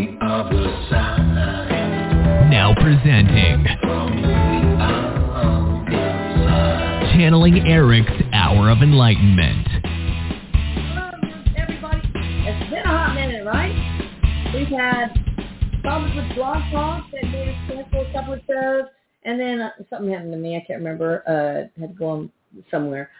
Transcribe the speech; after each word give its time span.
the 0.00 0.24
other 0.24 0.64
side. 0.88 2.48
Now 2.50 2.74
presenting 2.74 3.66
From 3.82 4.22
the 4.22 4.28
other 4.82 5.84
side. 6.48 7.16
Channeling 7.16 7.68
Erik's 7.68 8.10
Hour 8.32 8.70
of 8.70 8.78
Enlightenment. 8.78 9.66
Hello, 10.64 11.10
everybody. 11.56 12.00
It's 12.48 12.70
been 12.70 12.82
a 12.82 12.88
hot 12.88 13.14
minute, 13.14 13.44
right? 13.44 13.76
We've 14.54 14.68
had 14.68 15.08
problems 15.82 16.16
with 16.16 16.34
blog 16.34 16.62
talk 16.72 17.04
that 17.12 17.24
made 17.30 17.48
us 17.50 17.56
cancel 17.68 18.00
a 18.00 18.12
couple 18.12 18.34
of 18.34 18.40
shows, 18.48 18.84
and 19.24 19.38
then 19.38 19.60
uh, 19.60 19.70
something 19.90 20.10
happened 20.10 20.32
to 20.32 20.38
me. 20.38 20.56
I 20.56 20.64
can't 20.66 20.78
remember. 20.78 21.22
Uh, 21.28 21.80
had 21.80 21.92
to 21.92 21.98
go 21.98 22.08
on 22.08 22.32
somewhere. 22.70 23.10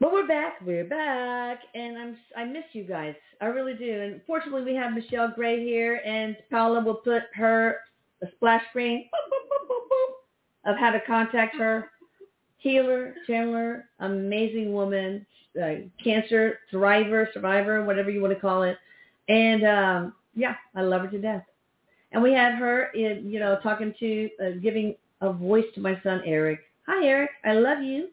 But 0.00 0.12
we're 0.12 0.26
back. 0.26 0.54
We're 0.64 0.86
back, 0.86 1.60
and 1.74 1.98
I'm 1.98 2.16
I 2.34 2.44
miss 2.44 2.64
you 2.72 2.84
guys. 2.84 3.14
I 3.42 3.46
really 3.46 3.74
do. 3.74 4.00
And 4.00 4.22
fortunately, 4.26 4.62
we 4.62 4.74
have 4.74 4.94
Michelle 4.94 5.30
Gray 5.36 5.62
here, 5.62 6.00
and 6.06 6.38
Paula 6.50 6.82
will 6.82 6.94
put 6.94 7.24
her 7.34 7.80
a 8.22 8.26
splash 8.36 8.62
screen 8.70 9.10
of 10.64 10.78
how 10.78 10.90
to 10.90 11.02
contact 11.06 11.54
her. 11.56 11.90
Healer, 12.56 13.14
channeler, 13.28 13.82
amazing 13.98 14.72
woman, 14.72 15.26
uh, 15.62 15.86
cancer 16.02 16.60
thriver, 16.72 17.30
survivor, 17.34 17.84
whatever 17.84 18.08
you 18.10 18.22
want 18.22 18.32
to 18.32 18.40
call 18.40 18.62
it. 18.62 18.78
And 19.28 19.66
um, 19.66 20.14
yeah, 20.34 20.54
I 20.74 20.80
love 20.80 21.02
her 21.02 21.08
to 21.08 21.20
death. 21.20 21.44
And 22.12 22.22
we 22.22 22.32
had 22.32 22.54
her, 22.54 22.84
in, 22.92 23.30
you 23.30 23.38
know, 23.38 23.58
talking 23.62 23.94
to, 24.00 24.30
uh, 24.42 24.50
giving 24.62 24.94
a 25.20 25.30
voice 25.30 25.66
to 25.74 25.80
my 25.80 26.00
son 26.02 26.22
Erik. 26.24 26.60
Hi, 26.86 27.06
Erik. 27.06 27.30
I 27.44 27.52
love 27.52 27.82
you. 27.82 28.08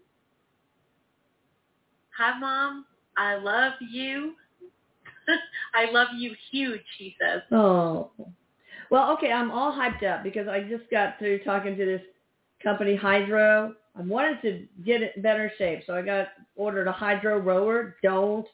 Hi, 2.18 2.38
Mom. 2.40 2.86
I 3.16 3.36
love 3.36 3.74
you. 3.92 4.34
I 5.76 5.92
love 5.92 6.08
you 6.16 6.34
huge, 6.52 6.82
he 6.98 7.16
says. 7.22 7.42
Oh, 7.52 8.12
well, 8.90 9.12
okay. 9.14 9.32
I'm 9.32 9.52
all 9.52 9.72
hyped 9.72 10.04
up 10.04 10.24
because 10.24 10.48
I 10.48 10.62
just 10.62 10.90
got 10.90 11.20
through 11.20 11.44
talking 11.44 11.78
to 11.78 11.86
this 11.86 12.02
company, 12.64 12.96
Hydrow. 12.96 13.74
I 13.96 14.02
wanted 14.02 14.42
to 14.44 14.66
get 14.84 15.02
it 15.02 15.14
in 15.16 15.22
better 15.22 15.52
shape, 15.58 15.84
so 15.86 15.94
I 15.94 16.02
got 16.02 16.28
ordered 16.56 16.88
a 16.88 16.92
Hydrow 16.92 17.38
rower. 17.40 17.98
Don't 18.02 18.48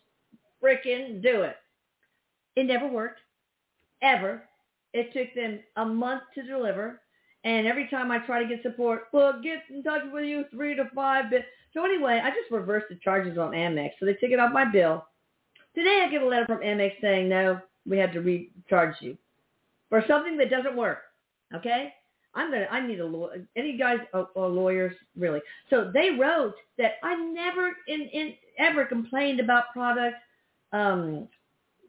frickin' 0.61 1.21
do 1.21 1.41
it. 1.43 1.55
It 2.55 2.65
never 2.65 2.87
worked, 2.87 3.19
ever. 4.01 4.43
It 4.93 5.13
took 5.13 5.33
them 5.35 5.59
a 5.75 5.85
month 5.85 6.23
to 6.35 6.43
deliver, 6.43 7.01
and 7.43 7.65
every 7.65 7.87
time 7.87 8.11
I 8.11 8.19
try 8.19 8.41
to 8.43 8.47
get 8.47 8.61
support, 8.61 9.03
well, 9.11 9.41
get 9.41 9.59
in 9.69 9.83
touch 9.83 10.03
with 10.11 10.25
you 10.25 10.45
three 10.51 10.75
to 10.75 10.89
five 10.93 11.29
bit. 11.29 11.45
So 11.73 11.83
anyway, 11.85 12.21
I 12.23 12.29
just 12.29 12.51
reversed 12.51 12.87
the 12.89 12.95
charges 12.95 13.37
on 13.37 13.51
Amex, 13.51 13.91
so 13.99 14.05
they 14.05 14.13
took 14.13 14.31
it 14.31 14.39
off 14.39 14.53
my 14.53 14.65
bill. 14.65 15.05
Today 15.75 16.03
I 16.05 16.11
get 16.11 16.21
a 16.21 16.27
letter 16.27 16.45
from 16.45 16.59
Amex 16.59 16.93
saying, 17.01 17.29
no, 17.29 17.59
we 17.87 17.97
had 17.97 18.13
to 18.13 18.21
recharge 18.21 18.95
you 18.99 19.17
for 19.89 20.03
something 20.07 20.37
that 20.37 20.51
doesn't 20.51 20.75
work. 20.75 20.99
Okay? 21.55 21.93
I'm 22.35 22.51
gonna. 22.51 22.67
I 22.71 22.85
need 22.85 22.99
a 22.99 23.05
lawyer. 23.05 23.45
Any 23.55 23.77
guys 23.77 23.99
or, 24.13 24.27
or 24.33 24.47
lawyers 24.47 24.95
really? 25.15 25.39
So 25.69 25.91
they 25.93 26.11
wrote 26.11 26.55
that 26.77 26.93
I 27.03 27.15
never 27.15 27.73
in, 27.87 28.01
in 28.11 28.33
ever 28.57 28.85
complained 28.85 29.39
about 29.39 29.71
product 29.71 30.17
um, 30.71 31.27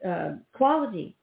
uh, 0.06 0.32
quality, 0.52 1.16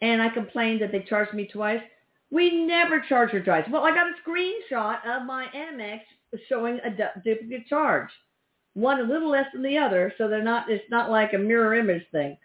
and 0.00 0.22
I 0.22 0.28
complained 0.28 0.80
that 0.82 0.92
they 0.92 1.00
charged 1.00 1.34
me 1.34 1.48
twice. 1.52 1.82
We 2.30 2.64
never 2.66 3.00
charge 3.00 3.30
her 3.30 3.42
twice. 3.42 3.66
Well, 3.70 3.84
I 3.84 3.90
got 3.90 4.06
a 4.08 4.28
screenshot 4.28 4.98
of 5.06 5.26
my 5.26 5.46
Amex 5.54 6.00
showing 6.48 6.78
a 6.84 6.90
du- 6.90 7.12
duplicate 7.24 7.66
charge, 7.66 8.10
one 8.74 9.00
a 9.00 9.04
little 9.04 9.30
less 9.30 9.46
than 9.52 9.62
the 9.62 9.78
other, 9.78 10.12
so 10.18 10.28
they're 10.28 10.42
not. 10.42 10.70
It's 10.70 10.84
not 10.90 11.10
like 11.10 11.32
a 11.32 11.38
mirror 11.38 11.74
image 11.74 12.04
thing. 12.12 12.36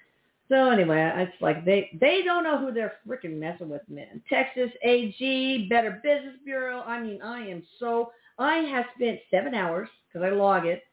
So 0.50 0.70
anyway, 0.70 1.12
it's 1.16 1.42
like 1.42 1.66
they 1.66 1.90
they 2.00 2.22
don't 2.24 2.44
know 2.44 2.58
who 2.58 2.72
they're 2.72 2.94
freaking 3.08 3.40
messing 3.40 3.70
with, 3.70 3.82
man. 3.90 4.22
Texas 4.30 4.72
AG, 4.84 5.68
Better 5.70 6.00
Business 6.04 6.36
Bureau. 6.46 6.82
I 6.86 7.02
mean, 7.02 7.22
I 7.22 7.48
am 7.48 7.64
so 7.80 8.12
I 8.38 8.58
have 8.58 8.86
spent 8.96 9.20
seven 9.32 9.54
hours 9.54 9.90
because 10.08 10.26
I 10.26 10.30
log 10.34 10.66
it 10.66 10.84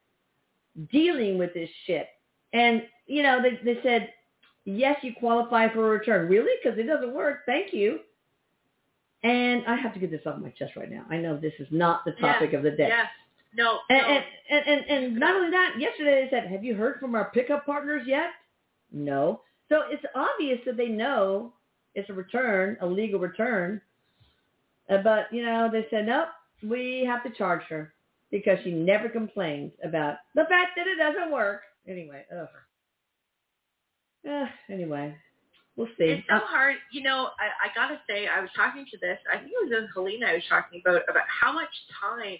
dealing 0.91 1.39
with 1.39 1.53
this 1.55 1.71
shit, 1.87 2.09
and 2.53 2.83
you 3.07 3.23
know 3.23 3.41
they 3.43 3.59
they 3.65 3.81
said 3.83 4.09
yes, 4.65 4.99
you 5.03 5.13
qualify 5.19 5.73
for 5.73 5.87
a 5.87 5.99
return. 5.99 6.29
Really? 6.29 6.53
Because 6.63 6.79
it 6.79 6.85
doesn't 6.85 7.15
work. 7.15 7.41
Thank 7.47 7.73
you. 7.73 8.01
And 9.23 9.65
I 9.67 9.77
have 9.77 9.93
to 9.95 10.01
get 10.01 10.11
this 10.11 10.23
off 10.27 10.39
my 10.39 10.51
chest 10.51 10.77
right 10.77 10.91
now. 10.91 11.05
I 11.11 11.19
know 11.19 11.37
this 11.37 11.53
is 11.59 11.69
not 11.71 12.05
the 12.05 12.13
topic 12.13 12.51
Yes, 12.53 12.59
of 12.59 12.63
the 12.63 12.71
day. 12.71 12.89
Yes. 12.89 13.07
No. 13.55 13.81
And, 13.91 14.01
no. 14.01 14.09
and, 14.09 14.25
and, 14.51 14.67
and, 14.67 15.05
and 15.05 15.17
not 15.17 15.37
only 15.37 15.51
that, 15.51 15.75
yesterday 15.79 16.25
they 16.25 16.31
said, 16.31 16.51
have 16.51 16.65
you 16.65 16.75
heard 16.75 16.99
from 17.01 17.15
our 17.15 17.31
pickup 17.31 17.67
partners 17.67 18.03
yet? 18.07 18.31
No. 18.93 19.43
So 19.69 19.83
it's 19.91 20.05
obvious 20.15 20.59
that 20.67 20.77
they 20.77 20.89
know 20.89 21.53
it's 21.95 22.09
a 22.09 22.15
return, 22.15 22.77
a 22.81 22.87
legal 22.87 23.21
return. 23.21 23.81
Uh, 24.89 24.99
but, 24.99 25.27
you 25.33 25.45
know, 25.45 25.69
they 25.71 25.87
said, 25.91 26.07
nope, 26.07 26.29
we 26.63 27.05
have 27.07 27.23
to 27.25 27.31
charge 27.31 27.63
her 27.69 27.93
because 28.31 28.59
she 28.65 28.73
never 28.73 29.09
complained 29.09 29.73
about 29.85 30.17
the 30.35 30.45
fact 30.49 30.73
that 30.77 30.87
it 30.87 30.97
doesn't 30.97 31.33
work. 31.33 31.63
Anyway, 31.87 32.25
ugh. 32.37 32.49
Uh, 34.29 34.47
anyway, 34.69 35.15
we'll 35.77 35.89
see. 35.99 36.05
It's 36.19 36.27
so 36.29 36.37
Uh, 36.37 36.41
hard. 36.47 36.77
You 36.93 37.03
know, 37.03 37.31
I, 37.39 37.69
I 37.69 37.75
gotta 37.75 38.01
say, 38.09 38.27
I 38.29 38.41
was 38.41 38.51
talking 38.57 38.85
to 38.91 38.99
this. 38.99 39.19
I 39.33 39.39
think 39.39 39.51
it 39.53 39.71
was 39.71 39.71
with 39.81 39.91
Helena. 39.95 40.27
I 40.27 40.35
was 40.35 40.45
talking 40.49 40.81
about 40.85 41.03
about 41.09 41.25
how 41.29 41.53
much 41.53 41.71
time 42.01 42.39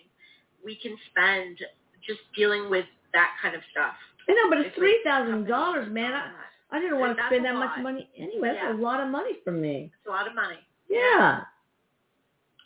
we 0.65 0.77
can 0.77 0.97
spend 1.11 1.59
just 2.07 2.21
dealing 2.37 2.71
with 2.71 2.87
that 3.13 3.31
kind 3.43 3.55
of 3.55 3.63
stuff. 3.71 3.95
I 4.29 4.33
know, 4.33 4.49
but 4.49 4.59
it's 4.59 4.77
three 4.77 5.01
thousand 5.05 5.47
dollars, 5.47 5.89
man. 5.91 6.13
I. 6.13 6.31
I 6.73 6.79
didn't 6.79 7.01
want 7.01 7.17
to 7.19 7.25
spend 7.27 7.45
that 7.47 7.57
much 7.57 7.77
money 7.83 8.09
anyway. 8.17 8.51
That's 8.55 8.59
Yeah. 8.63 8.73
a 8.75 8.79
lot 8.81 9.01
of 9.01 9.09
money 9.09 9.33
for 9.43 9.51
me. 9.51 9.91
It's 9.93 10.07
a 10.07 10.11
lot 10.11 10.29
of 10.29 10.37
money. 10.37 10.55
Yeah. 10.89 11.41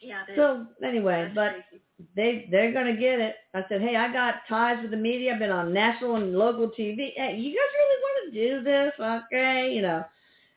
Yeah. 0.02 0.24
So 0.36 0.66
anyway, 0.84 1.32
but 1.34 1.52
crazy. 1.70 1.82
they 2.14 2.48
they're 2.50 2.70
gonna 2.72 2.96
get 2.96 3.18
it. 3.18 3.36
I 3.54 3.64
said, 3.68 3.80
hey, 3.80 3.96
I 3.96 4.12
got 4.12 4.42
ties 4.46 4.76
with 4.82 4.90
the 4.90 4.98
media. 4.98 5.32
I've 5.32 5.38
been 5.38 5.50
on 5.50 5.72
national 5.72 6.16
and 6.16 6.36
local 6.36 6.68
TV. 6.68 7.12
Hey, 7.16 7.36
you 7.38 7.48
guys 7.56 7.72
really 7.78 8.00
want 8.02 8.34
to 8.34 8.48
do 8.48 8.62
this? 8.62 8.92
Okay, 9.32 9.72
you 9.74 9.80
know. 9.80 10.04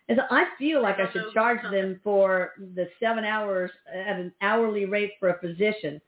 And 0.10 0.18
so 0.18 0.24
I 0.32 0.46
feel 0.58 0.82
like 0.82 1.00
I 1.00 1.12
should 1.12 1.34
charge 1.34 1.62
them 1.72 2.00
for 2.04 2.52
the 2.76 2.88
seven 3.00 3.26
hours 3.26 3.72
at 3.94 4.18
an 4.20 4.32
hourly 4.42 4.86
rate 4.86 5.14
for 5.20 5.30
a 5.30 5.40
physician, 5.40 6.00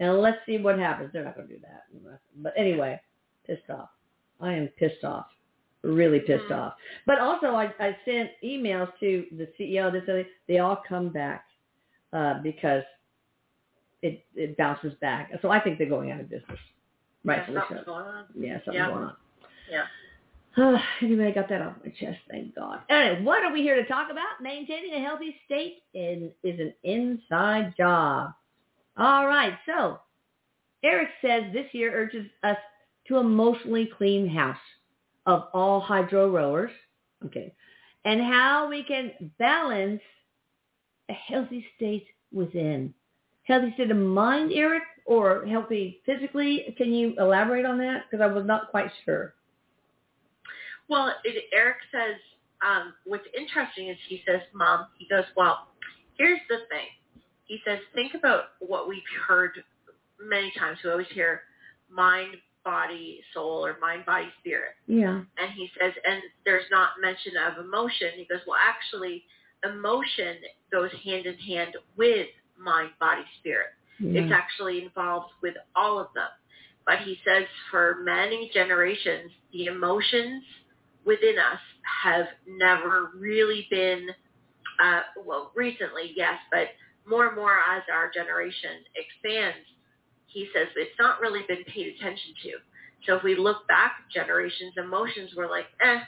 and 0.00 0.18
let's 0.20 0.38
see 0.46 0.58
what 0.58 0.78
happens. 0.78 1.10
They're 1.12 1.24
not 1.24 1.34
gonna 1.36 1.48
do 1.48 1.58
that. 1.62 1.84
But 2.36 2.52
anyway, 2.56 3.00
pissed 3.46 3.68
off. 3.68 3.90
I 4.40 4.52
am 4.52 4.68
pissed 4.78 5.02
off. 5.02 5.26
Really 5.82 6.20
pissed 6.20 6.44
Mhm. 6.50 6.56
off. 6.58 6.74
But 7.06 7.18
also, 7.20 7.54
I, 7.54 7.72
I 7.80 7.96
sent 8.04 8.30
emails 8.44 8.92
to 9.00 9.26
the 9.32 9.46
CEO. 9.58 9.90
This 9.92 10.04
said 10.06 10.26
they 10.46 10.58
all 10.58 10.76
come 10.88 11.08
back 11.08 11.46
uh, 12.12 12.34
because 12.42 12.84
it 14.02 14.24
it 14.36 14.56
bounces 14.56 14.94
back. 15.00 15.32
So 15.42 15.50
I 15.50 15.58
think 15.60 15.78
they're 15.78 15.88
going 15.88 16.12
out 16.12 16.20
of 16.20 16.28
business. 16.28 16.58
Yeah, 17.24 17.32
Rightfully 17.32 17.58
something's 17.58 17.80
so. 17.80 17.84
going 17.86 18.04
on. 18.06 18.24
Yeah, 18.36 18.54
something's 18.58 18.74
Yeah. 18.74 18.88
going 18.88 19.02
on. 19.04 19.16
Yeah. 19.70 19.86
anyway, 21.02 21.28
I 21.28 21.30
got 21.30 21.48
that 21.48 21.62
off 21.62 21.74
my 21.84 21.90
chest. 21.90 22.18
Thank 22.30 22.54
God. 22.54 22.80
Anyway, 22.88 23.22
what 23.22 23.44
are 23.44 23.52
we 23.52 23.62
here 23.62 23.76
to 23.76 23.86
talk 23.86 24.10
about? 24.10 24.42
Maintaining 24.42 24.94
a 24.94 25.04
healthy 25.04 25.36
state 25.44 25.82
in, 25.94 26.30
is 26.42 26.58
an 26.58 26.74
inside 26.82 27.74
job. 27.76 28.32
All 28.96 29.26
right. 29.26 29.54
So 29.66 30.00
Erik 30.82 31.08
says 31.22 31.44
this 31.52 31.66
year 31.72 31.92
urges 31.94 32.26
us 32.42 32.56
to 33.08 33.18
emotionally 33.18 33.90
clean 33.96 34.28
house 34.28 34.56
of 35.26 35.44
all 35.52 35.80
Hydrow 35.80 36.30
rowers. 36.30 36.70
Okay. 37.24 37.54
And 38.04 38.20
how 38.20 38.68
we 38.68 38.84
can 38.84 39.12
balance 39.38 40.00
a 41.08 41.12
healthy 41.12 41.64
state 41.76 42.06
within. 42.32 42.94
Healthy 43.44 43.72
state 43.74 43.90
of 43.90 43.96
mind, 43.96 44.52
Erik, 44.52 44.82
or 45.06 45.46
healthy 45.46 46.00
physically? 46.04 46.74
Can 46.76 46.92
you 46.92 47.14
elaborate 47.18 47.64
on 47.64 47.78
that? 47.78 48.04
Because 48.10 48.22
I 48.22 48.32
was 48.32 48.44
not 48.46 48.70
quite 48.70 48.90
sure. 49.04 49.34
Well, 50.88 51.14
it, 51.24 51.44
Erik 51.52 51.76
says, 51.92 52.16
um, 52.66 52.94
what's 53.04 53.26
interesting 53.36 53.88
is 53.88 53.96
he 54.08 54.22
says, 54.26 54.40
Mom, 54.54 54.86
he 54.98 55.06
goes, 55.08 55.24
well, 55.36 55.68
here's 56.16 56.40
the 56.48 56.58
thing. 56.70 56.88
He 57.44 57.58
says, 57.66 57.78
think 57.94 58.14
about 58.14 58.44
what 58.60 58.88
we've 58.88 59.02
heard 59.26 59.52
many 60.20 60.52
times. 60.58 60.78
We 60.84 60.90
always 60.90 61.06
hear 61.12 61.42
mind, 61.90 62.36
body, 62.64 63.20
soul, 63.32 63.64
or 63.64 63.76
mind, 63.80 64.04
body, 64.04 64.28
spirit. 64.40 64.72
Yeah. 64.86 65.22
And 65.38 65.52
he 65.54 65.70
says, 65.80 65.92
and 66.06 66.22
there's 66.44 66.66
not 66.70 66.90
mention 67.00 67.32
of 67.36 67.64
emotion. 67.64 68.08
He 68.16 68.24
goes, 68.24 68.40
well, 68.46 68.58
actually, 68.60 69.24
emotion 69.64 70.36
goes 70.70 70.90
hand 71.04 71.26
in 71.26 71.34
hand 71.38 71.76
with 71.96 72.26
mind, 72.58 72.90
body, 73.00 73.22
spirit. 73.40 73.68
It's 74.00 74.32
actually 74.32 74.84
involved 74.84 75.32
with 75.42 75.54
all 75.74 75.98
of 75.98 76.06
them. 76.14 76.28
But 76.86 77.00
he 77.00 77.18
says 77.26 77.44
for 77.70 77.98
many 78.04 78.48
generations, 78.54 79.32
the 79.52 79.66
emotions 79.66 80.44
within 81.08 81.36
us 81.38 81.62
have 82.04 82.26
never 82.46 83.10
really 83.18 83.66
been, 83.70 84.02
uh, 84.84 85.00
well, 85.26 85.52
recently, 85.56 86.12
yes, 86.14 86.36
but 86.52 86.68
more 87.08 87.26
and 87.28 87.36
more 87.36 87.56
as 87.74 87.82
our 87.92 88.10
generation 88.12 88.84
expands, 88.94 89.64
he 90.26 90.42
says 90.54 90.68
it's 90.76 90.98
not 91.00 91.20
really 91.20 91.40
been 91.48 91.64
paid 91.74 91.86
attention 91.96 92.32
to. 92.44 92.50
So 93.06 93.16
if 93.16 93.22
we 93.24 93.34
look 93.36 93.66
back 93.68 93.92
generations, 94.12 94.74
emotions 94.76 95.30
were 95.36 95.48
like, 95.48 95.66
eh, 95.80 96.00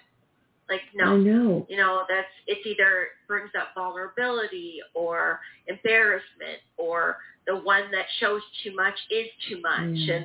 Like 0.69 0.83
I 0.95 1.05
no, 1.05 1.17
know. 1.17 1.67
you 1.71 1.77
know 1.83 2.05
that's 2.09 2.35
it's 2.47 2.65
either 2.73 3.09
brings 3.27 3.51
up 3.61 3.69
vulnerability 3.75 4.79
or 4.95 5.41
embarrassment 5.67 6.61
or 6.77 7.17
the 7.49 7.57
one 7.57 7.91
that 7.91 8.07
shows 8.21 8.43
too 8.63 8.73
much 8.77 8.99
is 9.11 9.27
too 9.49 9.61
much 9.63 9.99
Mm. 10.07 10.11
and 10.17 10.25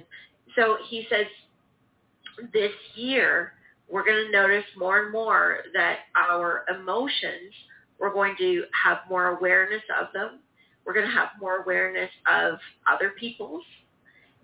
so 0.55 0.77
he 0.89 1.07
says 1.09 1.25
this 2.53 2.75
year 2.95 3.54
we're 3.89 4.05
going 4.05 4.25
to 4.25 4.31
notice 4.31 4.65
more 4.77 5.03
and 5.03 5.11
more 5.11 5.59
that 5.73 5.99
our 6.15 6.65
emotions 6.69 7.53
we're 7.99 8.13
going 8.13 8.35
to 8.37 8.63
have 8.83 8.99
more 9.09 9.37
awareness 9.37 9.81
of 9.99 10.07
them. 10.13 10.39
We're 10.85 10.93
going 10.93 11.05
to 11.05 11.11
have 11.11 11.29
more 11.39 11.57
awareness 11.57 12.09
of 12.27 12.59
other 12.91 13.11
people's. 13.19 13.63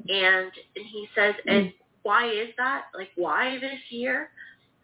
And 0.08 0.52
and 0.76 0.86
he 0.92 1.08
says 1.16 1.36
and 1.46 1.72
why 2.02 2.28
is 2.28 2.50
that? 2.58 2.86
Like 2.96 3.10
why 3.16 3.60
this 3.60 3.80
year? 3.90 4.30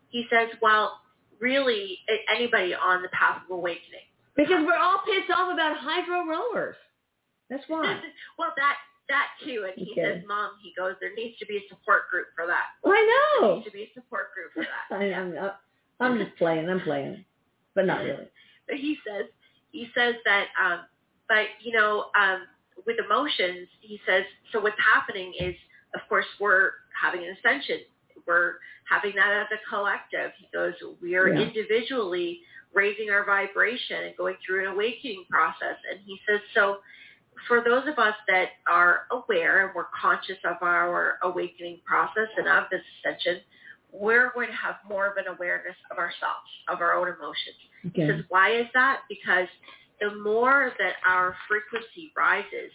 He 0.09 0.25
says 0.29 0.49
well 0.61 0.99
really 1.39 1.97
anybody 2.33 2.75
on 2.75 3.01
the 3.01 3.09
path 3.09 3.41
of 3.49 3.57
awakening. 3.57 4.05
Because 4.35 4.63
we're 4.63 4.77
all 4.77 5.01
pissed 5.05 5.31
off 5.35 5.51
about 5.51 5.77
Hydrow 5.77 6.27
rollers. 6.27 6.75
That's 7.49 7.63
why. 7.67 7.99
well 8.37 8.53
that 8.57 8.75
that 9.09 9.27
too 9.43 9.65
and 9.67 9.73
he 9.75 9.91
Okay. 9.93 10.03
says 10.19 10.23
mom 10.27 10.51
he 10.61 10.73
goes 10.77 10.95
there 10.99 11.13
needs 11.15 11.37
to 11.39 11.45
be 11.45 11.57
a 11.57 11.65
support 11.69 12.09
group 12.11 12.27
for 12.35 12.45
that 12.47 12.65
I 12.85 12.89
there 12.91 13.41
know. 13.41 13.55
needs 13.55 13.65
to 13.65 13.71
be 13.71 13.83
a 13.83 13.91
support 13.93 14.27
group 14.33 14.51
for 14.53 14.63
that 14.65 14.95
I, 14.95 15.13
I'm, 15.13 15.35
I'm 15.99 16.17
just 16.19 16.35
playing. 16.37 16.69
I'm 16.69 16.81
playing, 16.81 17.23
but 17.73 17.85
not 17.85 18.01
really. 18.03 18.27
but 18.67 18.77
he 18.77 18.97
says 19.07 19.25
he 19.71 19.87
says 19.95 20.15
that 20.25 20.47
um 20.61 20.81
but 21.27 21.45
you 21.61 21.71
know 21.73 22.05
um 22.19 22.41
with 22.85 22.97
emotions 23.03 23.67
he 23.81 23.99
says 24.07 24.23
so 24.51 24.59
what's 24.59 24.75
happening 24.79 25.33
is 25.39 25.55
of 25.95 26.01
course 26.09 26.25
we're 26.39 26.71
having 26.99 27.21
an 27.23 27.35
ascension 27.39 27.79
we're 28.27 28.55
having 28.89 29.13
that 29.15 29.31
as 29.31 29.47
a 29.57 29.69
collective 29.69 30.31
he 30.37 30.47
goes 30.53 30.73
we 31.01 31.15
are 31.15 31.29
Yeah. 31.29 31.41
individually 31.47 32.41
raising 32.73 33.09
our 33.09 33.25
vibration 33.25 34.03
and 34.05 34.17
going 34.17 34.35
through 34.45 34.67
an 34.67 34.73
awakening 34.73 35.25
process 35.29 35.77
and 35.89 35.99
he 36.05 36.19
says 36.29 36.39
so 36.53 36.77
for 37.47 37.61
those 37.63 37.87
of 37.87 37.97
us 37.99 38.15
that 38.27 38.49
are 38.69 39.01
aware 39.11 39.65
and 39.65 39.75
we're 39.75 39.87
conscious 39.99 40.37
of 40.45 40.57
our 40.61 41.17
awakening 41.23 41.79
process 41.85 42.27
and 42.37 42.47
of 42.47 42.63
this 42.71 42.81
ascension 43.03 43.41
we're 43.91 44.31
going 44.33 44.47
to 44.47 44.53
have 44.55 44.75
more 44.87 45.07
of 45.07 45.17
an 45.17 45.25
awareness 45.33 45.75
of 45.91 45.97
ourselves 45.97 46.49
of 46.69 46.81
our 46.81 46.93
own 46.93 47.07
emotions 47.07 47.55
he 47.83 47.89
Okay. 48.03 48.07
says, 48.09 48.25
why 48.29 48.51
is 48.55 48.67
that? 48.73 49.01
Because 49.07 49.47
the 50.01 50.15
more 50.15 50.73
that 50.79 50.93
our 51.07 51.35
frequency 51.47 52.11
rises, 52.17 52.71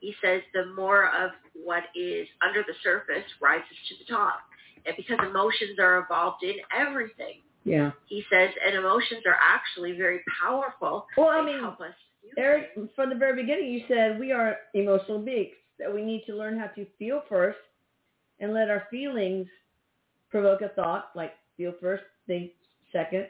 he 0.00 0.14
says, 0.22 0.42
the 0.54 0.66
more 0.74 1.06
of 1.14 1.30
what 1.64 1.84
is 1.94 2.26
under 2.46 2.62
the 2.62 2.74
surface 2.82 3.24
rises 3.40 3.76
to 3.88 3.94
the 3.98 4.12
top. 4.12 4.40
And 4.86 4.96
because 4.96 5.18
emotions 5.28 5.78
are 5.78 6.00
involved 6.00 6.42
in 6.42 6.56
everything, 6.76 7.42
Yeah. 7.64 7.92
he 8.06 8.24
says, 8.32 8.50
and 8.64 8.74
emotions 8.76 9.22
are 9.26 9.36
actually 9.40 9.92
very 9.96 10.20
powerful. 10.42 11.06
Well, 11.16 11.28
I 11.28 11.42
mean, 11.42 11.60
help 11.60 11.80
us 11.80 11.94
Erik, 12.38 12.68
from 12.94 13.10
the 13.10 13.14
very 13.16 13.40
beginning, 13.40 13.72
you 13.72 13.82
said 13.88 14.18
we 14.18 14.32
are 14.32 14.56
emotional 14.74 15.18
beings. 15.18 15.54
That 15.78 15.92
we 15.94 16.02
need 16.02 16.24
to 16.26 16.34
learn 16.34 16.58
how 16.58 16.68
to 16.68 16.86
feel 16.98 17.22
first, 17.28 17.58
and 18.40 18.54
let 18.54 18.70
our 18.70 18.86
feelings 18.90 19.46
provoke 20.30 20.62
a 20.62 20.68
thought. 20.70 21.10
Like 21.14 21.32
feel 21.56 21.74
first, 21.80 22.04
think 22.26 22.52
second, 22.92 23.26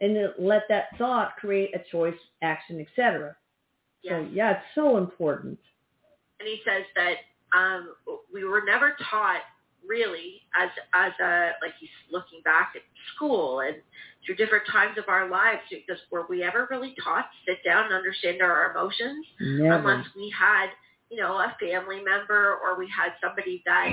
and 0.00 0.14
then 0.14 0.28
let 0.38 0.62
that 0.68 0.96
thought 0.98 1.36
create 1.36 1.74
a 1.74 1.80
choice, 1.90 2.18
action, 2.42 2.80
etc. 2.80 3.34
Yes. 4.02 4.12
So 4.12 4.28
yeah, 4.32 4.50
it's 4.52 4.60
so 4.74 4.98
important. 4.98 5.58
and 6.38 6.48
he 6.48 6.60
says 6.66 6.84
that 6.94 7.14
um, 7.56 7.94
we 8.32 8.44
were 8.44 8.62
never 8.64 8.94
taught 9.10 9.40
really 9.88 10.42
as 10.54 10.68
as 10.94 11.12
a 11.20 11.52
like 11.62 11.74
he's 11.80 11.90
looking 12.10 12.40
back 12.44 12.72
at 12.76 12.82
school 13.14 13.60
and 13.60 13.76
through 14.24 14.36
different 14.36 14.64
times 14.70 14.98
of 14.98 15.04
our 15.08 15.28
lives 15.30 15.60
because 15.70 16.00
were 16.10 16.26
we 16.28 16.42
ever 16.42 16.66
really 16.70 16.94
taught 17.02 17.26
to 17.30 17.52
sit 17.52 17.58
down 17.64 17.86
and 17.86 17.94
understand 17.94 18.42
our 18.42 18.70
emotions 18.72 19.26
Never. 19.40 19.74
unless 19.78 20.06
we 20.16 20.32
had 20.38 20.66
you 21.10 21.20
know 21.20 21.34
a 21.36 21.54
family 21.60 22.02
member 22.04 22.56
or 22.62 22.78
we 22.78 22.88
had 22.88 23.12
somebody 23.22 23.62
that 23.66 23.88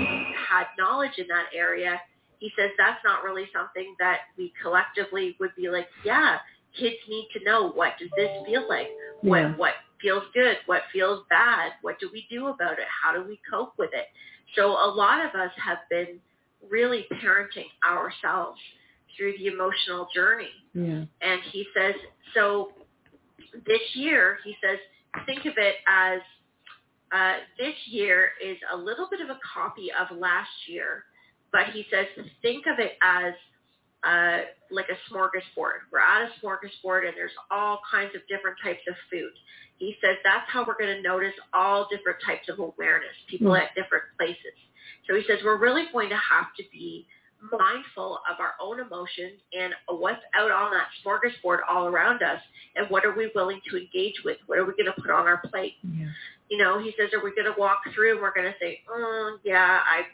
had 0.48 0.66
knowledge 0.78 1.12
in 1.18 1.26
that 1.28 1.46
area 1.54 2.00
he 2.38 2.50
says 2.58 2.70
that's 2.76 3.00
not 3.04 3.22
really 3.24 3.48
something 3.54 3.94
that 4.00 4.18
we 4.36 4.52
collectively 4.62 5.36
would 5.40 5.54
be 5.56 5.68
like 5.68 5.86
yeah 6.04 6.38
kids 6.78 6.96
need 7.08 7.28
to 7.32 7.44
know 7.44 7.70
what 7.70 7.92
does 8.00 8.10
this 8.16 8.30
feel 8.46 8.68
like 8.68 8.88
what 9.22 9.38
Yeah. 9.40 9.52
what 9.56 9.74
feels 10.02 10.24
good, 10.34 10.58
what 10.66 10.82
feels 10.92 11.24
bad, 11.30 11.72
what 11.80 11.98
do 11.98 12.10
we 12.12 12.26
do 12.30 12.48
about 12.48 12.72
it, 12.78 12.84
how 13.02 13.14
do 13.14 13.26
we 13.26 13.40
cope 13.50 13.72
with 13.78 13.90
it. 13.94 14.06
So 14.56 14.72
a 14.72 14.90
lot 14.94 15.24
of 15.24 15.34
us 15.34 15.50
have 15.62 15.78
been 15.90 16.20
really 16.68 17.06
parenting 17.22 17.66
ourselves 17.84 18.58
through 19.16 19.34
the 19.38 19.46
emotional 19.46 20.08
journey. 20.14 20.50
Yeah. 20.72 21.04
And 21.20 21.40
he 21.52 21.66
says, 21.76 21.94
so 22.34 22.72
this 23.66 23.80
year, 23.94 24.38
he 24.44 24.54
says, 24.62 24.78
think 25.26 25.46
of 25.46 25.54
it 25.56 25.76
as 25.86 26.20
uh, 27.14 27.34
this 27.58 27.74
year 27.86 28.30
is 28.44 28.56
a 28.72 28.76
little 28.76 29.08
bit 29.10 29.20
of 29.20 29.30
a 29.30 29.38
copy 29.54 29.88
of 29.92 30.16
last 30.16 30.50
year, 30.66 31.04
but 31.52 31.66
he 31.72 31.86
says, 31.90 32.06
think 32.42 32.66
of 32.66 32.80
it 32.80 32.92
as 33.02 33.34
uh, 34.02 34.44
like 34.70 34.86
a 34.90 35.12
smorgasbord. 35.12 35.86
We're 35.92 36.00
at 36.00 36.28
a 36.28 36.44
smorgasbord 36.44 37.06
and 37.06 37.16
there's 37.16 37.32
all 37.50 37.80
kinds 37.90 38.10
of 38.14 38.22
different 38.28 38.56
types 38.62 38.82
of 38.88 38.94
food. 39.10 39.30
He 39.78 39.96
says 40.00 40.16
that's 40.24 40.48
how 40.50 40.64
we're 40.66 40.78
going 40.78 40.96
to 40.96 41.02
notice 41.02 41.34
all 41.52 41.88
different 41.90 42.18
types 42.24 42.48
of 42.48 42.58
awareness, 42.58 43.14
people 43.28 43.52
Mm. 43.52 43.62
at 43.62 43.74
different 43.74 44.04
places. 44.16 44.54
So 45.08 45.14
he 45.14 45.22
says 45.26 45.38
we're 45.44 45.58
really 45.58 45.84
going 45.92 46.08
to 46.10 46.16
have 46.16 46.54
to 46.56 46.62
be 46.72 47.06
mindful 47.52 48.20
of 48.30 48.40
our 48.40 48.54
own 48.60 48.80
emotions 48.80 49.38
and 49.52 49.74
what's 49.88 50.22
out 50.34 50.50
on 50.50 50.70
that 50.72 50.86
smorgasbord 51.04 51.58
all 51.68 51.86
around 51.88 52.22
us 52.22 52.40
and 52.76 52.88
what 52.88 53.04
are 53.04 53.12
we 53.14 53.30
willing 53.34 53.60
to 53.70 53.76
engage 53.76 54.14
with? 54.24 54.38
What 54.46 54.58
are 54.58 54.64
we 54.64 54.72
going 54.72 54.86
to 54.86 55.00
put 55.00 55.10
on 55.10 55.26
our 55.26 55.42
plate? 55.48 55.74
Yeah. 55.82 56.06
you 56.48 56.56
know, 56.58 56.78
he 56.78 56.94
says, 56.98 57.10
are 57.12 57.22
we 57.22 57.34
going 57.34 57.52
to 57.52 57.58
walk 57.58 57.80
through 57.94 58.12
and 58.12 58.20
we're 58.20 58.32
going 58.32 58.46
to 58.50 58.58
say, 58.60 58.80
oh, 58.88 59.38
yeah, 59.44 59.80
I'm 59.84 60.04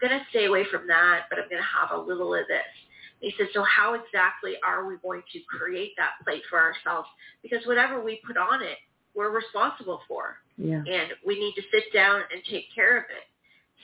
going 0.00 0.18
to 0.18 0.24
stay 0.30 0.46
away 0.46 0.64
from 0.70 0.86
that, 0.86 1.24
but 1.28 1.38
I'm 1.38 1.48
going 1.50 1.60
to 1.62 1.78
have 1.78 1.90
a 1.98 2.00
little 2.00 2.34
of 2.34 2.46
this. 2.48 2.72
He 3.20 3.34
says, 3.38 3.48
so 3.52 3.64
how 3.64 3.94
exactly 3.94 4.54
are 4.64 4.86
we 4.86 4.96
going 5.02 5.22
to 5.32 5.40
create 5.40 5.92
that 5.98 6.12
plate 6.24 6.42
for 6.48 6.58
ourselves? 6.58 7.08
Because 7.42 7.66
whatever 7.66 8.02
we 8.02 8.20
put 8.26 8.36
on 8.36 8.62
it, 8.62 8.78
we're 9.18 9.30
responsible 9.30 10.00
for, 10.06 10.38
Yeah. 10.56 10.84
and 10.86 11.12
we 11.26 11.38
need 11.40 11.54
to 11.56 11.62
sit 11.72 11.92
down 11.92 12.22
and 12.32 12.44
take 12.44 12.72
care 12.72 12.96
of 12.96 13.04
it. 13.10 13.26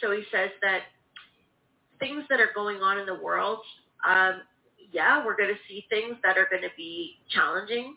So 0.01 0.13
he 0.13 0.25
says 0.31 0.51
that 0.63 0.85
things 1.99 2.25
that 2.29 2.41
are 2.41 2.53
going 2.55 2.83
on 2.83 2.99
in 2.99 3.07
the 3.07 3.17
world, 3.17 3.59
um, 4.07 4.43
yeah, 4.93 5.25
we're 5.25 5.35
going 5.37 5.53
to 5.53 5.61
see 5.67 5.87
things 5.91 6.17
that 6.23 6.39
are 6.39 6.47
going 6.49 6.63
to 6.63 6.71
be 6.77 7.19
challenging. 7.31 7.97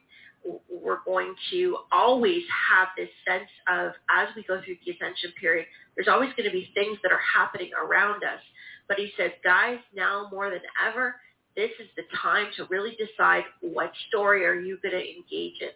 We're 0.68 1.04
going 1.06 1.36
to 1.52 1.78
always 1.92 2.44
have 2.72 2.88
this 2.98 3.10
sense 3.28 3.50
of, 3.68 3.92
as 4.10 4.30
we 4.36 4.42
go 4.44 4.60
through 4.64 4.78
the 4.84 4.92
ascension 4.94 5.32
period, 5.40 5.68
there's 5.96 6.08
always 6.08 6.32
going 6.34 6.50
to 6.50 6.52
be 6.52 6.72
things 6.74 6.98
that 7.04 7.12
are 7.12 7.22
happening 7.36 7.70
around 7.78 8.24
us. 8.24 8.42
But 8.88 8.98
he 8.98 9.12
says, 9.16 9.32
guys, 9.44 9.78
now 9.94 10.28
more 10.32 10.50
than 10.50 10.62
ever, 10.88 11.18
this 11.56 11.72
is 11.80 11.88
the 11.98 12.04
time 12.20 12.48
to 12.56 12.66
really 12.66 12.98
decide 12.98 13.44
what 13.62 13.92
story 14.08 14.44
are 14.46 14.60
you 14.60 14.80
going 14.82 14.96
to 14.96 15.06
engage 15.08 15.62
in? 15.62 15.70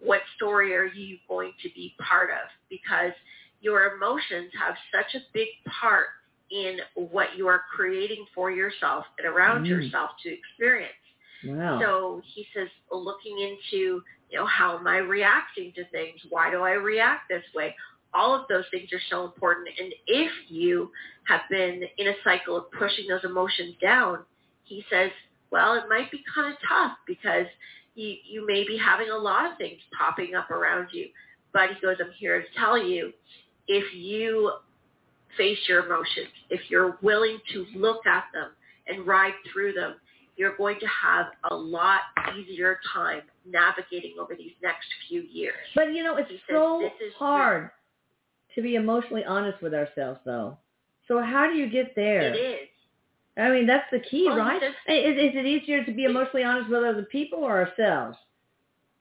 What 0.00 0.20
story 0.36 0.74
are 0.74 0.86
you 0.86 1.18
going 1.28 1.52
to 1.62 1.68
be 1.74 1.94
part 2.00 2.30
of? 2.30 2.48
Because 2.68 3.12
your 3.60 3.94
emotions 3.94 4.50
have 4.60 4.74
such 4.92 5.14
a 5.14 5.24
big 5.32 5.48
part 5.80 6.06
in 6.50 6.78
what 6.94 7.36
you 7.36 7.48
are 7.48 7.62
creating 7.74 8.26
for 8.34 8.50
yourself 8.50 9.06
and 9.18 9.26
around 9.26 9.64
Mm. 9.64 9.68
yourself 9.68 10.10
to 10.22 10.30
experience. 10.32 10.92
Wow. 11.44 11.80
So 11.80 12.22
he 12.24 12.46
says, 12.54 12.68
looking 12.90 13.38
into, 13.38 14.02
you 14.30 14.38
know, 14.38 14.46
how 14.46 14.78
am 14.78 14.86
I 14.86 14.98
reacting 14.98 15.72
to 15.72 15.84
things? 15.86 16.20
Why 16.30 16.50
do 16.50 16.62
I 16.62 16.72
react 16.72 17.28
this 17.28 17.44
way? 17.54 17.74
All 18.12 18.34
of 18.34 18.46
those 18.48 18.64
things 18.70 18.92
are 18.92 19.00
so 19.10 19.24
important. 19.24 19.68
And 19.78 19.92
if 20.06 20.30
you 20.48 20.90
have 21.26 21.42
been 21.50 21.82
in 21.98 22.08
a 22.08 22.14
cycle 22.22 22.56
of 22.56 22.70
pushing 22.72 23.06
those 23.08 23.24
emotions 23.24 23.74
down, 23.82 24.24
he 24.64 24.84
says, 24.90 25.10
well, 25.50 25.74
it 25.74 25.84
might 25.88 26.10
be 26.10 26.22
kind 26.34 26.52
of 26.52 26.58
tough 26.68 26.96
because 27.06 27.46
you, 27.94 28.14
you 28.28 28.46
may 28.46 28.64
be 28.66 28.76
having 28.76 29.10
a 29.10 29.16
lot 29.16 29.50
of 29.50 29.58
things 29.58 29.78
popping 29.96 30.34
up 30.34 30.50
around 30.50 30.88
you. 30.92 31.06
But 31.52 31.70
he 31.70 31.80
goes, 31.80 31.96
I'm 32.00 32.10
here 32.18 32.40
to 32.40 32.46
tell 32.58 32.76
you, 32.76 33.12
if 33.68 33.84
you 33.94 34.52
face 35.36 35.58
your 35.68 35.86
emotions, 35.86 36.28
if 36.50 36.60
you're 36.68 36.98
willing 37.02 37.38
to 37.52 37.66
look 37.76 38.06
at 38.06 38.24
them 38.32 38.50
and 38.88 39.06
ride 39.06 39.34
through 39.52 39.72
them, 39.72 39.94
you're 40.36 40.56
going 40.56 40.80
to 40.80 40.86
have 40.86 41.26
a 41.50 41.54
lot 41.54 42.00
easier 42.36 42.78
time 42.92 43.22
navigating 43.46 44.14
over 44.20 44.34
these 44.34 44.52
next 44.62 44.86
few 45.08 45.22
years. 45.22 45.54
but 45.76 45.94
you 45.94 46.02
know, 46.02 46.16
it's 46.16 46.28
He 46.28 46.36
says 46.36 46.56
so 46.56 46.80
this 46.82 47.08
is 47.08 47.14
hard 47.16 47.70
to 48.54 48.62
be 48.62 48.74
emotionally 48.74 49.24
honest 49.24 49.62
with 49.62 49.74
ourselves, 49.74 50.20
though. 50.24 50.56
So 51.06 51.20
how 51.20 51.46
do 51.46 51.54
you 51.56 51.68
get 51.68 51.94
there? 51.94 52.34
It 52.34 52.36
is. 52.36 52.68
I 53.36 53.50
mean, 53.50 53.66
that's 53.66 53.90
the 53.90 53.98
key, 53.98 54.26
Well, 54.28 54.38
right? 54.38 54.62
Is, 54.62 54.70
is 54.86 55.34
it 55.34 55.46
easier 55.46 55.84
to 55.84 55.92
be 55.92 56.04
emotionally 56.04 56.44
honest 56.44 56.70
with 56.70 56.84
other 56.84 57.02
people 57.10 57.40
or 57.40 57.66
ourselves? 57.66 58.16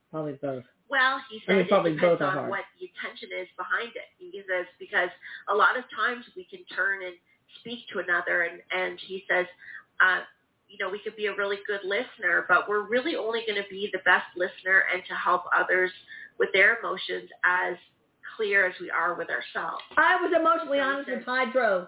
Probably 0.10 0.34
both. 0.34 0.64
Well, 0.90 1.22
he 1.30 1.42
I 1.48 1.54
mean, 1.54 1.64
says 1.64 1.70
probably 1.70 1.92
it 1.92 1.96
depends 1.96 2.20
both 2.20 2.28
on 2.28 2.34
hard. 2.34 2.50
what 2.50 2.66
the 2.80 2.86
intention 2.90 3.30
is 3.42 3.48
behind 3.58 3.90
it. 3.96 4.10
He 4.18 4.42
says 4.50 4.66
because 4.80 5.10
a 5.50 5.56
lot 5.56 5.78
of 5.78 5.84
times 5.96 6.26
we 6.36 6.46
can 6.46 6.60
turn 6.76 7.04
and 7.04 7.16
speak 7.60 7.80
to 7.94 8.00
another, 8.00 8.44
and 8.44 8.62
and 8.72 9.00
he 9.08 9.24
says, 9.30 9.46
uh, 10.02 10.22
you 10.68 10.78
know, 10.80 10.90
we 10.90 11.00
could 11.00 11.16
be 11.16 11.28
a 11.28 11.36
really 11.36 11.58
good 11.66 11.82
listener, 11.84 12.46
but 12.48 12.70
we're 12.70 12.88
really 12.88 13.16
only 13.16 13.42
going 13.48 13.62
to 13.62 13.68
be 13.70 13.90
the 13.92 14.00
best 14.06 14.26
listener 14.36 14.84
and 14.94 15.02
to 15.08 15.14
help 15.14 15.44
others 15.56 15.92
with 16.40 16.50
their 16.54 16.78
emotions 16.80 17.30
as 17.44 17.76
clear 18.36 18.68
as 18.68 18.74
we 18.80 18.90
are 18.90 19.14
with 19.16 19.30
ourselves. 19.30 19.84
I 19.98 20.18
was 20.22 20.34
emotionally 20.36 20.80
honest 20.80 21.10
with 21.10 21.24
Hydrow. 21.24 21.88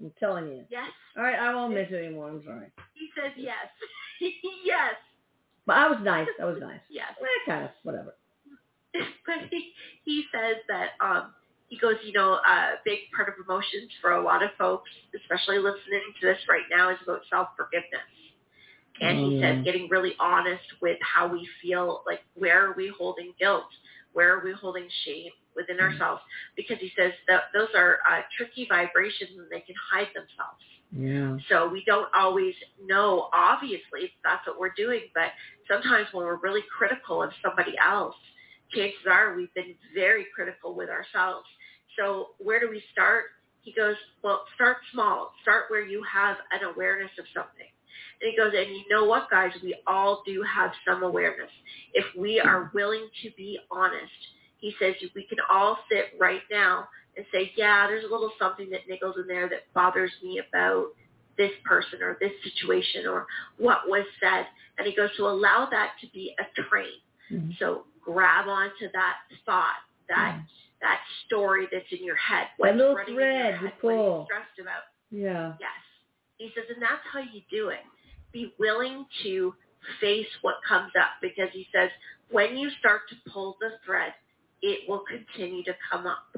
I'm 0.00 0.12
telling 0.18 0.46
you. 0.48 0.64
Yes. 0.70 0.90
All 1.16 1.24
right, 1.24 1.38
I 1.38 1.54
won't 1.54 1.74
miss 1.74 1.88
it 1.90 1.96
anymore. 2.04 2.28
I'm 2.30 2.42
sorry. 2.44 2.70
He 2.94 3.08
says 3.16 3.32
yes. 3.36 3.54
yes. 4.64 4.94
But 5.66 5.76
I 5.76 5.88
was 5.88 5.98
nice. 6.02 6.28
I 6.40 6.44
was 6.44 6.58
nice. 6.60 6.80
Yes. 6.90 7.12
Well, 7.20 7.30
kind 7.46 7.64
of, 7.64 7.70
whatever. 7.82 8.14
but 9.26 9.36
he, 9.50 9.72
he 10.04 10.24
says 10.32 10.56
that 10.68 10.90
um 11.04 11.34
he 11.68 11.78
goes, 11.78 11.96
you 12.02 12.12
know, 12.14 12.34
a 12.34 12.76
big 12.86 13.00
part 13.14 13.28
of 13.28 13.34
emotions 13.44 13.90
for 14.00 14.12
a 14.12 14.22
lot 14.22 14.42
of 14.42 14.50
folks, 14.56 14.88
especially 15.14 15.58
listening 15.58 16.00
to 16.20 16.26
this 16.26 16.38
right 16.48 16.62
now, 16.70 16.90
is 16.90 16.96
about 17.02 17.20
self 17.28 17.48
forgiveness. 17.56 18.08
And 19.00 19.18
he 19.18 19.38
Oh, 19.38 19.40
says 19.42 19.64
getting 19.64 19.88
really 19.90 20.14
honest 20.18 20.64
with 20.80 20.98
how 21.02 21.28
we 21.28 21.46
feel, 21.62 22.02
like 22.06 22.20
where 22.34 22.66
are 22.70 22.74
we 22.74 22.92
holding 22.96 23.32
guilt? 23.38 23.66
Where 24.14 24.34
are 24.36 24.42
we 24.44 24.52
holding 24.52 24.88
shame 25.04 25.30
within 25.58 25.80
ourselves? 25.80 26.22
Because 26.56 26.78
he 26.78 26.92
says 26.96 27.12
that 27.28 27.50
those 27.52 27.68
are 27.76 27.98
uh, 28.08 28.22
tricky 28.36 28.66
vibrations 28.70 29.30
and 29.36 29.50
they 29.50 29.60
can 29.60 29.74
hide 29.90 30.08
themselves. 30.14 30.62
Yeah. 30.96 31.36
So 31.50 31.68
we 31.68 31.82
don't 31.86 32.08
always 32.14 32.54
know, 32.86 33.28
obviously, 33.34 34.14
that's 34.24 34.46
what 34.46 34.58
we're 34.58 34.72
doing, 34.76 35.02
but 35.14 35.32
sometimes 35.70 36.06
when 36.12 36.24
we're 36.24 36.40
really 36.40 36.62
critical 36.76 37.22
of 37.22 37.30
somebody 37.44 37.74
else, 37.84 38.14
chances 38.72 39.04
are 39.10 39.34
we've 39.36 39.52
been 39.54 39.74
very 39.94 40.26
critical 40.34 40.74
with 40.74 40.88
ourselves. 40.88 41.46
So 41.98 42.28
where 42.38 42.60
do 42.60 42.70
we 42.70 42.82
start? 42.92 43.24
He 43.62 43.72
goes, 43.74 43.96
well, 44.22 44.44
start 44.54 44.78
small. 44.92 45.32
Start 45.42 45.64
where 45.68 45.84
you 45.84 46.02
have 46.10 46.36
an 46.52 46.66
awareness 46.72 47.10
of 47.18 47.26
something. 47.34 47.68
And 48.20 48.30
he 48.30 48.36
goes, 48.36 48.52
and 48.56 48.68
you 48.74 48.84
know 48.90 49.04
what, 49.04 49.30
guys? 49.30 49.52
We 49.62 49.76
all 49.86 50.22
do 50.24 50.42
have 50.42 50.70
some 50.86 51.02
awareness. 51.02 51.50
If 51.92 52.04
we 52.16 52.40
are 52.40 52.70
willing 52.74 53.08
to 53.22 53.30
be 53.36 53.58
honest, 53.70 54.12
he 54.58 54.74
says 54.80 54.94
we 55.14 55.24
can 55.24 55.38
all 55.50 55.78
sit 55.90 56.18
right 56.18 56.42
now 56.50 56.88
and 57.16 57.24
say, 57.32 57.52
yeah, 57.56 57.86
there's 57.86 58.04
a 58.04 58.08
little 58.08 58.32
something 58.38 58.70
that 58.70 58.80
niggles 58.88 59.18
in 59.20 59.26
there 59.26 59.48
that 59.48 59.72
bothers 59.74 60.12
me 60.22 60.40
about 60.48 60.86
this 61.36 61.52
person 61.64 62.02
or 62.02 62.16
this 62.20 62.32
situation 62.42 63.06
or 63.06 63.26
what 63.58 63.88
was 63.88 64.04
said. 64.20 64.46
And 64.76 64.86
he 64.86 64.94
goes 64.94 65.10
to 65.16 65.26
allow 65.26 65.68
that 65.70 65.92
to 66.00 66.06
be 66.12 66.34
a 66.38 66.62
train. 66.62 67.00
Mhm. 67.30 67.58
So 67.58 67.86
grab 68.00 68.48
onto 68.48 68.90
that 68.92 69.16
thought, 69.44 69.76
that 70.08 70.40
that 70.80 71.00
story 71.26 71.66
that's 71.72 71.90
in 71.90 72.04
your 72.04 72.14
head. 72.16 72.48
What's 72.56 72.76
little 72.76 72.94
running 72.94 73.14
in 73.14 73.20
your 73.20 73.24
thread 73.26 73.60
you 73.60 73.66
What 73.66 73.74
you 73.74 73.80
pull. 73.80 74.24
stressed 74.26 74.58
about? 74.60 74.82
Yeah. 75.10 75.54
Yes. 75.58 75.70
He 76.36 76.52
says, 76.54 76.64
and 76.70 76.80
that's 76.80 77.02
how 77.12 77.18
you 77.20 77.42
do 77.50 77.70
it. 77.70 77.84
Be 78.32 78.54
willing 78.58 79.04
to 79.24 79.54
face 80.00 80.28
what 80.42 80.56
comes 80.68 80.92
up 80.96 81.20
because 81.20 81.50
he 81.52 81.66
says, 81.72 81.90
when 82.30 82.56
you 82.56 82.70
start 82.78 83.08
to 83.08 83.16
pull 83.30 83.56
the 83.60 83.78
thread, 83.84 84.14
it 84.62 84.88
will 84.88 85.02
continue 85.08 85.62
to 85.64 85.74
come 85.90 86.06
up 86.06 86.36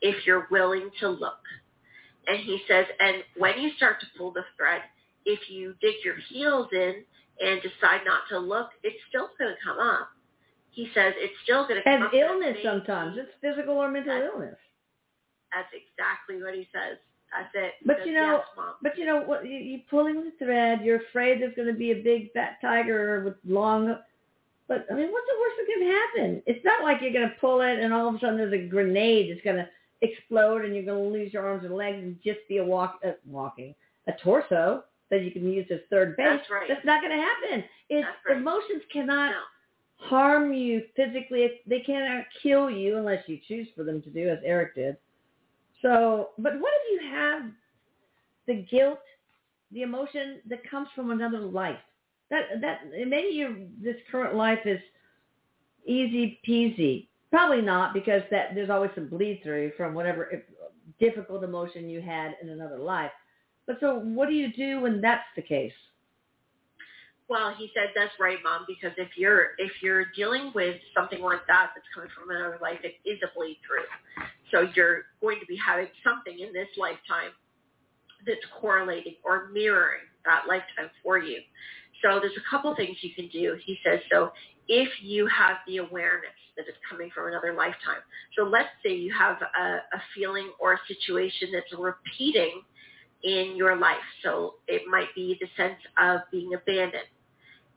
if 0.00 0.26
you're 0.26 0.48
willing 0.50 0.90
to 1.00 1.08
look. 1.08 1.38
And 2.26 2.38
he 2.40 2.60
says, 2.68 2.86
and 3.00 3.18
when 3.36 3.60
you 3.60 3.70
start 3.76 4.00
to 4.00 4.06
pull 4.16 4.32
the 4.32 4.44
thread, 4.56 4.82
if 5.24 5.40
you 5.50 5.74
dig 5.80 5.94
your 6.04 6.16
heels 6.30 6.68
in 6.72 7.04
and 7.40 7.60
decide 7.62 8.00
not 8.06 8.20
to 8.30 8.38
look, 8.38 8.68
it's 8.82 8.96
still 9.08 9.28
going 9.38 9.50
to 9.50 9.56
come 9.64 9.78
up. 9.78 10.08
He 10.70 10.88
says 10.94 11.14
it's 11.16 11.34
still 11.44 11.66
going 11.66 11.76
to 11.76 11.82
come 11.84 11.94
And 11.94 12.04
up. 12.04 12.14
it 12.14 12.18
illness 12.18 12.56
sometimes. 12.62 13.16
It's 13.18 13.30
physical 13.40 13.74
or 13.76 13.90
mental 13.90 14.14
That's- 14.14 14.30
illness. 14.32 14.56
That's 15.52 15.68
exactly 15.74 16.40
what 16.42 16.54
he 16.54 16.68
says. 16.72 16.98
That's 17.32 17.50
it. 17.54 17.74
He 17.80 17.86
But 17.86 17.98
says, 17.98 18.06
you 18.06 18.14
know, 18.14 18.42
yes, 18.56 18.66
But 18.82 18.98
you 18.98 19.04
know 19.04 19.22
what? 19.22 19.44
You, 19.44 19.58
you're 19.58 19.80
pulling 19.90 20.16
the 20.24 20.32
thread. 20.44 20.80
You're 20.82 21.00
afraid 21.08 21.40
there's 21.40 21.54
going 21.54 21.66
to 21.68 21.74
be 21.78 21.90
a 21.92 22.02
big 22.02 22.32
fat 22.32 22.58
tiger 22.60 23.22
with 23.24 23.34
long. 23.44 23.96
But 24.70 24.86
I 24.88 24.94
mean, 24.94 25.10
what's 25.10 25.26
the 25.26 25.40
worst 25.40 25.56
that 25.58 25.66
can 25.66 25.82
happen? 25.90 26.42
It's 26.46 26.64
not 26.64 26.84
like 26.84 27.02
you're 27.02 27.12
going 27.12 27.28
to 27.28 27.34
pull 27.40 27.60
it 27.60 27.80
and 27.80 27.92
all 27.92 28.06
of 28.08 28.14
a 28.14 28.20
sudden 28.20 28.36
there's 28.36 28.52
a 28.52 28.68
grenade 28.68 29.28
that's 29.32 29.42
going 29.44 29.56
to 29.56 29.68
explode 30.00 30.64
and 30.64 30.76
you're 30.76 30.84
going 30.84 31.02
to 31.12 31.18
lose 31.18 31.32
your 31.32 31.44
arms 31.44 31.64
and 31.64 31.74
legs 31.74 31.98
and 31.98 32.16
just 32.22 32.38
be 32.48 32.58
a 32.58 32.64
walk, 32.64 33.00
uh, 33.04 33.10
walking, 33.26 33.74
a 34.06 34.12
torso 34.22 34.84
that 35.10 35.22
you 35.24 35.32
can 35.32 35.50
use 35.50 35.66
as 35.72 35.80
third 35.90 36.16
base. 36.16 36.24
That's 36.38 36.50
right. 36.50 36.68
That's 36.68 36.84
not 36.84 37.02
going 37.02 37.10
to 37.16 37.20
happen. 37.20 37.64
It's 37.88 38.06
right. 38.28 38.36
emotions 38.36 38.82
cannot 38.92 39.32
No. 39.32 40.06
harm 40.06 40.52
you 40.54 40.84
physically. 40.94 41.48
They 41.66 41.80
cannot 41.80 42.26
kill 42.40 42.70
you 42.70 42.96
unless 42.96 43.24
you 43.26 43.40
choose 43.48 43.66
for 43.74 43.82
them 43.82 44.00
to 44.02 44.08
do, 44.08 44.28
as 44.28 44.38
Erik 44.44 44.76
did. 44.76 44.96
So, 45.82 46.28
but 46.38 46.60
what 46.60 46.72
if 46.84 47.02
you 47.02 47.10
have 47.10 47.42
the 48.46 48.64
guilt, 48.70 49.00
the 49.72 49.82
emotion 49.82 50.38
that 50.48 50.62
comes 50.70 50.86
from 50.94 51.10
another 51.10 51.40
life? 51.40 51.80
That 52.30 52.60
that 52.60 52.80
maybe 52.90 53.34
your 53.34 53.54
this 53.82 53.96
current 54.10 54.36
life 54.36 54.60
is 54.64 54.80
easy 55.86 56.40
peasy. 56.46 57.08
Probably 57.30 57.62
not 57.62 57.94
because 57.94 58.22
that 58.30 58.54
there's 58.54 58.70
always 58.70 58.90
some 58.94 59.08
bleed 59.08 59.40
through 59.42 59.72
from 59.76 59.94
whatever 59.94 60.28
if, 60.30 60.42
difficult 60.98 61.42
emotion 61.42 61.88
you 61.88 62.00
had 62.00 62.36
in 62.42 62.50
another 62.50 62.78
life. 62.78 63.10
But 63.66 63.78
so, 63.80 63.98
what 63.98 64.28
do 64.28 64.34
you 64.34 64.52
do 64.52 64.80
when 64.80 65.00
that's 65.00 65.24
the 65.36 65.42
case? 65.42 65.72
Well, 67.28 67.54
he 67.56 67.70
said 67.74 67.90
that's 67.94 68.12
right, 68.18 68.38
Mom, 68.42 68.64
because 68.66 68.90
if 68.98 69.10
you're 69.16 69.50
if 69.58 69.70
you're 69.82 70.06
dealing 70.16 70.50
with 70.54 70.76
something 70.96 71.20
like 71.20 71.46
that 71.46 71.70
that's 71.74 71.86
coming 71.94 72.10
from 72.10 72.30
another 72.30 72.58
life, 72.60 72.80
it 72.82 72.94
is 73.08 73.20
a 73.22 73.30
bleed 73.38 73.58
through. 73.66 73.86
So 74.50 74.68
you're 74.74 75.02
going 75.20 75.38
to 75.38 75.46
be 75.46 75.56
having 75.56 75.86
something 76.02 76.40
in 76.40 76.52
this 76.52 76.66
lifetime 76.76 77.30
that's 78.26 78.44
correlating 78.60 79.14
or 79.24 79.48
mirroring 79.52 80.02
that 80.24 80.44
lifetime 80.48 80.90
for 81.04 81.18
you. 81.18 81.38
So 82.02 82.20
there's 82.20 82.36
a 82.38 82.50
couple 82.50 82.74
things 82.76 82.98
you 83.02 83.14
can 83.14 83.28
do. 83.28 83.56
He 83.64 83.78
says 83.84 84.00
so 84.12 84.30
if 84.68 84.88
you 85.02 85.26
have 85.28 85.58
the 85.66 85.78
awareness 85.78 86.36
that 86.56 86.66
it's 86.68 86.78
coming 86.90 87.10
from 87.14 87.28
another 87.28 87.54
lifetime. 87.54 88.02
So 88.36 88.44
let's 88.44 88.70
say 88.84 88.94
you 88.94 89.12
have 89.18 89.38
a, 89.42 89.66
a 89.96 90.02
feeling 90.16 90.52
or 90.60 90.74
a 90.74 90.80
situation 90.88 91.50
that's 91.52 91.72
repeating 91.78 92.62
in 93.24 93.54
your 93.56 93.76
life. 93.76 94.04
So 94.24 94.56
it 94.68 94.82
might 94.90 95.08
be 95.16 95.38
the 95.40 95.48
sense 95.56 95.80
of 95.98 96.22
being 96.32 96.54
abandoned. 96.54 97.04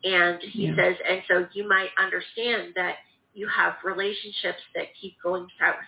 And 0.04 0.40
he 0.42 0.68
Yeah. 0.68 0.76
says, 0.76 0.96
and 1.08 1.24
so 1.28 1.48
you 1.54 1.68
might 1.68 1.90
understand 1.98 2.74
that 2.76 2.98
you 3.34 3.48
have 3.48 3.76
relationships 3.84 4.62
that 4.76 4.88
keep 5.02 5.16
going 5.24 5.48
south. 5.60 5.84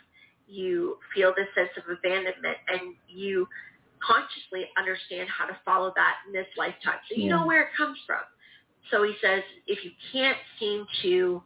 You 0.47 0.99
feel 1.15 1.33
this 1.35 1.47
sense 1.55 1.71
of 1.77 1.83
abandonment 1.89 2.57
and 2.67 2.95
you 3.07 3.47
consciously 3.99 4.69
understand 4.77 5.29
how 5.29 5.45
to 5.45 5.57
follow 5.65 5.93
that 5.95 6.15
in 6.27 6.33
this 6.33 6.47
lifetime. 6.57 6.99
So 7.09 7.15
you 7.15 7.25
Yeah. 7.25 7.37
know 7.37 7.45
where 7.45 7.63
it 7.63 7.73
comes 7.73 7.99
from. 8.05 8.21
So 8.91 9.03
he 9.03 9.15
says, 9.21 9.43
if 9.67 9.83
you 9.83 9.91
can't 10.11 10.37
seem 10.59 10.85
to 11.01 11.43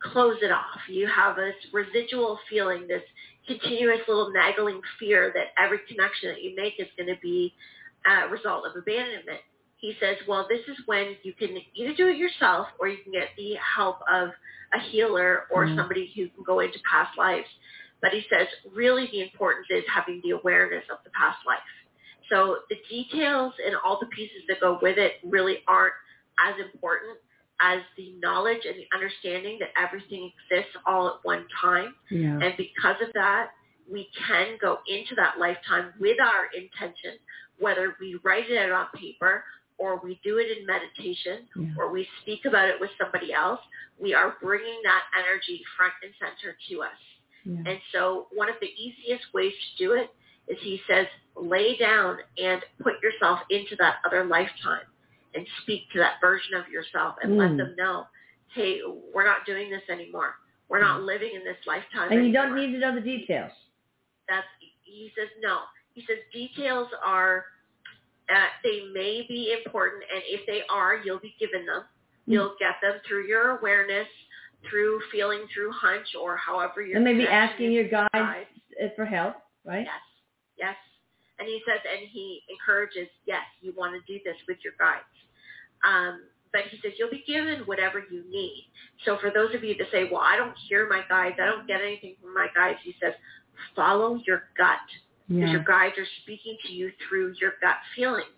close 0.00 0.40
it 0.42 0.50
off, 0.52 0.88
you 0.88 1.06
have 1.08 1.36
this 1.36 1.54
residual 1.72 2.38
feeling, 2.48 2.86
this 2.86 3.02
continuous 3.46 4.06
little 4.08 4.30
nagging 4.30 4.80
fear 4.98 5.32
that 5.34 5.48
every 5.58 5.78
connection 5.88 6.28
that 6.30 6.42
you 6.42 6.54
make 6.54 6.78
is 6.78 6.88
going 6.96 7.12
to 7.12 7.20
be 7.20 7.54
a 8.06 8.28
result 8.28 8.66
of 8.66 8.76
abandonment. 8.76 9.40
He 9.78 9.96
says, 10.00 10.16
well, 10.28 10.46
this 10.48 10.60
is 10.68 10.76
when 10.86 11.16
you 11.22 11.32
can 11.34 11.58
either 11.74 11.94
do 11.94 12.08
it 12.08 12.16
yourself 12.16 12.68
or 12.78 12.88
you 12.88 12.98
can 13.02 13.12
get 13.12 13.28
the 13.36 13.54
help 13.56 13.98
of 14.08 14.30
a 14.72 14.80
healer 14.80 15.46
or 15.50 15.66
Mm. 15.66 15.76
somebody 15.76 16.12
who 16.14 16.28
can 16.28 16.44
go 16.44 16.60
into 16.60 16.78
past 16.90 17.16
lives. 17.18 17.48
But 18.00 18.12
he 18.12 18.24
says, 18.30 18.46
really 18.74 19.06
the 19.08 19.22
importance 19.22 19.66
is 19.70 19.84
having 19.88 20.20
the 20.22 20.30
awareness 20.30 20.84
of 20.90 20.98
the 21.04 21.10
past 21.10 21.38
life. 21.46 21.58
So 22.30 22.58
the 22.70 22.76
details 22.90 23.52
and 23.64 23.76
all 23.84 23.98
the 24.00 24.06
pieces 24.06 24.42
that 24.48 24.60
go 24.60 24.78
with 24.82 24.98
it 24.98 25.14
really 25.24 25.58
aren't 25.68 25.94
as 26.38 26.54
important 26.72 27.18
as 27.60 27.80
the 27.96 28.14
knowledge 28.20 28.62
and 28.66 28.76
the 28.76 28.86
understanding 28.94 29.58
that 29.60 29.70
everything 29.80 30.30
exists 30.50 30.76
all 30.86 31.08
at 31.08 31.14
one 31.22 31.46
time. 31.60 31.94
Yeah. 32.10 32.38
And 32.42 32.54
because 32.56 32.96
of 33.00 33.12
that, 33.14 33.50
we 33.90 34.08
can 34.26 34.58
go 34.60 34.78
into 34.88 35.14
that 35.14 35.38
lifetime 35.38 35.92
with 36.00 36.20
our 36.20 36.46
intention, 36.54 37.18
whether 37.58 37.96
we 38.00 38.18
write 38.24 38.50
it 38.50 38.58
out 38.58 38.72
on 38.72 38.86
paper 39.00 39.44
or 39.78 40.00
we 40.02 40.20
do 40.24 40.38
it 40.38 40.58
in 40.58 40.66
meditation 40.66 41.46
Yeah. 41.56 41.74
or 41.78 41.90
we 41.92 42.06
speak 42.22 42.44
about 42.46 42.68
it 42.68 42.80
with 42.80 42.90
somebody 43.00 43.32
else. 43.32 43.60
We 43.98 44.12
are 44.14 44.36
bringing 44.42 44.80
that 44.84 45.02
energy 45.18 45.62
front 45.76 45.92
and 46.02 46.12
center 46.20 46.56
to 46.70 46.82
us. 46.82 47.00
Yeah. 47.44 47.70
And 47.70 47.78
so 47.92 48.26
one 48.34 48.48
of 48.48 48.56
the 48.60 48.68
easiest 48.68 49.24
ways 49.32 49.52
to 49.52 49.84
do 49.84 49.92
it 49.92 50.10
is 50.48 50.56
he 50.60 50.80
says, 50.88 51.06
lay 51.36 51.76
down 51.76 52.18
and 52.42 52.62
put 52.82 52.94
yourself 53.02 53.40
into 53.50 53.76
that 53.76 53.96
other 54.06 54.24
lifetime 54.24 54.86
and 55.34 55.46
speak 55.62 55.82
to 55.92 55.98
that 55.98 56.14
version 56.20 56.54
of 56.54 56.68
yourself 56.68 57.16
and 57.22 57.36
let 57.36 57.50
Mm. 57.50 57.56
them 57.58 57.74
know, 57.76 58.06
hey, 58.54 58.80
we're 59.12 59.24
not 59.26 59.44
doing 59.44 59.68
this 59.70 59.82
anymore. 59.90 60.34
We're 60.68 60.80
not 60.80 61.02
living 61.02 61.32
in 61.34 61.44
this 61.44 61.58
lifetime 61.66 62.10
And 62.10 62.26
you 62.26 62.32
don't 62.32 62.54
need 62.56 62.72
to 62.72 62.78
know 62.78 62.94
the 62.94 63.00
details. 63.00 63.52
That's, 64.28 64.46
he 64.84 65.12
says, 65.16 65.28
no. 65.40 65.60
He 65.92 66.02
says 66.06 66.18
details 66.32 66.88
are, 67.04 67.44
uh, 68.28 68.46
they 68.64 68.86
may 68.92 69.24
be 69.28 69.52
important, 69.56 70.02
and 70.12 70.22
if 70.26 70.44
they 70.46 70.62
are, 70.70 70.96
you'll 71.04 71.20
be 71.20 71.34
given 71.38 71.64
them. 71.66 71.82
Hmm. 72.26 72.32
You'll 72.32 72.56
get 72.58 72.74
them 72.82 73.00
through 73.06 73.26
your 73.26 73.58
awareness, 73.58 74.08
through 74.68 75.00
feeling, 75.12 75.46
through 75.54 75.70
hunch, 75.72 76.08
or 76.20 76.36
however 76.36 76.82
you're 76.82 76.96
And 76.96 77.04
maybe 77.04 77.26
asking 77.28 77.72
your 77.72 77.88
guides 77.88 78.08
guides. 78.12 78.48
uh, 78.82 78.88
for 78.96 79.04
help, 79.04 79.36
right? 79.64 79.84
Yes, 79.86 80.00
yes. 80.58 80.76
And 81.38 81.46
he 81.46 81.60
says, 81.66 81.80
and 81.84 82.08
he 82.10 82.40
encourages, 82.48 83.08
yes, 83.26 83.44
you 83.60 83.74
want 83.76 83.92
to 83.94 84.00
do 84.10 84.18
this 84.24 84.36
with 84.48 84.56
your 84.64 84.72
guides. 84.78 85.04
Um, 85.86 86.22
but 86.52 86.62
he 86.70 86.78
says 86.82 86.92
you'll 86.98 87.10
be 87.10 87.24
given 87.26 87.60
whatever 87.66 88.02
you 88.10 88.24
need. 88.30 88.70
So 89.04 89.18
for 89.20 89.30
those 89.30 89.54
of 89.54 89.62
you 89.62 89.74
that 89.76 89.88
say, 89.92 90.08
well, 90.10 90.22
I 90.22 90.36
don't 90.36 90.56
hear 90.68 90.88
my 90.88 91.02
guides, 91.08 91.36
I 91.40 91.44
don't 91.44 91.66
get 91.66 91.82
anything 91.82 92.16
from 92.22 92.32
my 92.32 92.46
guides, 92.54 92.78
he 92.82 92.94
says, 93.02 93.12
follow 93.74 94.18
your 94.26 94.44
gut 94.56 94.78
because 95.28 95.42
Yeah. 95.42 95.52
your 95.52 95.64
guides 95.64 95.98
are 95.98 96.06
speaking 96.22 96.56
to 96.64 96.72
you 96.72 96.92
through 97.08 97.34
your 97.40 97.54
gut 97.60 97.76
feelings. 97.94 98.30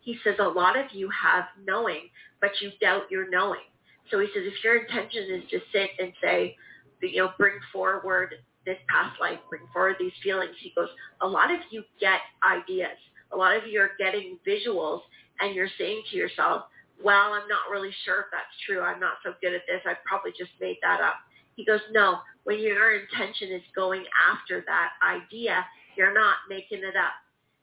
He 0.00 0.16
says 0.22 0.36
a 0.38 0.48
lot 0.48 0.78
of 0.78 0.86
you 0.92 1.10
have 1.10 1.46
knowing, 1.66 2.08
but 2.40 2.50
you 2.62 2.70
doubt 2.80 3.10
your 3.10 3.28
knowing. 3.28 3.66
So 4.10 4.20
he 4.20 4.28
says 4.28 4.44
if 4.46 4.62
your 4.62 4.76
intention 4.76 5.24
is 5.42 5.50
to 5.50 5.60
sit 5.72 5.90
and 5.98 6.12
say, 6.22 6.56
you 7.02 7.18
know, 7.22 7.32
bring 7.36 7.58
forward 7.72 8.36
this 8.66 8.76
past 8.88 9.18
life, 9.20 9.38
bring 9.48 9.62
forward 9.72 9.96
these 9.98 10.12
feelings, 10.22 10.54
he 10.60 10.72
goes, 10.76 10.88
a 11.22 11.26
lot 11.26 11.50
of 11.50 11.60
you 11.70 11.82
get 12.00 12.20
ideas. 12.44 12.98
A 13.32 13.36
lot 13.36 13.56
of 13.56 13.66
you 13.66 13.80
are 13.80 13.92
getting 13.98 14.38
visuals 14.46 15.00
and 15.40 15.54
you're 15.54 15.70
saying 15.78 16.02
to 16.10 16.16
yourself, 16.16 16.64
well, 17.02 17.32
I'm 17.32 17.48
not 17.48 17.70
really 17.70 17.90
sure 18.04 18.20
if 18.20 18.26
that's 18.32 18.54
true. 18.66 18.80
I'm 18.82 19.00
not 19.00 19.14
so 19.24 19.32
good 19.40 19.54
at 19.54 19.62
this. 19.66 19.80
I 19.86 19.94
probably 20.04 20.32
just 20.36 20.50
made 20.60 20.76
that 20.82 21.00
up. 21.00 21.14
He 21.54 21.64
goes, 21.64 21.80
no, 21.92 22.18
when 22.44 22.58
your 22.60 22.92
intention 23.00 23.52
is 23.52 23.62
going 23.74 24.04
after 24.30 24.64
that 24.66 24.90
idea, 25.02 25.64
you're 25.96 26.14
not 26.14 26.36
making 26.48 26.78
it 26.78 26.96
up. 26.96 27.12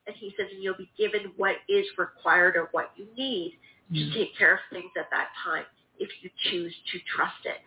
And 0.08 0.16
he 0.18 0.34
says, 0.38 0.48
and 0.52 0.62
you'll 0.62 0.78
be 0.78 0.92
given 0.98 1.32
what 1.38 1.56
is 1.70 1.86
required 1.98 2.56
or 2.56 2.70
what 2.72 2.92
you 2.96 3.08
need 3.18 3.60
to 3.94 4.00
Mm. 4.00 4.14
take 4.14 4.36
care 4.38 4.54
of 4.56 4.60
things 4.72 4.90
at 4.98 5.10
that 5.12 5.28
time 5.44 5.66
if 6.00 6.10
you 6.22 6.30
choose 6.50 6.74
to 6.92 7.00
trust 7.16 7.46
it. 7.46 7.58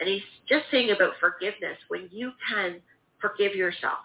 And 0.00 0.08
he's 0.08 0.22
just 0.48 0.64
saying 0.70 0.90
about 0.90 1.12
forgiveness, 1.20 1.78
when 1.88 2.08
you 2.10 2.32
can 2.48 2.80
forgive 3.20 3.54
yourself. 3.54 4.04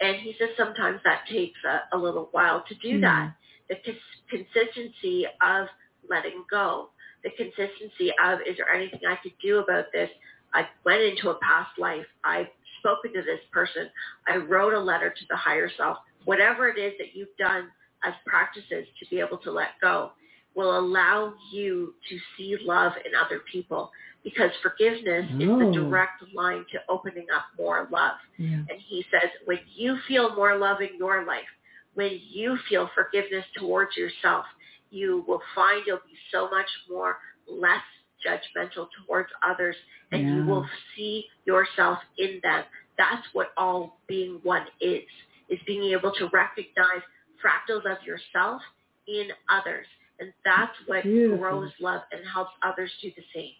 And 0.00 0.16
he 0.16 0.34
says 0.38 0.48
sometimes 0.56 1.00
that 1.04 1.22
takes 1.30 1.58
a, 1.64 1.96
a 1.96 1.98
little 1.98 2.28
while 2.32 2.64
to 2.68 2.74
do 2.76 2.96
hmm. 2.96 3.02
that. 3.02 3.34
The 3.68 3.76
cons- 3.84 3.98
consistency 4.28 5.26
of 5.42 5.66
letting 6.08 6.44
go, 6.50 6.90
the 7.22 7.30
consistency 7.36 8.10
of, 8.24 8.40
is 8.46 8.56
there 8.56 8.72
anything 8.74 9.00
I 9.06 9.16
could 9.22 9.34
do 9.42 9.58
about 9.58 9.86
this? 9.92 10.10
I 10.54 10.66
went 10.84 11.02
into 11.02 11.30
a 11.30 11.38
past 11.40 11.78
life. 11.78 12.06
I've 12.24 12.48
spoken 12.80 13.12
to 13.12 13.22
this 13.22 13.40
person. 13.52 13.88
I 14.26 14.36
wrote 14.36 14.74
a 14.74 14.80
letter 14.80 15.10
to 15.10 15.24
the 15.28 15.36
higher 15.36 15.70
self. 15.76 15.98
Whatever 16.24 16.68
it 16.68 16.78
is 16.78 16.94
that 16.98 17.14
you've 17.14 17.36
done 17.38 17.68
as 18.04 18.14
practices 18.26 18.86
to 18.98 19.06
be 19.10 19.20
able 19.20 19.38
to 19.38 19.52
let 19.52 19.68
go 19.80 20.12
will 20.54 20.78
allow 20.78 21.34
you 21.52 21.94
to 22.08 22.18
see 22.36 22.56
love 22.64 22.92
in 23.04 23.12
other 23.14 23.40
people 23.52 23.90
because 24.22 24.50
forgiveness 24.62 25.26
is 25.38 25.48
the 25.48 25.70
direct 25.72 26.22
line 26.34 26.64
to 26.72 26.78
opening 26.88 27.26
up 27.34 27.44
more 27.58 27.88
love. 27.90 28.16
Yeah. 28.36 28.56
And 28.56 28.78
he 28.88 29.04
says, 29.10 29.30
when 29.46 29.58
you 29.74 29.96
feel 30.06 30.34
more 30.34 30.56
love 30.58 30.80
in 30.82 30.98
your 30.98 31.24
life, 31.24 31.48
when 31.94 32.20
you 32.30 32.58
feel 32.68 32.90
forgiveness 32.94 33.44
towards 33.56 33.96
yourself, 33.96 34.44
you 34.90 35.24
will 35.26 35.40
find 35.54 35.82
you'll 35.86 35.98
be 35.98 36.18
so 36.32 36.50
much 36.50 36.66
more 36.88 37.16
less 37.48 37.82
judgmental 38.26 38.88
towards 39.06 39.30
others 39.48 39.76
and 40.12 40.28
you 40.36 40.44
will 40.44 40.66
see 40.96 41.24
yourself 41.46 41.98
in 42.18 42.40
them. 42.42 42.64
That's 42.98 43.26
what 43.32 43.52
all 43.56 43.98
being 44.08 44.40
one 44.42 44.66
is, 44.80 45.02
is 45.48 45.58
being 45.66 45.84
able 45.92 46.12
to 46.12 46.28
recognize 46.32 47.02
fractals 47.42 47.90
of 47.90 48.04
yourself 48.04 48.60
in 49.08 49.28
others. 49.48 49.86
And 50.18 50.32
that's 50.44 50.72
what 50.86 51.02
Beautiful. 51.04 51.38
grows 51.38 51.70
love 51.80 52.02
and 52.12 52.20
helps 52.30 52.50
others 52.62 52.90
do 53.00 53.10
the 53.16 53.22
same. 53.34 53.52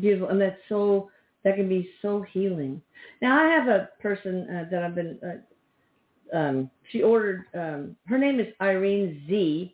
Beautiful 0.00 0.28
and 0.28 0.40
that's 0.40 0.60
so 0.68 1.10
that 1.44 1.56
can 1.56 1.68
be 1.68 1.90
so 2.02 2.22
healing. 2.32 2.80
Now 3.22 3.38
i 3.38 3.48
have 3.48 3.68
a 3.68 3.90
person 4.00 4.48
uh, 4.50 4.64
that 4.70 4.82
i've 4.82 4.94
been 4.94 5.18
uh, 5.22 6.36
um 6.36 6.70
she 6.90 7.02
ordered 7.02 7.44
um 7.54 7.96
her 8.06 8.18
name 8.18 8.40
is 8.40 8.48
irene 8.60 9.22
z 9.28 9.72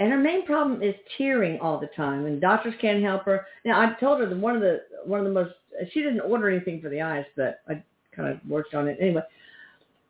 and 0.00 0.10
her 0.10 0.18
main 0.18 0.46
problem 0.46 0.82
is 0.82 0.94
tearing 1.16 1.58
all 1.60 1.78
the 1.78 1.88
time 1.88 2.26
and 2.26 2.40
doctors 2.40 2.74
can't 2.80 3.02
help 3.02 3.24
her. 3.24 3.46
Now 3.64 3.80
i 3.80 3.92
told 4.00 4.20
her 4.20 4.28
that 4.28 4.36
one 4.36 4.56
of 4.56 4.62
the 4.62 4.82
one 5.04 5.20
of 5.20 5.26
the 5.26 5.32
most 5.32 5.52
she 5.92 6.02
didn't 6.02 6.20
order 6.20 6.48
anything 6.48 6.80
for 6.80 6.88
the 6.88 7.00
eyes 7.00 7.24
but 7.36 7.60
i 7.68 7.82
kind 8.14 8.28
of 8.28 8.38
worked 8.48 8.74
on 8.74 8.88
it. 8.88 8.98
Anyway 9.00 9.22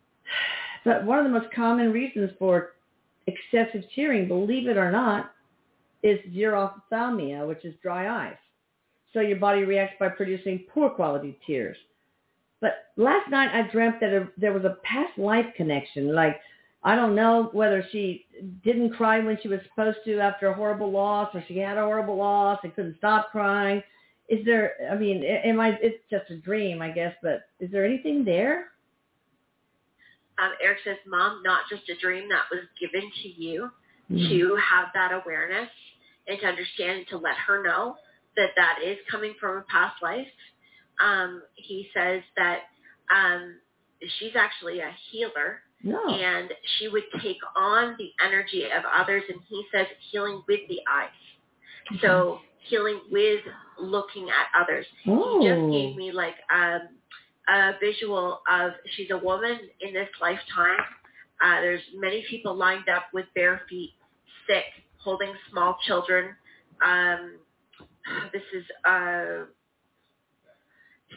but 0.85 1.05
one 1.05 1.19
of 1.19 1.25
the 1.25 1.31
most 1.31 1.53
common 1.55 1.93
reasons 1.93 2.31
for 2.39 2.75
excessive 3.27 3.85
tearing 3.95 4.29
believe 4.29 4.69
it 4.69 4.77
or 4.77 4.91
not 4.91 5.33
is 6.03 6.19
xerophthalmia 6.35 7.47
which 7.47 7.65
is 7.65 7.75
dry 7.83 8.29
eyes 8.29 8.37
so 9.19 9.23
your 9.23 9.39
body 9.39 9.65
reacts 9.65 9.97
by 9.99 10.09
producing 10.09 10.65
poor 10.73 10.89
quality 10.89 11.37
tears. 11.45 11.77
But 12.61 12.87
last 12.97 13.29
night 13.31 13.51
I 13.53 13.69
dreamt 13.71 14.01
that 14.01 14.13
a, 14.13 14.29
there 14.37 14.53
was 14.53 14.65
a 14.65 14.77
past 14.85 15.19
life 15.19 15.47
connection. 15.57 16.15
Like, 16.15 16.41
I 16.85 16.95
don't 16.95 17.17
know 17.17 17.51
whether 17.53 17.85
she 17.91 18.27
didn't 18.63 18.91
cry 18.91 19.19
when 19.19 19.37
she 19.43 19.49
was 19.49 19.59
supposed 19.69 19.99
to 20.05 20.21
after 20.21 20.47
a 20.47 20.55
horrible 20.55 20.91
loss 20.91 21.29
or 21.35 21.45
she 21.49 21.59
had 21.59 21.77
a 21.77 21.83
horrible 21.83 22.17
loss 22.17 22.61
and 22.63 22.73
couldn't 22.75 22.97
stop 22.99 23.33
crying. 23.33 23.83
Is 24.29 24.45
there, 24.45 24.75
I 24.91 24.95
mean, 24.95 25.25
am 25.25 25.59
I, 25.59 25.79
it's 25.83 26.05
just 26.09 26.31
a 26.31 26.37
dream, 26.37 26.81
I 26.81 26.91
guess, 26.91 27.15
but 27.23 27.49
is 27.59 27.71
there 27.73 27.85
anything 27.85 28.25
there? 28.25 28.67
Um, 30.41 30.53
Erik 30.63 30.79
says, 30.85 30.97
Mom, 31.07 31.43
not 31.43 31.63
just 31.69 31.89
a 31.89 31.97
dream 32.01 32.29
that 32.29 32.45
was 32.53 32.61
given 32.81 33.11
to 33.23 33.29
you 33.29 33.71
Mm-hmm. 34.11 34.27
to 34.31 34.57
have 34.57 34.87
that 34.95 35.13
awareness 35.13 35.69
and 36.29 36.41
to 36.41 36.47
understand 36.47 37.01
and 37.01 37.09
to 37.09 37.19
let 37.19 37.35
her 37.47 37.63
know 37.63 37.97
that 38.39 38.51
that 38.57 38.79
is 38.83 38.97
coming 39.11 39.35
from 39.39 39.59
a 39.59 39.63
past 39.71 40.03
life. 40.03 40.27
Um, 41.05 41.43
he 41.55 41.89
says 41.95 42.23
that 42.37 42.61
um, 43.15 43.57
she's 44.19 44.33
actually 44.37 44.81
a 44.81 44.91
healer 45.11 45.61
No. 45.83 46.01
and 46.09 46.51
she 46.79 46.89
would 46.89 47.05
take 47.23 47.37
on 47.57 47.95
the 47.99 48.11
energy 48.25 48.65
of 48.65 48.83
others 48.93 49.23
and 49.29 49.39
he 49.49 49.65
says 49.73 49.87
healing 50.11 50.43
with 50.49 50.61
the 50.69 50.81
eyes. 50.91 52.01
So 52.03 52.41
healing 52.69 53.01
with 53.11 53.41
looking 53.81 54.29
at 54.29 54.61
others. 54.61 54.87
oh. 55.07 55.41
He 55.41 55.49
just 55.49 55.73
gave 55.73 55.97
me 55.97 56.11
like 56.13 56.35
um, 56.55 56.81
a 57.49 57.73
visual 57.81 58.41
of 58.51 58.73
she's 58.97 59.11
a 59.11 59.19
woman 59.19 59.59
in 59.81 59.95
this 59.95 60.09
lifetime. 60.21 60.79
Uh, 61.43 61.61
there's 61.61 61.83
many 61.97 62.25
people 62.29 62.55
lined 62.55 62.89
up 62.89 63.05
with 63.15 63.27
bare 63.37 63.61
feet, 63.71 63.95
sick, 64.49 64.65
holding 64.99 65.33
small 65.51 65.79
children. 65.87 66.35
Um, 66.85 67.37
this 68.33 68.43
is 68.55 68.65
uh, 68.85 69.45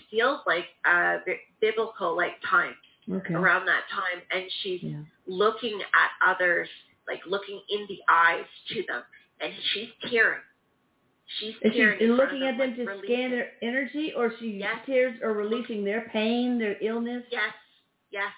feels 0.09 0.39
like 0.45 0.65
uh, 0.85 1.17
bi- 1.25 1.39
biblical 1.59 2.15
like 2.15 2.33
time 2.49 2.73
okay. 3.11 3.33
around 3.33 3.65
that 3.65 3.83
time, 3.91 4.21
and 4.31 4.49
she's 4.61 4.83
Yeah. 4.83 5.03
looking 5.27 5.81
at 5.81 6.29
others, 6.29 6.67
like 7.07 7.19
looking 7.27 7.61
in 7.69 7.85
the 7.87 7.99
eyes 8.09 8.45
to 8.69 8.83
them, 8.87 9.03
and 9.39 9.53
she's 9.73 9.89
tearing. 10.09 10.41
She's 11.39 11.55
Is 11.61 11.71
she 11.73 11.79
tearing. 11.79 11.99
in 12.01 12.15
looking 12.17 12.43
at 12.43 12.57
them 12.57 12.75
them, 12.75 12.85
to 12.85 12.93
like, 12.95 13.05
scan 13.05 13.31
their 13.31 13.51
energy 13.61 14.13
or 14.13 14.33
she 14.39 14.57
Yes. 14.57 14.85
tears 14.85 15.17
or 15.21 15.33
releasing 15.33 15.83
their 15.85 16.09
pain, 16.09 16.57
their 16.59 16.77
illness? 16.81 17.23
Yes, 17.31 17.53
yes. 18.11 18.31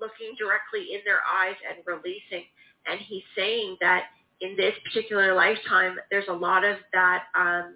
Looking 0.00 0.34
directly 0.38 0.94
in 0.94 1.00
their 1.04 1.20
eyes 1.26 1.56
and 1.68 1.86
releasing. 1.86 2.44
And 2.86 2.98
he's 3.00 3.22
saying 3.36 3.76
that 3.80 4.06
in 4.40 4.56
this 4.56 4.74
particular 4.82 5.34
lifetime, 5.34 5.98
there's 6.10 6.26
a 6.28 6.32
lot 6.32 6.64
of 6.64 6.78
that, 6.92 7.24
um, 7.34 7.74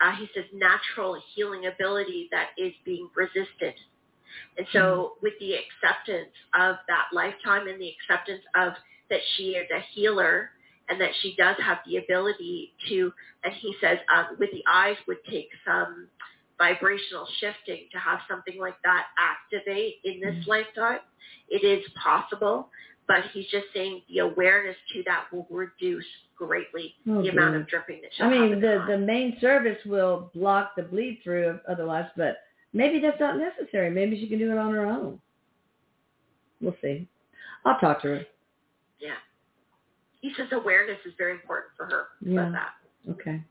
uh, 0.00 0.12
he 0.12 0.28
says, 0.34 0.44
natural 0.52 1.20
healing 1.34 1.66
ability 1.66 2.28
that 2.32 2.48
is 2.58 2.72
being 2.84 3.08
resisted. 3.14 3.74
And 4.58 4.66
so 4.72 5.14
with 5.22 5.34
the 5.40 5.54
acceptance 5.54 6.32
of 6.54 6.76
that 6.88 7.06
lifetime 7.12 7.68
and 7.68 7.80
the 7.80 7.90
acceptance 7.90 8.42
of 8.54 8.74
that 9.10 9.20
she 9.36 9.50
is 9.50 9.66
a 9.74 9.80
healer 9.94 10.50
and 10.88 11.00
that 11.00 11.10
she 11.22 11.34
does 11.36 11.56
have 11.64 11.78
the 11.86 11.96
ability 11.98 12.72
to, 12.88 13.12
and 13.44 13.52
he 13.54 13.74
says 13.80 13.98
um, 14.14 14.36
with 14.38 14.50
the 14.52 14.62
eyes 14.68 14.96
would 15.06 15.22
take 15.30 15.48
some 15.64 16.08
vibrational 16.58 17.26
shifting 17.40 17.86
to 17.92 17.98
have 17.98 18.20
something 18.28 18.58
like 18.58 18.76
that 18.84 19.06
activate 19.18 19.96
in 20.04 20.20
this 20.20 20.34
Mhm. 20.44 20.46
lifetime. 20.46 21.00
It 21.48 21.64
is 21.64 21.88
possible, 21.92 22.70
but 23.08 23.18
he's 23.32 23.46
just 23.50 23.66
saying 23.74 24.02
the 24.08 24.18
awareness 24.20 24.76
to 24.92 25.02
that 25.06 25.26
will 25.32 25.46
reduce 25.50 26.04
greatly 26.36 26.94
Oh, 27.08 27.22
the 27.22 27.28
amount 27.28 27.56
of 27.56 27.66
dripping 27.68 28.00
that 28.02 28.10
she'll 28.16 28.26
I 28.26 28.30
mean, 28.30 28.60
the 28.60 28.84
the 28.88 28.98
main 28.98 29.38
service 29.40 29.78
will 29.86 30.30
block 30.34 30.72
the 30.76 30.82
bleed 30.82 31.20
through 31.24 31.58
otherwise, 31.68 32.06
but 32.16 32.38
maybe 32.72 33.00
that's 33.00 33.20
not 33.20 33.36
necessary. 33.38 33.90
Maybe 33.90 34.20
she 34.20 34.28
can 34.28 34.38
do 34.38 34.50
it 34.52 34.58
on 34.58 34.72
her 34.74 34.86
own. 34.86 35.20
We'll 36.60 36.76
see. 36.82 37.06
I'll 37.64 37.78
talk 37.78 38.02
to 38.02 38.08
her. 38.08 38.26
Yeah. 38.98 39.14
He 40.20 40.32
says 40.36 40.48
awareness 40.52 40.98
is 41.06 41.12
very 41.18 41.32
important 41.32 41.72
for 41.76 41.86
her 41.86 42.06
Yeah. 42.20 42.48
about 42.48 42.52
that. 42.52 43.12
Okay. 43.12 43.42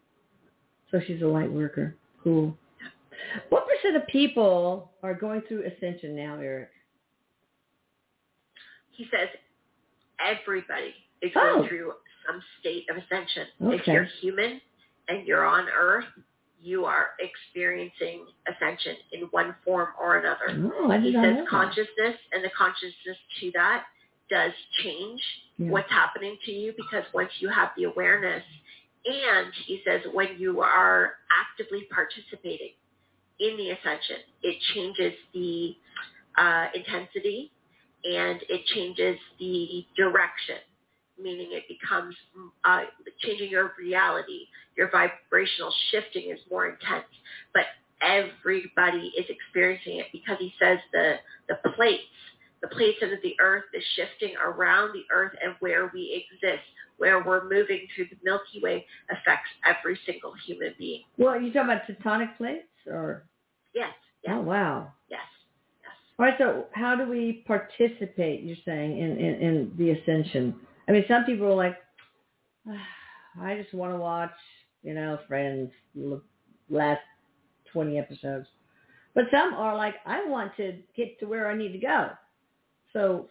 So 0.92 1.00
she's 1.06 1.22
a 1.22 1.28
light 1.28 1.52
worker. 1.52 1.96
Cool. 2.24 2.56
What 3.50 3.66
percent 3.68 3.96
of 3.96 4.08
people 4.08 4.92
are 5.02 5.14
going 5.14 5.42
through 5.48 5.64
ascension 5.66 6.16
now, 6.16 6.38
Erik? 6.40 6.70
He 8.92 9.06
says 9.06 9.28
everybody 10.20 10.94
is 11.22 11.32
Oh. 11.36 11.56
going 11.58 11.70
through 11.70 11.94
some 12.28 12.42
state 12.60 12.90
of 12.90 12.98
ascension. 12.98 13.48
If 13.62 13.88
you're 13.88 14.04
human 14.22 14.62
and 15.08 15.28
you're 15.28 15.46
on 15.46 15.68
Earth, 15.70 16.06
you 16.62 16.86
are 16.86 17.12
experiencing 17.20 18.26
ascension 18.48 18.98
in 19.12 19.22
one 19.32 19.56
form 19.64 19.90
or 20.00 20.18
another. 20.18 20.72
Oh, 20.76 20.92
I 20.92 20.98
He 21.00 21.12
did 21.12 21.14
know 21.16 21.24
says 21.24 21.38
that. 21.38 21.48
consciousness 21.48 22.18
and 22.32 22.44
the 22.44 22.50
consciousness 22.52 23.18
to 23.40 23.52
that 23.52 23.86
does 24.30 24.54
change 24.84 25.22
Yeah. 25.58 25.70
what's 25.70 25.92
happening 25.92 26.38
to 26.46 26.52
you 26.52 26.74
because 26.74 27.06
once 27.14 27.32
you 27.42 27.50
have 27.50 27.74
the 27.76 27.84
awareness, 27.86 28.44
And 29.08 29.54
he 29.54 29.84
says 29.86 30.02
when 30.14 30.40
you 30.40 30.62
are 30.62 31.18
actively 31.30 31.84
participating 31.92 32.74
in 33.40 33.56
the 33.56 33.70
ascension, 33.70 34.18
it 34.42 34.60
changes 34.74 35.14
the 35.32 35.78
uh, 36.38 36.70
intensity 36.74 37.52
and 38.06 38.40
it 38.50 38.66
changes 38.74 39.18
the 39.40 39.86
direction, 39.98 40.58
meaning 41.22 41.50
it 41.52 41.64
becomes 41.68 42.16
uh, 42.64 42.82
changing 43.20 43.50
your 43.50 43.74
reality. 43.80 44.46
Your 44.78 44.90
vibrational 44.92 45.74
shifting 45.92 46.30
is 46.32 46.40
more 46.52 46.68
intense, 46.68 47.06
but 47.54 47.66
everybody 48.02 49.12
is 49.18 49.26
experiencing 49.30 50.00
it 50.00 50.08
because 50.12 50.38
he 50.40 50.54
says 50.62 50.78
the 50.92 51.16
the 51.48 51.70
plates, 51.72 52.04
the 52.62 52.68
plates 52.68 52.98
of 53.02 53.10
the 53.24 53.36
earth 53.40 53.64
is 53.74 53.84
shifting 53.96 54.36
around 54.44 54.94
the 54.94 55.04
earth 55.14 55.34
and 55.44 55.56
where 55.60 55.90
we 55.94 56.26
exist, 56.32 56.64
where 56.98 57.24
we're 57.24 57.44
moving 57.44 57.88
through 57.96 58.06
the 58.06 58.18
Milky 58.24 58.60
Way 58.62 58.86
affects 59.10 59.50
every 59.66 59.98
single 60.06 60.34
human 60.46 60.74
being. 60.78 61.04
Well, 61.18 61.40
you 61.40 61.52
talking 61.54 61.72
about 61.72 61.88
tectonic 61.88 62.36
plates 62.38 62.68
or? 62.88 63.24
Yes, 63.74 63.94
yes, 64.24 64.34
Oh 64.36 64.42
wow. 64.42 64.92
yes. 65.10 65.22
All 66.18 66.26
right. 66.26 66.36
So 66.38 66.66
how 66.74 66.96
do 66.96 67.10
we 67.10 67.44
participate? 67.46 68.44
You're 68.44 68.58
saying 68.66 68.98
in 68.98 69.18
in, 69.18 69.42
in 69.42 69.74
the 69.78 69.92
ascension. 69.92 70.56
I 70.88 70.92
mean, 70.92 71.06
some 71.08 71.26
people 71.26 71.48
are 71.48 71.56
like, 71.56 71.78
"Ah, 72.68 73.42
I 73.42 73.56
just 73.62 73.74
want 73.74 73.94
to 73.94 73.98
watch, 73.98 74.32
you 74.84 74.94
know, 74.94 75.20
Friends 75.28 75.72
last 76.70 77.02
twenty 77.72 77.98
episodes, 78.00 78.48
but 79.14 79.26
some 79.32 79.54
are 79.54 79.76
like, 79.76 79.96
I 80.06 80.26
want 80.26 80.56
to 80.58 80.78
get 80.96 81.20
to 81.20 81.26
where 81.26 81.50
I 81.50 81.56
need 81.58 81.74
to 81.74 81.80
go. 81.80 82.12
So 82.94 83.28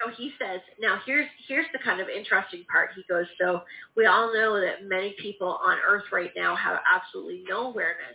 So 0.00 0.10
he 0.16 0.32
says, 0.38 0.60
now 0.80 1.00
here's 1.04 1.26
here's 1.48 1.66
the 1.72 1.78
kind 1.80 2.00
of 2.00 2.08
interesting 2.08 2.64
part. 2.70 2.90
He 2.94 3.02
goes, 3.08 3.26
so 3.40 3.62
we 3.96 4.06
all 4.06 4.32
know 4.32 4.60
that 4.60 4.86
many 4.86 5.14
people 5.20 5.58
on 5.64 5.76
Earth 5.86 6.04
right 6.12 6.30
now 6.36 6.54
have 6.54 6.78
absolutely 6.92 7.42
no 7.48 7.68
awareness 7.68 8.14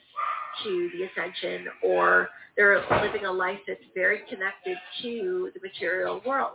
to 0.63 0.89
the 0.93 1.03
ascension, 1.03 1.67
or 1.83 2.29
they're 2.55 2.81
living 3.01 3.25
a 3.25 3.31
life 3.31 3.59
that's 3.67 3.83
very 3.95 4.19
connected 4.29 4.77
to 5.01 5.51
the 5.55 5.59
material 5.61 6.21
world. 6.25 6.51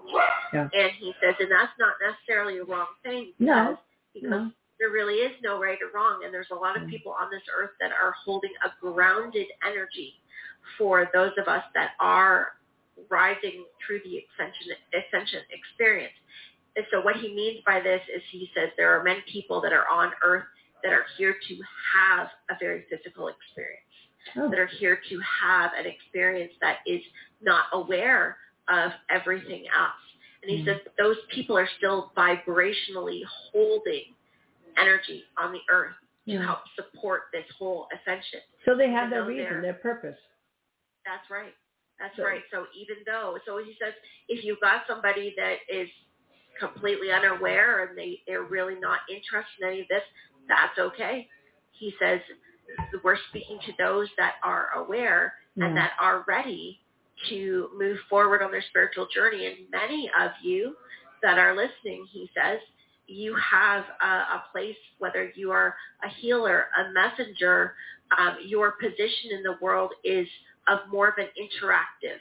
Yeah. 0.54 0.68
And 0.72 0.92
he 0.98 1.12
says, 1.22 1.34
and 1.40 1.50
that's 1.50 1.72
not 1.78 1.94
necessarily 2.00 2.58
a 2.58 2.64
wrong 2.64 2.86
thing. 3.02 3.32
No. 3.38 3.76
because 4.14 4.30
No. 4.30 4.50
there 4.78 4.90
really 4.90 5.16
is 5.16 5.32
no 5.42 5.60
right 5.60 5.78
or 5.82 5.90
wrong, 5.92 6.22
and 6.24 6.32
there's 6.32 6.50
a 6.52 6.54
lot 6.54 6.76
of 6.76 6.84
Mm. 6.84 6.90
people 6.90 7.12
on 7.12 7.28
this 7.30 7.42
earth 7.54 7.72
that 7.80 7.92
are 7.92 8.12
holding 8.24 8.52
a 8.64 8.70
grounded 8.80 9.48
energy 9.66 10.14
for 10.78 11.10
those 11.12 11.32
of 11.38 11.48
us 11.48 11.64
that 11.74 11.92
are 12.00 12.52
rising 13.10 13.64
through 13.86 14.00
the 14.04 14.18
ascension, 14.18 14.72
ascension 14.94 15.40
experience. 15.50 16.14
And 16.76 16.86
so 16.90 17.00
what 17.00 17.16
he 17.16 17.34
means 17.34 17.60
by 17.66 17.80
this 17.80 18.00
is 18.14 18.22
he 18.30 18.50
says 18.54 18.70
there 18.76 18.98
are 18.98 19.02
many 19.02 19.22
people 19.32 19.60
that 19.62 19.72
are 19.72 19.88
on 19.88 20.12
earth 20.22 20.44
that 20.84 20.92
are 20.92 21.06
here 21.16 21.34
to 21.48 21.54
have 21.94 22.28
a 22.50 22.54
very 22.60 22.84
physical 22.88 23.28
experience, 23.28 23.90
oh, 24.36 24.48
that 24.50 24.58
are 24.58 24.70
here 24.78 25.00
to 25.08 25.20
have 25.42 25.72
an 25.78 25.86
experience 25.86 26.52
that 26.60 26.78
is 26.86 27.02
not 27.42 27.64
aware 27.72 28.36
of 28.68 28.92
everything 29.10 29.64
else. 29.76 30.02
And 30.42 30.50
he 30.50 30.62
Mhm. 30.62 30.66
says 30.66 30.80
those 30.98 31.18
people 31.30 31.58
are 31.58 31.66
still 31.78 32.12
vibrationally 32.16 33.24
holding 33.24 34.14
energy 34.76 35.26
on 35.36 35.52
the 35.52 35.62
earth 35.70 35.96
to 36.28 36.38
help 36.38 36.68
support 36.76 37.24
this 37.32 37.48
whole 37.58 37.88
ascension. 37.92 38.40
so 38.64 38.76
they 38.76 38.90
have 38.90 39.10
their 39.10 39.24
reason, 39.24 39.62
their 39.62 39.74
purpose. 39.74 40.18
That's 41.04 41.28
right. 41.30 41.54
That's 41.98 42.16
So- 42.16 42.24
right. 42.24 42.42
So 42.50 42.66
even 42.74 42.96
though, 43.06 43.38
so 43.44 43.58
he 43.58 43.76
says, 43.80 43.94
if 44.28 44.44
you've 44.44 44.60
got 44.60 44.86
somebody 44.86 45.34
that 45.36 45.58
is 45.68 45.88
completely 46.58 47.10
unaware 47.12 47.84
and 47.84 47.96
they, 47.98 48.22
they're 48.26 48.42
really 48.42 48.74
not 48.78 49.00
interested 49.08 49.62
in 49.62 49.68
any 49.68 49.80
of 49.82 49.88
this, 49.88 50.02
that's 50.48 50.78
okay. 50.78 51.28
He 51.72 51.94
says, 51.98 52.20
we're 53.02 53.18
speaking 53.30 53.58
to 53.66 53.72
those 53.78 54.08
that 54.18 54.34
are 54.42 54.70
aware 54.76 55.34
and 55.56 55.76
that 55.76 55.92
are 56.00 56.24
ready 56.28 56.80
to 57.28 57.68
move 57.76 57.98
forward 58.08 58.42
on 58.42 58.52
their 58.52 58.62
spiritual 58.62 59.08
journey. 59.12 59.46
And 59.46 59.56
many 59.70 60.08
of 60.20 60.30
you 60.42 60.76
that 61.22 61.38
are 61.38 61.56
listening, 61.56 62.06
he 62.12 62.30
says, 62.34 62.58
you 63.08 63.34
have 63.36 63.84
a, 64.00 64.06
a 64.06 64.44
place, 64.52 64.76
whether 64.98 65.32
you 65.34 65.50
are 65.50 65.74
a 66.04 66.08
healer, 66.20 66.66
a 66.78 66.92
messenger, 66.92 67.74
um, 68.16 68.36
your 68.44 68.72
position 68.72 69.32
in 69.32 69.42
the 69.42 69.56
world 69.60 69.92
is 70.04 70.28
of 70.68 70.80
more 70.90 71.08
of 71.08 71.14
an 71.18 71.28
interactive 71.40 72.18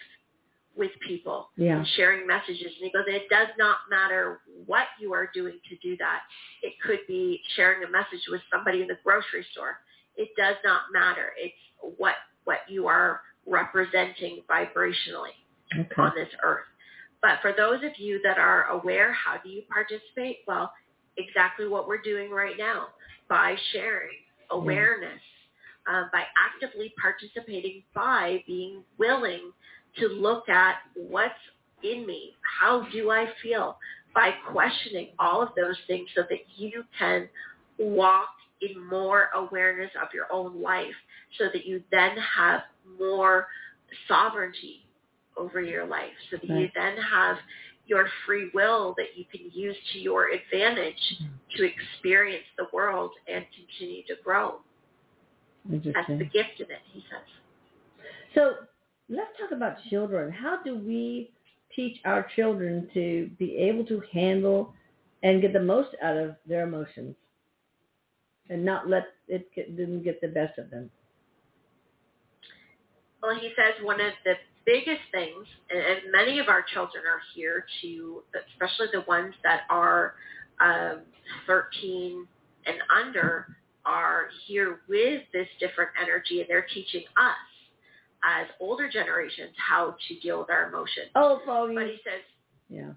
with 0.76 0.92
people 1.02 1.50
Yeah. 1.58 1.84
sharing 1.96 2.28
messages. 2.28 2.68
And 2.76 2.86
he 2.86 2.92
goes, 2.92 3.06
it 3.08 3.28
does 3.30 3.50
not 3.58 3.78
matter 3.90 4.42
what 4.66 4.88
you 5.00 5.14
are 5.14 5.28
doing 5.34 5.60
to 5.70 5.76
do 5.78 5.98
that. 5.98 6.22
It 6.62 6.80
could 6.82 7.06
be 7.08 7.42
sharing 7.56 7.84
a 7.84 7.90
message 7.90 8.28
with 8.30 8.42
somebody 8.52 8.82
in 8.82 8.88
the 8.88 8.98
grocery 9.04 9.44
store. 9.52 9.80
It 10.16 10.30
does 10.38 10.56
not 10.64 10.92
matter. 10.94 11.34
It's 11.38 11.56
what 11.98 12.16
what 12.46 12.60
you 12.70 12.88
are 12.88 13.22
representing 13.46 14.42
vibrationally 14.50 15.34
Okay. 15.78 16.02
on 16.02 16.14
this 16.16 16.30
earth. 16.44 16.66
But 17.22 17.42
for 17.42 17.52
those 17.52 17.84
of 17.84 17.98
you 17.98 18.22
that 18.24 18.38
are 18.38 18.66
aware, 18.70 19.12
how 19.12 19.38
do 19.38 19.50
you 19.50 19.64
participate? 19.64 20.40
Well, 20.48 20.72
exactly 21.18 21.68
what 21.68 21.88
we're 21.88 22.02
doing 22.02 22.30
right 22.32 22.58
now 22.58 22.88
by 23.28 23.56
sharing 23.74 24.16
awareness, 24.52 25.22
um, 25.88 26.10
by 26.12 26.24
actively 26.38 26.94
participating, 27.02 27.84
by 27.94 28.44
being 28.46 28.84
willing 28.98 29.52
to 29.98 30.08
look 30.08 30.50
at 30.50 30.76
what's 30.96 31.34
in 31.84 32.06
me. 32.06 32.34
How 32.60 32.88
do 32.92 33.12
I 33.12 33.28
feel? 33.42 33.78
By 34.14 34.32
questioning 34.52 35.10
all 35.20 35.42
of 35.42 35.50
those 35.56 35.78
things 35.88 36.08
so 36.16 36.24
that 36.30 36.40
you 36.56 36.84
can 36.98 37.30
walk 37.78 38.30
in 38.62 38.88
more 38.88 39.30
awareness 39.36 39.92
of 40.02 40.08
your 40.14 40.26
own 40.32 40.62
life 40.62 40.96
so 41.38 41.46
that 41.54 41.66
you 41.66 41.84
then 41.92 42.16
have 42.18 42.62
more 43.00 43.48
sovereignty 44.08 44.86
over 45.38 45.62
your 45.62 45.86
life 45.86 46.14
so 46.32 46.38
that 46.38 46.50
you 46.50 46.68
then 46.76 46.96
have 46.98 47.38
your 47.86 48.08
free 48.26 48.50
will 48.54 48.94
that 48.98 49.16
you 49.16 49.26
can 49.32 49.50
use 49.54 49.76
to 49.94 50.00
your 50.00 50.30
advantage 50.30 51.22
to 51.56 51.64
experience 51.64 52.44
the 52.58 52.66
world 52.74 53.12
and 53.28 53.46
continue 53.56 54.04
to 54.08 54.16
grow. 54.24 54.56
That's 55.70 56.08
the 56.08 56.30
gift 56.32 56.60
in 56.60 56.66
it, 56.66 56.82
he 56.92 57.04
says. 57.10 57.28
So 58.36 58.54
let's 59.10 59.32
talk 59.40 59.52
about 59.52 59.78
children. 59.90 60.32
How 60.32 60.62
do 60.64 60.78
we 60.78 61.32
teach 61.76 61.98
our 62.06 62.28
children 62.36 62.90
to 62.94 63.30
be 63.38 63.56
able 63.56 63.86
to 63.86 64.02
handle 64.12 64.74
and 65.24 65.42
get 65.42 65.54
the 65.54 65.62
most 65.62 65.90
out 66.02 66.18
of 66.18 66.36
their 66.46 66.64
emotions 66.64 67.16
and 68.50 68.64
not 68.64 68.88
let 68.88 69.08
it 69.28 69.50
get, 69.56 69.76
them 69.76 70.02
get 70.04 70.22
the 70.22 70.28
best 70.28 70.58
of 70.58 70.70
them? 70.70 70.90
Well, 73.22 73.36
he 73.36 73.50
says 73.56 73.74
one 73.84 74.00
of 74.00 74.14
the 74.24 74.34
biggest 74.66 75.02
things, 75.12 75.48
and, 75.70 75.80
and 75.80 76.12
many 76.12 76.40
of 76.40 76.48
our 76.48 76.64
children 76.74 77.04
are 77.06 77.22
here 77.36 77.66
to, 77.82 78.24
especially 78.52 78.88
the 78.94 79.02
ones 79.02 79.34
that 79.44 79.62
are 79.70 80.14
um, 80.62 81.02
13 81.48 82.28
and 82.66 82.78
under, 82.96 83.58
are 83.88 84.26
here 84.46 84.82
with 84.90 85.24
this 85.34 85.48
different 85.60 85.92
energy, 86.02 86.42
and 86.42 86.50
they're 86.50 86.68
teaching 86.74 87.04
us 87.16 87.38
as 88.42 88.48
older 88.60 88.90
generations 88.90 89.52
how 89.58 89.96
to 90.08 90.20
deal 90.20 90.40
with 90.40 90.50
our 90.50 90.68
emotions. 90.68 91.08
Oh, 91.16 91.38
But 91.38 91.46
foggy. 91.46 91.76
he 91.76 92.00
says, 92.04 92.22
Yeah. 92.70 92.92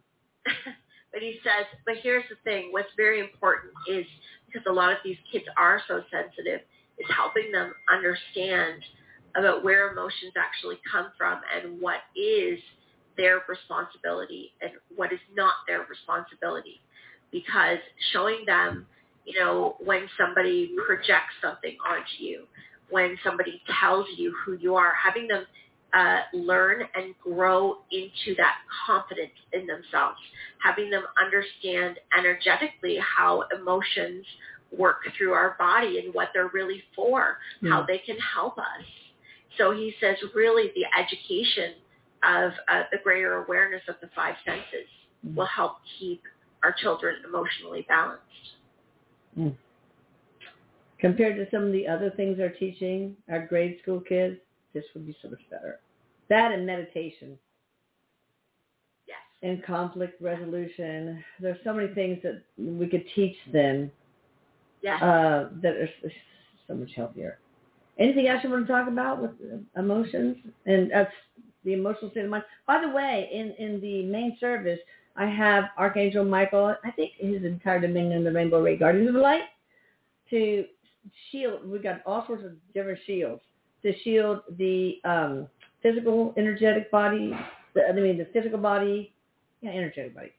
but 1.13 1.23
he 1.23 1.39
says, 1.45 1.67
but 1.87 1.97
here's 2.03 2.25
the 2.29 2.37
thing. 2.45 2.69
What's 2.73 2.89
very 2.97 3.21
important 3.21 3.73
is 3.89 4.05
because 4.47 4.63
a 4.69 4.73
lot 4.73 4.91
of 4.93 4.99
these 5.05 5.19
kids 5.31 5.45
are 5.57 5.81
so 5.87 6.03
sensitive, 6.11 6.61
is 6.99 7.07
helping 7.17 7.53
them 7.53 7.73
understand 7.93 8.83
about 9.37 9.63
where 9.63 9.93
emotions 9.93 10.33
actually 10.37 10.79
come 10.91 11.07
from 11.17 11.41
and 11.55 11.81
what 11.81 12.01
is 12.17 12.59
their 13.17 13.43
responsibility 13.49 14.53
and 14.61 14.73
what 14.97 15.13
is 15.13 15.21
not 15.37 15.53
their 15.69 15.87
responsibility. 15.89 16.81
Because 17.31 17.79
showing 18.13 18.45
them, 18.47 18.87
you 19.25 19.39
know, 19.39 19.77
when 19.85 20.09
somebody 20.19 20.75
projects 20.87 21.35
something 21.43 21.77
onto 21.89 22.25
you, 22.25 22.45
when 22.91 23.17
somebody 23.25 23.63
tells 23.81 24.07
you 24.17 24.35
who 24.45 24.55
you 24.55 24.75
are, 24.75 24.93
having 24.95 25.29
them 25.29 25.45
uh, 25.93 26.21
learn 26.33 26.83
and 26.95 27.15
grow 27.23 27.79
into 27.91 28.35
that 28.37 28.57
confidence 28.87 29.33
in 29.53 29.67
themselves, 29.67 30.19
having 30.63 30.91
them 30.91 31.05
understand 31.23 31.97
energetically 32.19 32.99
how 33.01 33.45
emotions 33.57 34.25
work 34.77 34.99
through 35.19 35.33
our 35.33 35.57
body 35.59 35.99
and 36.05 36.15
what 36.15 36.29
they're 36.33 36.51
really 36.53 36.83
for, 36.95 37.39
how 37.69 37.85
they 37.87 37.99
can 37.99 38.17
help 38.19 38.57
us. 38.59 38.85
So 39.59 39.73
he 39.73 39.95
says 40.01 40.17
really 40.35 40.71
the 40.75 40.87
education 40.99 41.75
of 42.23 42.53
uh, 42.69 42.83
the 42.93 42.99
greater 43.03 43.45
awareness 43.45 43.83
of 43.89 43.97
the 44.01 44.09
five 44.15 44.37
senses 44.45 44.89
Mm. 45.27 45.35
will 45.35 45.47
help 45.47 45.77
keep 45.99 46.23
our 46.63 46.73
children 46.73 47.17
emotionally 47.27 47.85
balanced. 47.89 48.25
Mm. 49.41 49.57
Compared 50.99 51.37
to 51.37 51.51
some 51.51 51.65
of 51.67 51.73
the 51.73 51.87
other 51.89 52.11
things 52.11 52.37
they're 52.37 52.51
teaching 52.51 53.17
our 53.31 53.47
grade 53.47 53.79
school 53.83 54.01
kids, 54.01 54.37
this 54.75 54.85
would 54.95 55.07
be 55.07 55.17
so 55.23 55.31
much 55.31 55.41
better. 55.51 55.81
That 56.29 56.53
and 56.53 56.67
meditation 56.67 57.39
Yes. 59.07 59.19
and 59.43 59.63
conflict 59.65 60.21
resolution. 60.21 61.25
There's 61.41 61.59
so 61.65 61.73
many 61.73 61.93
things 61.95 62.23
that 62.23 62.43
we 62.59 62.87
could 62.87 63.05
teach 63.15 63.37
them 63.53 63.91
Yes. 64.83 65.03
uh, 65.03 65.49
that 65.63 65.77
are 65.77 65.89
so 66.69 66.75
much 66.75 66.91
healthier. 66.95 67.39
Anything 67.99 68.29
else 68.29 68.45
you 68.45 68.51
want 68.51 68.67
to 68.67 68.73
talk 68.73 68.89
about 68.89 69.21
with 69.23 69.33
emotions 69.77 70.37
and 70.67 70.91
that's 70.91 71.13
the 71.65 71.73
emotional 71.75 72.11
state 72.11 72.25
of 72.25 72.31
mind? 72.31 72.45
By 72.67 72.81
the 72.81 72.91
way, 72.91 73.29
in 73.33 73.53
in 73.53 73.81
the 73.81 74.05
main 74.05 74.37
service, 74.39 74.81
I 75.17 75.27
have 75.27 75.65
Archangel 75.77 76.25
Michael. 76.25 76.75
I 76.85 76.91
think 76.93 77.13
his 77.19 77.45
entire 77.45 77.81
dominion, 77.81 78.19
in 78.19 78.25
the 78.25 78.33
Rainbow 78.33 78.63
Ray 78.63 78.77
Guardians 78.77 79.09
of 79.09 79.17
Light, 79.17 79.43
to 80.31 80.65
shield. 81.31 81.69
We've 81.69 81.83
got 81.83 82.01
all 82.07 82.27
sorts 82.27 82.45
of 82.45 82.53
different 82.75 82.99
shields 83.07 83.43
to 83.83 83.93
shield 84.01 84.41
the 84.57 85.01
um, 85.05 85.49
physical, 85.83 86.35
energetic 86.37 86.91
body. 86.91 87.33
The, 87.75 87.89
I 87.89 87.93
mean, 87.93 88.19
the 88.19 88.27
physical 88.33 88.59
body, 88.59 89.13
yeah, 89.61 89.71
energetic 89.71 90.15
body, 90.15 90.33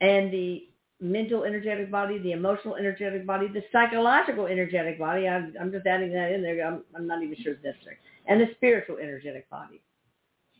and 0.00 0.32
the 0.32 0.68
mental 1.00 1.44
energetic 1.44 1.90
body, 1.90 2.18
the 2.18 2.32
emotional 2.32 2.76
energetic 2.76 3.26
body, 3.26 3.48
the 3.48 3.62
psychological 3.72 4.46
energetic 4.46 4.98
body. 4.98 5.28
I'm, 5.28 5.54
I'm 5.60 5.70
just 5.70 5.86
adding 5.86 6.12
that 6.12 6.32
in 6.32 6.42
there. 6.42 6.66
I'm, 6.66 6.82
I'm 6.94 7.06
not 7.06 7.22
even 7.22 7.36
sure 7.42 7.52
it's 7.52 7.64
necessary. 7.64 7.96
And 8.26 8.40
the 8.40 8.48
spiritual 8.56 8.96
energetic 8.98 9.48
body. 9.50 9.82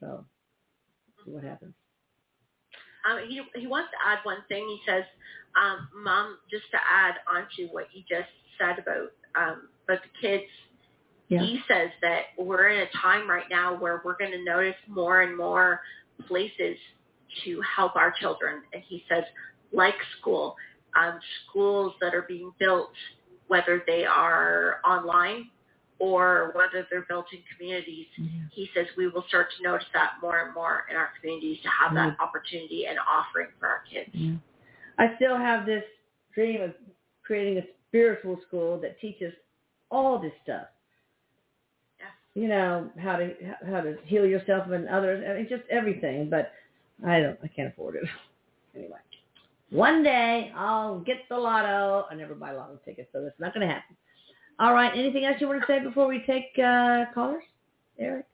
So, 0.01 0.25
see 1.25 1.31
what 1.31 1.43
happens. 1.43 1.75
Um, 3.09 3.21
he 3.29 3.41
he 3.55 3.67
wants 3.67 3.91
to 3.93 4.09
add 4.11 4.19
one 4.25 4.39
thing. 4.49 4.67
He 4.67 4.81
says, 4.91 5.05
um, 5.61 5.89
"Mom, 6.03 6.39
just 6.51 6.65
to 6.73 6.79
add 6.79 7.15
on 7.33 7.47
to 7.57 7.67
what 7.67 7.87
you 7.93 8.03
just 8.09 8.29
said 8.59 8.79
about 8.79 9.11
um, 9.35 9.69
about 9.85 10.03
the 10.03 10.29
kids." 10.29 10.45
Yeah. 11.29 11.41
He 11.41 11.61
says 11.67 11.91
that 12.03 12.23
we're 12.39 12.69
in 12.69 12.83
a 12.83 13.03
time 13.03 13.29
right 13.29 13.47
now 13.51 13.77
where 13.77 14.01
we're 14.05 14.17
going 14.17 14.31
to 14.31 14.45
notice 14.45 14.77
more 14.87 15.23
and 15.23 15.37
more 15.37 15.81
places 16.29 16.77
to 17.45 17.61
help 17.63 17.97
our 17.97 18.13
children, 18.21 18.63
and 18.73 18.83
he 18.89 19.05
says, 19.09 19.25
like 19.73 19.95
school, 20.21 20.55
um, 20.97 21.19
schools 21.45 21.95
that 22.01 22.15
are 22.15 22.23
being 22.23 22.53
built, 22.59 22.91
whether 23.49 23.83
they 23.87 24.05
are 24.05 24.81
online 24.89 25.51
or 25.99 26.53
whether 26.55 26.87
they're 26.91 27.07
built 27.09 27.27
in 27.33 27.39
communities, 27.57 28.07
he 28.53 28.69
says 28.75 28.87
we 28.97 29.09
will 29.09 29.25
start 29.29 29.49
to 29.57 29.63
notice 29.63 29.87
that 29.95 30.13
more 30.21 30.41
and 30.45 30.55
more 30.55 30.85
in 30.91 30.97
our 30.97 31.09
communities 31.19 31.59
to 31.63 31.69
have 31.69 31.95
that 31.95 32.17
opportunity 32.21 32.87
and 32.87 32.99
offering 32.99 33.49
for 33.59 33.67
our 33.67 33.83
kids. 33.91 34.11
Yeah. 34.13 34.35
I 34.99 35.15
still 35.17 35.37
have 35.37 35.65
this 35.67 35.85
dream 36.35 36.61
of 36.63 36.73
creating 37.25 37.59
a 37.59 37.67
spiritual 37.89 38.39
school 38.47 38.79
that 38.81 39.01
teaches 39.01 39.33
all 39.91 40.19
this 40.19 40.33
stuff. 40.43 40.67
You 42.35 42.49
know 42.49 42.91
how 42.99 43.17
to 43.17 43.33
how 43.67 43.81
to 43.81 43.97
heal 44.05 44.27
yourself 44.27 44.69
and 44.71 44.87
others. 44.89 45.25
I 45.27 45.39
mean, 45.39 45.47
just 45.49 45.63
everything. 45.71 46.29
But 46.29 46.53
I 47.07 47.21
don't. 47.21 47.39
I 47.43 47.49
can't 47.49 47.73
afford 47.73 47.97
it. 47.97 48.05
anyway, 48.77 48.99
one 49.71 50.03
day 50.03 50.53
I'll 50.55 51.01
get 51.01 51.17
the 51.31 51.37
lotto. 51.39 52.05
I 52.11 52.15
never 52.15 52.35
buy 52.35 52.53
lotto 52.53 52.79
tickets, 52.85 53.09
so 53.13 53.23
that's 53.23 53.41
not 53.41 53.55
going 53.55 53.67
to 53.67 53.73
happen. 53.73 53.97
All 54.59 54.73
right. 54.73 54.93
Anything 54.97 55.25
else 55.25 55.37
you 55.41 55.49
want 55.49 55.61
to 55.61 55.67
say 55.67 55.81
before 55.83 56.07
we 56.07 56.23
take 56.27 56.47
uh, 56.59 57.05
callers, 57.15 57.43
Erik, 57.99 58.27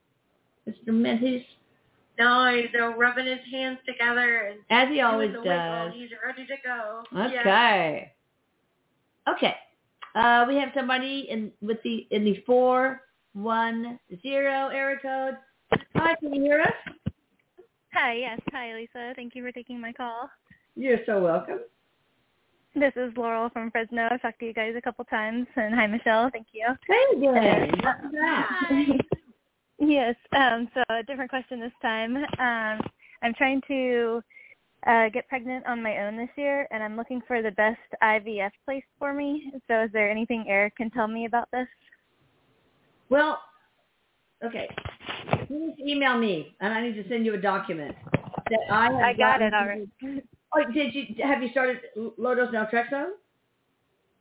Mr. 0.69 0.89
Medhus? 0.93 1.43
No, 2.19 2.55
he's 2.55 2.71
uh, 2.81 2.89
rubbing 2.95 3.27
his 3.27 3.39
hands 3.51 3.79
together 3.87 4.51
and 4.53 4.61
As 4.71 4.89
he 4.93 5.01
always 5.01 5.31
doing 5.33 5.45
the 5.45 5.49
wiggle. 5.51 5.87
does. 5.87 5.93
He's 5.95 6.11
ready 6.25 6.47
to 6.47 6.55
go. 6.65 7.03
Yeah. 7.13 7.41
Okay. 7.41 8.13
Okay. 9.29 9.55
Uh, 10.15 10.45
we 10.47 10.57
have 10.57 10.69
somebody 10.77 11.27
in 11.31 11.51
with 11.63 11.79
the 11.85 12.07
in 12.11 12.23
the 12.25 12.43
four 12.45 13.01
one 13.33 13.99
zero 14.21 14.69
area 14.69 14.99
code. 15.01 15.37
Hi, 15.97 16.15
can 16.21 16.35
you 16.35 16.43
hear 16.43 16.61
us? 16.61 16.73
Hi, 17.95 18.13
yes. 18.15 18.39
Hi, 18.53 18.75
Lisa. 18.75 19.15
Thank 19.17 19.35
you 19.35 19.43
for 19.43 19.53
taking 19.53 19.81
my 19.81 19.93
call. 19.93 20.29
You're 20.77 20.99
so 21.07 21.23
welcome. 21.23 21.61
This 22.75 22.93
is 22.97 23.13
Laurel 23.19 23.51
from 23.51 23.71
Fresno. 23.71 24.09
I've 24.11 24.23
talked 24.23 24.39
to 24.39 24.47
you 24.47 24.55
guys 24.55 24.73
a 24.79 24.81
couple 24.81 25.05
times. 25.05 25.47
And 25.57 25.75
hi, 25.75 25.87
Michelle. 25.87 26.31
Thank 26.33 26.47
you. 26.53 26.67
Hey, 26.89 27.21
Glenn. 27.21 27.71
Welcome 27.85 28.13
back. 28.13 28.71
yes. 29.79 30.17
Um, 30.35 30.69
so 30.73 30.83
a 30.89 31.03
different 31.03 31.29
question 31.29 31.61
this 31.61 31.73
time. 31.83 32.17
Um, 32.17 32.81
I'm 33.23 33.35
trying 33.37 33.61
to 33.69 34.23
uh, 34.87 35.11
get 35.11 35.29
pregnant 35.29 35.67
on 35.67 35.83
my 35.83 35.99
own 35.99 36.17
this 36.17 36.31
year, 36.37 36.67
and 36.71 36.83
I'm 36.83 36.97
looking 36.97 37.21
for 37.29 37.43
the 37.43 37.51
best 37.51 37.79
IVF 38.03 38.53
place 38.65 38.85
for 38.99 39.13
me. 39.13 39.53
So 39.69 39.83
is 39.83 39.91
there 39.93 40.11
anything 40.11 40.47
Erik 40.49 40.77
can 40.77 40.91
tell 40.91 41.09
me 41.09 41.27
about 41.27 41.49
this? 41.53 41.69
Well, 43.11 43.39
okay. 44.43 44.67
You 45.51 45.67
need 45.69 45.77
to 45.77 45.91
email 45.91 46.17
me, 46.17 46.57
and 46.61 46.73
I 46.73 46.81
need 46.81 46.95
to 46.95 47.07
send 47.11 47.27
you 47.27 47.35
a 47.35 47.39
document 47.39 47.95
that 48.49 48.61
I 48.71 48.85
have. 48.85 48.95
I 48.95 49.13
got 49.13 49.43
it 49.43 49.53
already. 49.53 49.91
Oh, 50.55 50.71
did 50.73 50.95
you? 50.95 51.05
Have 51.25 51.43
you 51.43 51.49
started 51.51 51.79
low 52.19 52.35
dose 52.35 52.53
naltrexone? 52.53 53.13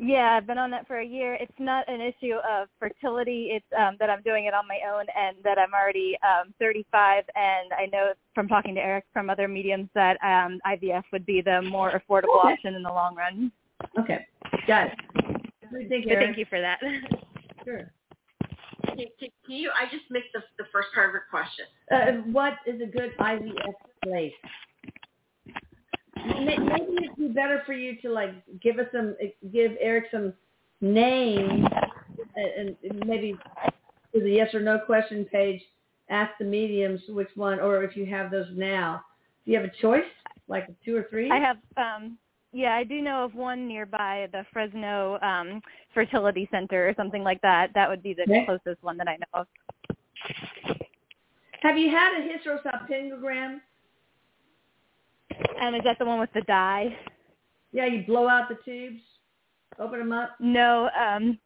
Yeah, 0.03 0.31
I've 0.35 0.47
been 0.47 0.57
on 0.57 0.71
that 0.71 0.87
for 0.87 0.97
a 0.99 1.05
year. 1.05 1.35
It's 1.35 1.51
not 1.59 1.87
an 1.87 2.01
issue 2.01 2.33
of 2.49 2.69
fertility. 2.79 3.49
It's 3.51 3.65
um, 3.77 3.97
that 3.99 4.09
I'm 4.09 4.23
doing 4.23 4.45
it 4.45 4.53
on 4.53 4.67
my 4.67 4.79
own 4.91 5.05
and 5.15 5.37
that 5.43 5.59
I'm 5.59 5.75
already 5.75 6.17
um, 6.23 6.55
35. 6.57 7.23
And 7.35 7.71
I 7.73 7.85
know 7.85 8.13
from 8.33 8.47
talking 8.47 8.73
to 8.75 8.81
Erik 8.81 9.03
from 9.13 9.29
other 9.29 9.47
mediums 9.47 9.89
that 9.93 10.17
um, 10.23 10.59
IVF 10.65 11.03
would 11.11 11.23
be 11.25 11.41
the 11.41 11.61
more 11.61 11.91
affordable 11.91 12.39
Okay. 12.43 12.53
option 12.53 12.73
in 12.73 12.81
the 12.81 12.89
long 12.89 13.13
run. 13.15 13.51
Okay, 13.99 14.25
got 14.65 14.87
it. 14.87 14.93
What 15.69 15.71
do 15.73 15.79
you 15.81 15.89
think, 15.89 16.05
But 16.05 16.13
Erik? 16.13 16.25
thank 16.25 16.37
you 16.37 16.45
for 16.49 16.59
that. 16.61 16.79
Sure. 17.63 17.91
Can, 18.87 18.97
can, 18.97 19.29
can 19.45 19.55
you? 19.55 19.69
I 19.79 19.85
just 19.85 20.05
missed 20.09 20.25
the, 20.33 20.41
the 20.57 20.63
first 20.71 20.87
part 20.95 21.09
of 21.09 21.13
your 21.13 21.25
question. 21.29 21.65
Uh, 21.91 22.23
what 22.31 22.53
is 22.65 22.81
a 22.81 22.87
good 22.87 23.11
IVF 23.19 23.73
place? 24.03 24.33
May- 26.25 26.57
Maybe 26.57 26.93
it'd 27.03 27.15
be 27.17 27.27
better 27.29 27.63
for 27.65 27.73
you 27.73 27.97
to 28.01 28.10
like 28.10 28.34
give 28.62 28.79
us 28.79 28.88
some, 28.91 29.15
give 29.51 29.71
Erik 29.79 30.05
some 30.12 30.34
names, 30.81 31.65
and, 32.36 32.75
and 32.84 33.05
maybe 33.07 33.36
to 34.13 34.19
the 34.21 34.31
yes 34.31 34.53
or 34.53 34.60
no 34.62 34.79
question 34.79 35.25
page, 35.25 35.62
ask 36.10 36.31
the 36.39 36.45
mediums 36.45 37.01
which 37.10 37.29
one, 37.36 37.60
or 37.60 37.84
if 37.84 37.95
you 37.95 38.05
have 38.05 38.31
those 38.31 38.47
now. 38.53 39.03
Do 39.45 39.51
you 39.51 39.57
have 39.60 39.67
a 39.67 39.81
choice, 39.81 40.03
like 40.47 40.67
two 40.86 40.95
or 40.95 41.07
three? 41.10 41.31
I 41.31 41.39
have, 41.39 41.57
um, 41.77 42.17
yeah, 42.53 42.75
I 42.75 42.84
do 42.84 43.01
know 43.01 43.23
of 43.23 43.34
one 43.34 43.67
nearby 43.67 44.27
the 44.31 44.45
Fresno 44.51 45.17
um, 45.21 45.62
Fertility 45.93 46.47
Center 46.51 46.88
or 46.89 46.93
something 46.95 47.23
like 47.23 47.41
that. 47.41 47.71
That 47.73 47.89
would 47.89 48.03
be 48.03 48.13
the 48.13 48.23
Okay. 48.23 48.45
closest 48.45 48.84
one 48.84 48.97
that 48.97 49.07
I 49.07 49.17
know 49.17 49.41
of. 49.41 49.47
Have 51.62 51.77
you 51.77 51.89
had 51.89 52.19
a 52.19 52.27
hysterosalpingogram? 52.27 53.62
Um, 55.61 55.75
is 55.75 55.81
that 55.83 55.97
the 55.99 56.05
one 56.05 56.19
with 56.19 56.31
the 56.33 56.41
dye? 56.41 56.95
Yeah, 57.71 57.85
you 57.85 58.03
blow 58.05 58.27
out 58.27 58.49
the 58.49 58.57
tubes, 58.65 59.01
open 59.79 59.99
them 59.99 60.11
up. 60.11 60.31
No, 60.39 60.89
um, 60.99 61.37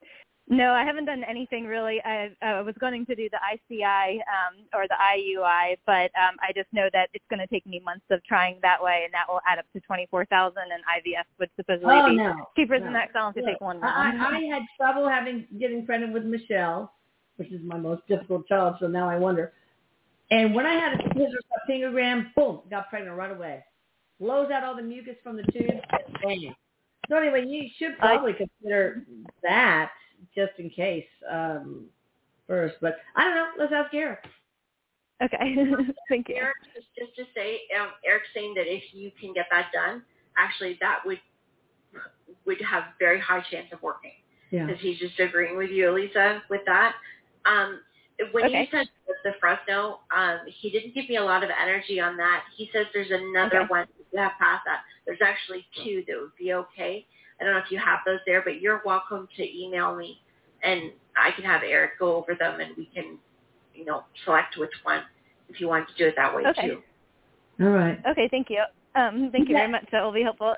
no, 0.47 0.73
I 0.73 0.83
haven't 0.83 1.05
done 1.05 1.23
anything 1.27 1.65
really. 1.65 2.01
I, 2.05 2.29
I 2.41 2.61
was 2.61 2.75
going 2.79 3.05
to 3.07 3.15
do 3.15 3.29
the 3.29 3.39
ICI 3.53 4.21
um, 4.21 4.65
or 4.73 4.85
the 4.87 4.95
IUI, 4.95 5.77
but 5.85 6.11
um, 6.19 6.35
I 6.41 6.51
just 6.55 6.67
know 6.71 6.87
that 6.93 7.09
it's 7.13 7.25
going 7.29 7.39
to 7.39 7.47
take 7.47 7.65
me 7.65 7.81
months 7.83 8.05
of 8.11 8.23
trying 8.25 8.59
that 8.61 8.81
way, 8.81 9.01
and 9.05 9.13
that 9.13 9.25
will 9.27 9.41
add 9.47 9.59
up 9.59 9.65
to 9.73 9.79
twenty 9.81 10.07
four 10.11 10.25
thousand. 10.25 10.63
And 10.71 10.83
IVF 10.83 11.25
would 11.39 11.49
supposedly 11.55 11.95
Oh 11.95 12.09
be 12.09 12.17
no, 12.17 12.33
cheaper 12.55 12.79
no. 12.79 12.85
than 12.85 12.93
that. 12.93 13.07
'cause 13.07 13.15
I'll 13.17 13.25
have 13.27 13.35
to 13.35 13.41
Look, 13.41 13.49
take 13.49 13.61
one 13.61 13.83
I, 13.83 13.87
round. 13.87 14.21
I 14.21 14.37
I 14.37 14.39
had 14.53 14.61
trouble 14.77 15.07
having 15.09 15.45
getting 15.59 15.85
pregnant 15.85 16.13
with 16.13 16.25
Michelle, 16.25 16.93
which 17.37 17.51
is 17.51 17.61
my 17.63 17.77
most 17.77 18.05
difficult 18.07 18.47
child. 18.47 18.75
So 18.79 18.87
now 18.87 19.09
I 19.09 19.17
wonder. 19.17 19.53
And 20.31 20.55
when 20.55 20.65
I 20.65 20.73
had 20.73 20.93
a 20.99 21.67
fingergram, 21.67 22.31
boom, 22.35 22.61
got 22.69 22.89
pregnant 22.89 23.15
right 23.17 23.31
away. 23.31 23.63
Blows 24.19 24.49
out 24.51 24.63
all 24.63 24.75
the 24.75 24.81
mucus 24.81 25.15
from 25.23 25.37
the 25.37 25.43
tube. 25.43 25.79
So 27.09 27.17
anyway, 27.17 27.45
you 27.47 27.69
should 27.77 27.97
probably 27.99 28.33
consider 28.33 29.03
that 29.43 29.91
just 30.35 30.53
in 30.57 30.69
case 30.69 31.05
um, 31.31 31.85
first. 32.47 32.75
But 32.81 32.97
I 33.15 33.23
don't 33.25 33.35
know. 33.35 33.47
Let's 33.59 33.73
ask 33.73 33.93
Erik. 33.93 34.19
okay, 35.23 35.55
thank 36.09 36.29
you. 36.29 36.35
Erik, 36.35 36.55
just, 36.73 36.87
just 36.97 37.15
to 37.17 37.23
say, 37.35 37.59
um, 37.79 37.89
Erik's 38.07 38.27
saying 38.33 38.53
that 38.55 38.65
if 38.67 38.83
you 38.93 39.11
can 39.19 39.33
get 39.33 39.45
that 39.51 39.67
done, 39.73 40.03
actually 40.37 40.77
that 40.81 40.99
would 41.05 41.19
would 42.45 42.61
have 42.61 42.83
very 42.99 43.19
high 43.19 43.41
chance 43.51 43.67
of 43.71 43.81
working 43.81 44.11
Yeah. 44.51 44.65
because 44.67 44.81
he's 44.81 44.99
just 44.99 45.19
agreeing 45.19 45.57
with 45.57 45.69
you, 45.71 45.89
Elisa, 45.89 46.43
with 46.49 46.61
that. 46.65 46.95
Um, 47.45 47.81
when 48.31 48.45
you 48.49 48.49
Okay. 48.57 48.69
said 48.71 48.87
the 49.23 49.33
Fresno, 49.39 49.99
um, 50.15 50.39
he 50.47 50.69
didn't 50.69 50.93
give 50.95 51.09
me 51.09 51.17
a 51.17 51.23
lot 51.23 51.43
of 51.43 51.49
energy 51.49 51.99
on 51.99 52.17
that. 52.17 52.43
He 52.55 52.69
says 52.73 52.85
there's 52.93 53.11
another 53.11 53.61
Okay. 53.61 53.67
one 53.67 53.87
you 54.11 54.19
have 54.19 54.33
past 54.39 54.63
that. 54.65 54.81
There's 55.05 55.19
actually 55.23 55.65
two 55.83 56.03
that 56.07 56.15
would 56.19 56.35
be 56.37 56.53
okay. 56.53 57.05
I 57.39 57.43
don't 57.43 57.53
know 57.53 57.59
if 57.59 57.71
you 57.71 57.79
have 57.79 57.99
those 58.05 58.19
there, 58.25 58.41
but 58.41 58.61
you're 58.61 58.81
welcome 58.85 59.27
to 59.35 59.57
email 59.57 59.95
me, 59.95 60.21
and 60.63 60.91
I 61.17 61.31
can 61.31 61.43
have 61.43 61.63
Erik 61.63 61.99
go 61.99 62.15
over 62.15 62.35
them, 62.35 62.59
and 62.61 62.71
we 62.77 62.85
can, 62.93 63.17
you 63.73 63.85
know, 63.85 64.03
select 64.23 64.57
which 64.57 64.71
one 64.83 65.03
if 65.49 65.59
you 65.59 65.67
want 65.67 65.87
to 65.89 65.93
do 65.95 66.07
it 66.07 66.15
that 66.17 66.33
way 66.35 66.43
Okay. 66.45 66.67
too. 66.67 66.81
All 67.61 67.69
right. 67.69 67.99
Okay, 68.09 68.27
thank 68.29 68.49
you. 68.49 68.63
Um, 68.95 69.29
thank 69.31 69.49
you 69.49 69.55
Yeah. 69.55 69.61
very 69.61 69.71
much. 69.71 69.85
That 69.91 70.03
will 70.03 70.13
be 70.13 70.23
helpful. 70.23 70.55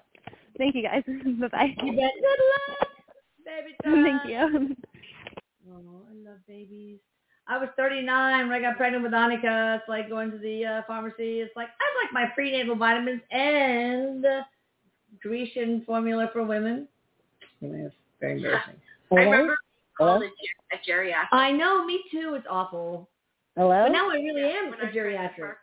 Thank 0.58 0.76
you, 0.76 0.84
guys. 0.84 1.04
bye 1.40 1.48
bye. 1.48 1.76
You. 1.84 1.92
Good 1.94 2.40
luck, 2.54 2.90
baby. 3.46 3.78
time. 3.84 4.04
Thank 4.04 4.26
you. 4.26 4.78
Oh, 5.70 6.02
I 6.12 6.30
love 6.30 6.40
babies. 6.48 7.00
I 7.50 7.58
was 7.58 7.70
39 7.78 8.48
when 8.50 8.58
I 8.58 8.60
got 8.62 8.76
pregnant 8.78 9.04
with 9.04 9.14
Annika. 9.14 9.78
It's 9.78 9.88
like 9.88 10.10
going 10.10 10.32
to 10.32 10.38
the 10.38 10.66
uh, 10.66 10.82
pharmacy. 10.86 11.40
It's 11.40 11.56
like 11.56 11.70
I 11.70 12.04
like 12.04 12.12
my 12.14 12.26
prenatal 12.34 12.76
vitamins 12.76 13.22
and 13.32 14.26
Grecian 15.22 15.84
formula 15.86 16.30
for 16.34 16.44
women. 16.44 16.88
Anyways, 17.64 17.92
Very 18.20 18.38
embarrassing. 18.38 18.74
I 18.76 19.16
Hello? 19.16 19.22
remember 19.32 19.58
called 19.98 20.22
Hello? 20.24 20.26
a, 20.26 20.92
ger- 20.92 21.08
a 21.08 21.08
geriatric. 21.10 21.28
I 21.32 21.52
know, 21.52 21.86
me 21.86 22.04
too. 22.12 22.34
It's 22.38 22.46
awful. 22.50 23.08
Hello? 23.56 23.84
But 23.86 23.92
now 23.94 24.10
I 24.10 24.16
really 24.16 24.44
am 24.44 24.70
when 24.70 24.80
a 24.80 24.84
I 24.84 24.86
was 24.86 24.94
geriatric. 24.94 25.54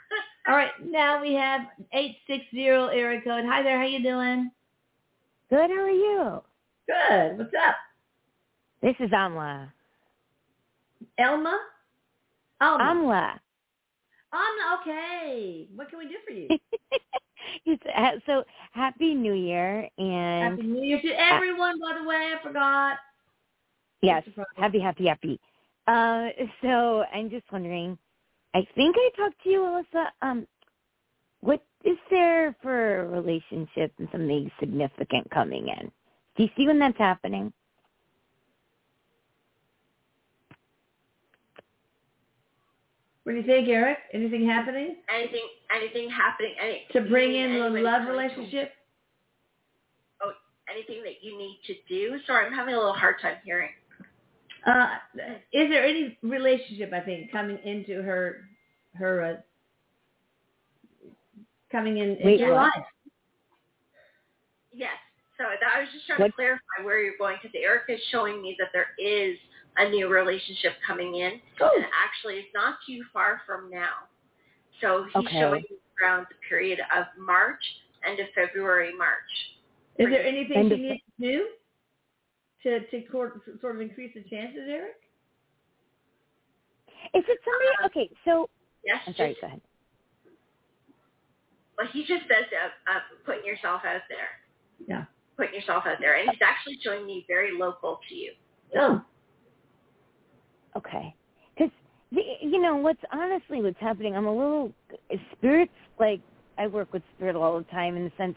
All 0.48 0.54
right, 0.56 0.70
now 0.84 1.20
we 1.20 1.34
have 1.34 1.62
eight 1.92 2.16
six 2.26 2.44
zero 2.54 2.86
area 2.86 3.20
code. 3.20 3.44
Hi 3.46 3.62
there, 3.62 3.78
how 3.78 3.84
you 3.86 4.02
doing? 4.02 4.50
Good, 5.50 5.70
how 5.70 5.76
are 5.82 5.90
you? 5.90 6.42
Good. 6.88 7.38
What's 7.38 7.52
up, 7.66 7.74
This 8.82 8.94
is 9.00 9.10
Amla. 9.10 9.68
Elma? 11.18 11.58
Alma. 12.60 12.84
Amla. 12.84 13.38
Alma. 14.32 14.80
Okay. 14.80 15.68
What 15.74 15.88
can 15.90 15.98
we 15.98 16.06
do 16.08 16.14
for 16.26 16.32
you? 16.32 16.48
It's, 17.64 17.82
uh, 17.96 18.12
so 18.26 18.42
happy 18.72 19.14
New 19.14 19.32
Year 19.34 19.88
and 19.98 20.58
Happy 20.58 20.62
New 20.62 20.82
Year 20.82 21.00
to 21.00 21.08
everyone. 21.20 21.78
By 21.78 21.98
the 22.00 22.08
way, 22.08 22.32
I 22.36 22.42
forgot. 22.42 22.96
yes, 24.02 24.24
It's 24.26 24.36
a 24.36 24.42
problem. 24.42 24.56
happy, 24.56 24.80
happy, 24.80 25.06
happy. 25.06 25.40
Uh, 25.86 26.28
so 26.62 27.04
I'm 27.14 27.30
just 27.30 27.44
wondering. 27.52 27.96
I 28.54 28.66
think 28.74 28.96
I 28.98 29.10
talked 29.16 29.40
to 29.44 29.48
you, 29.50 29.64
Elisa. 29.64 30.12
Um, 30.22 30.46
what 31.40 31.62
is 31.84 31.98
there 32.10 32.56
for 32.62 33.00
a 33.02 33.06
relationship 33.08 33.92
and 33.98 34.08
something 34.10 34.50
significant 34.58 35.30
coming 35.30 35.68
in? 35.68 35.90
Do 36.36 36.42
you 36.42 36.48
see 36.56 36.66
when 36.66 36.78
that's 36.80 36.98
happening? 36.98 37.52
What 43.26 43.32
do 43.32 43.38
you 43.38 43.44
think, 43.44 43.66
Erik? 43.68 43.98
Anything 44.14 44.46
happening 44.46 44.94
anything, 45.12 45.48
anything 45.74 46.08
happening, 46.08 46.54
any, 46.62 46.86
to 46.92 47.00
bring 47.00 47.34
in 47.34 47.54
the 47.54 47.70
love 47.80 48.02
coming 48.02 48.06
to- 48.06 48.12
relationship? 48.12 48.72
anything 50.72 51.02
that 51.02 51.22
you 51.22 51.36
need 51.36 51.58
to 51.66 51.74
do. 51.88 52.18
Sorry, 52.26 52.46
I'm 52.46 52.52
having 52.52 52.74
a 52.74 52.76
little 52.76 52.92
hard 52.92 53.16
time 53.20 53.36
hearing. 53.44 53.70
Uh, 54.64 54.88
is 55.52 55.70
there 55.70 55.84
any 55.84 56.16
relationship? 56.22 56.92
I 56.92 57.00
think 57.00 57.32
coming 57.32 57.58
into 57.64 58.02
her, 58.02 58.42
her, 58.94 59.22
uh, 59.24 59.34
coming 61.72 61.98
in 61.98 62.10
Wait, 62.22 62.34
into 62.34 62.44
your 62.44 62.54
what? 62.54 62.72
life. 62.76 62.86
Yes. 64.72 64.92
So 65.38 65.44
that, 65.44 65.70
I 65.76 65.80
was 65.80 65.88
just 65.92 66.06
trying 66.06 66.20
What- 66.20 66.26
to 66.28 66.32
clarify 66.32 66.84
where 66.84 67.00
you're 67.02 67.16
going 67.18 67.38
because 67.42 67.56
Erik 67.60 67.84
is 67.88 68.00
showing 68.10 68.40
me 68.40 68.54
that 68.60 68.68
there 68.72 68.88
is 68.98 69.36
a 69.78 69.88
new 69.90 70.08
relationship 70.08 70.72
coming 70.86 71.16
in, 71.16 71.40
Oh. 71.60 71.70
and 71.74 71.84
actually 72.04 72.38
it's 72.40 72.54
not 72.54 72.78
too 72.86 73.02
far 73.12 73.42
from 73.46 73.70
now. 73.70 74.08
So 74.80 75.04
he's 75.04 75.16
Okay. 75.16 75.40
showing 75.40 75.62
me 75.70 75.76
around 76.02 76.26
the 76.28 76.34
period 76.48 76.80
of 76.94 77.06
March, 77.16 77.62
end 78.04 78.20
of 78.20 78.28
February, 78.34 78.92
March. 78.94 79.54
Is 79.98 80.08
there 80.10 80.24
anything 80.24 80.56
And 80.58 80.70
she 80.70 80.76
the- 80.76 80.82
needs 80.82 81.02
to 81.04 81.22
do 81.22 81.48
to 82.62 82.80
to 82.90 83.02
court, 83.08 83.40
sort 83.60 83.76
of 83.76 83.80
increase 83.80 84.12
the 84.14 84.22
chances, 84.22 84.68
Erik? 84.68 85.00
Is 87.14 87.24
it 87.28 87.38
somebody? 87.44 87.68
Uh, 87.82 87.86
Okay, 87.86 88.10
so 88.24 88.50
Yes. 88.84 89.02
I'm 89.06 89.14
sorry. 89.14 89.30
just- 89.30 89.40
Go 89.40 89.46
ahead. 89.48 89.60
Well, 91.78 91.86
he 91.88 92.04
just 92.04 92.26
says 92.26 92.46
uh, 92.52 92.90
uh, 92.90 93.00
putting 93.24 93.44
yourself 93.44 93.84
out 93.84 94.02
there, 94.08 94.40
Yeah. 94.86 95.04
putting 95.36 95.54
yourself 95.54 95.84
out 95.86 95.98
there, 96.00 96.14
and 96.16 96.30
he's 96.30 96.40
actually 96.42 96.78
showing 96.78 97.04
me 97.06 97.24
very 97.28 97.52
local 97.52 98.00
to 98.08 98.14
you. 98.14 98.34
Oh. 98.76 99.04
Okay. 100.76 101.14
Because, 101.56 101.72
you 102.10 102.60
know, 102.60 102.76
what's 102.76 103.00
honestly 103.12 103.62
what's 103.62 103.80
happening, 103.80 104.16
I'm 104.16 104.26
a 104.26 104.34
little, 104.34 104.72
spirits, 105.32 105.72
like, 105.98 106.20
I 106.58 106.66
work 106.66 106.92
with 106.92 107.02
spirit 107.16 107.36
all 107.36 107.58
the 107.58 107.64
time 107.64 107.96
in 107.96 108.04
the 108.04 108.12
sense 108.16 108.36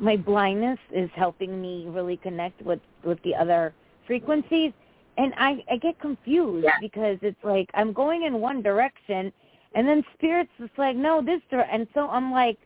my 0.00 0.16
blindness 0.16 0.78
is 0.94 1.10
helping 1.14 1.60
me 1.60 1.86
really 1.88 2.16
connect 2.16 2.60
with, 2.62 2.80
with 3.04 3.22
the 3.24 3.34
other 3.34 3.74
frequencies. 4.06 4.72
And 5.18 5.34
I, 5.36 5.62
I 5.70 5.76
get 5.76 5.98
confused 6.00 6.64
Yeah. 6.64 6.78
because 6.80 7.18
it's 7.22 7.42
like 7.44 7.68
I'm 7.74 7.92
going 7.92 8.22
in 8.24 8.40
one 8.40 8.62
direction 8.62 9.32
and 9.74 9.86
then 9.86 10.04
spirits 10.14 10.50
is 10.58 10.70
like, 10.78 10.96
no, 10.96 11.22
this 11.22 11.40
dir-. 11.50 11.68
And 11.70 11.86
so 11.94 12.08
I'm 12.08 12.32
like, 12.32 12.58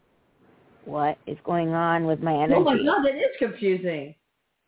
what 0.84 1.18
is 1.26 1.36
going 1.44 1.70
on 1.70 2.06
with 2.06 2.20
my 2.20 2.34
energy? 2.34 2.54
Oh 2.60 2.64
my 2.64 2.76
God, 2.76 3.04
that 3.04 3.16
is 3.16 3.36
confusing. 3.38 4.14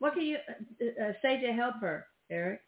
What 0.00 0.14
can 0.14 0.22
you 0.22 0.36
uh, 0.48 1.04
uh, 1.04 1.12
say 1.22 1.40
to 1.40 1.52
help 1.52 1.76
her, 1.80 2.06
Erik? 2.30 2.60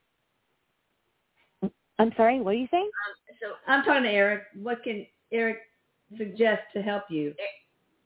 I'm 2.00 2.12
sorry, 2.16 2.40
what 2.40 2.54
are 2.54 2.58
you 2.58 2.68
saying? 2.70 2.90
Um, 3.08 3.36
so 3.40 3.46
I'm 3.70 3.84
talking 3.84 4.04
to 4.04 4.08
Erik. 4.08 4.44
What 4.54 4.82
can 4.82 5.06
Erik 5.32 5.58
suggest 6.16 6.62
to 6.74 6.82
help 6.82 7.04
you? 7.10 7.34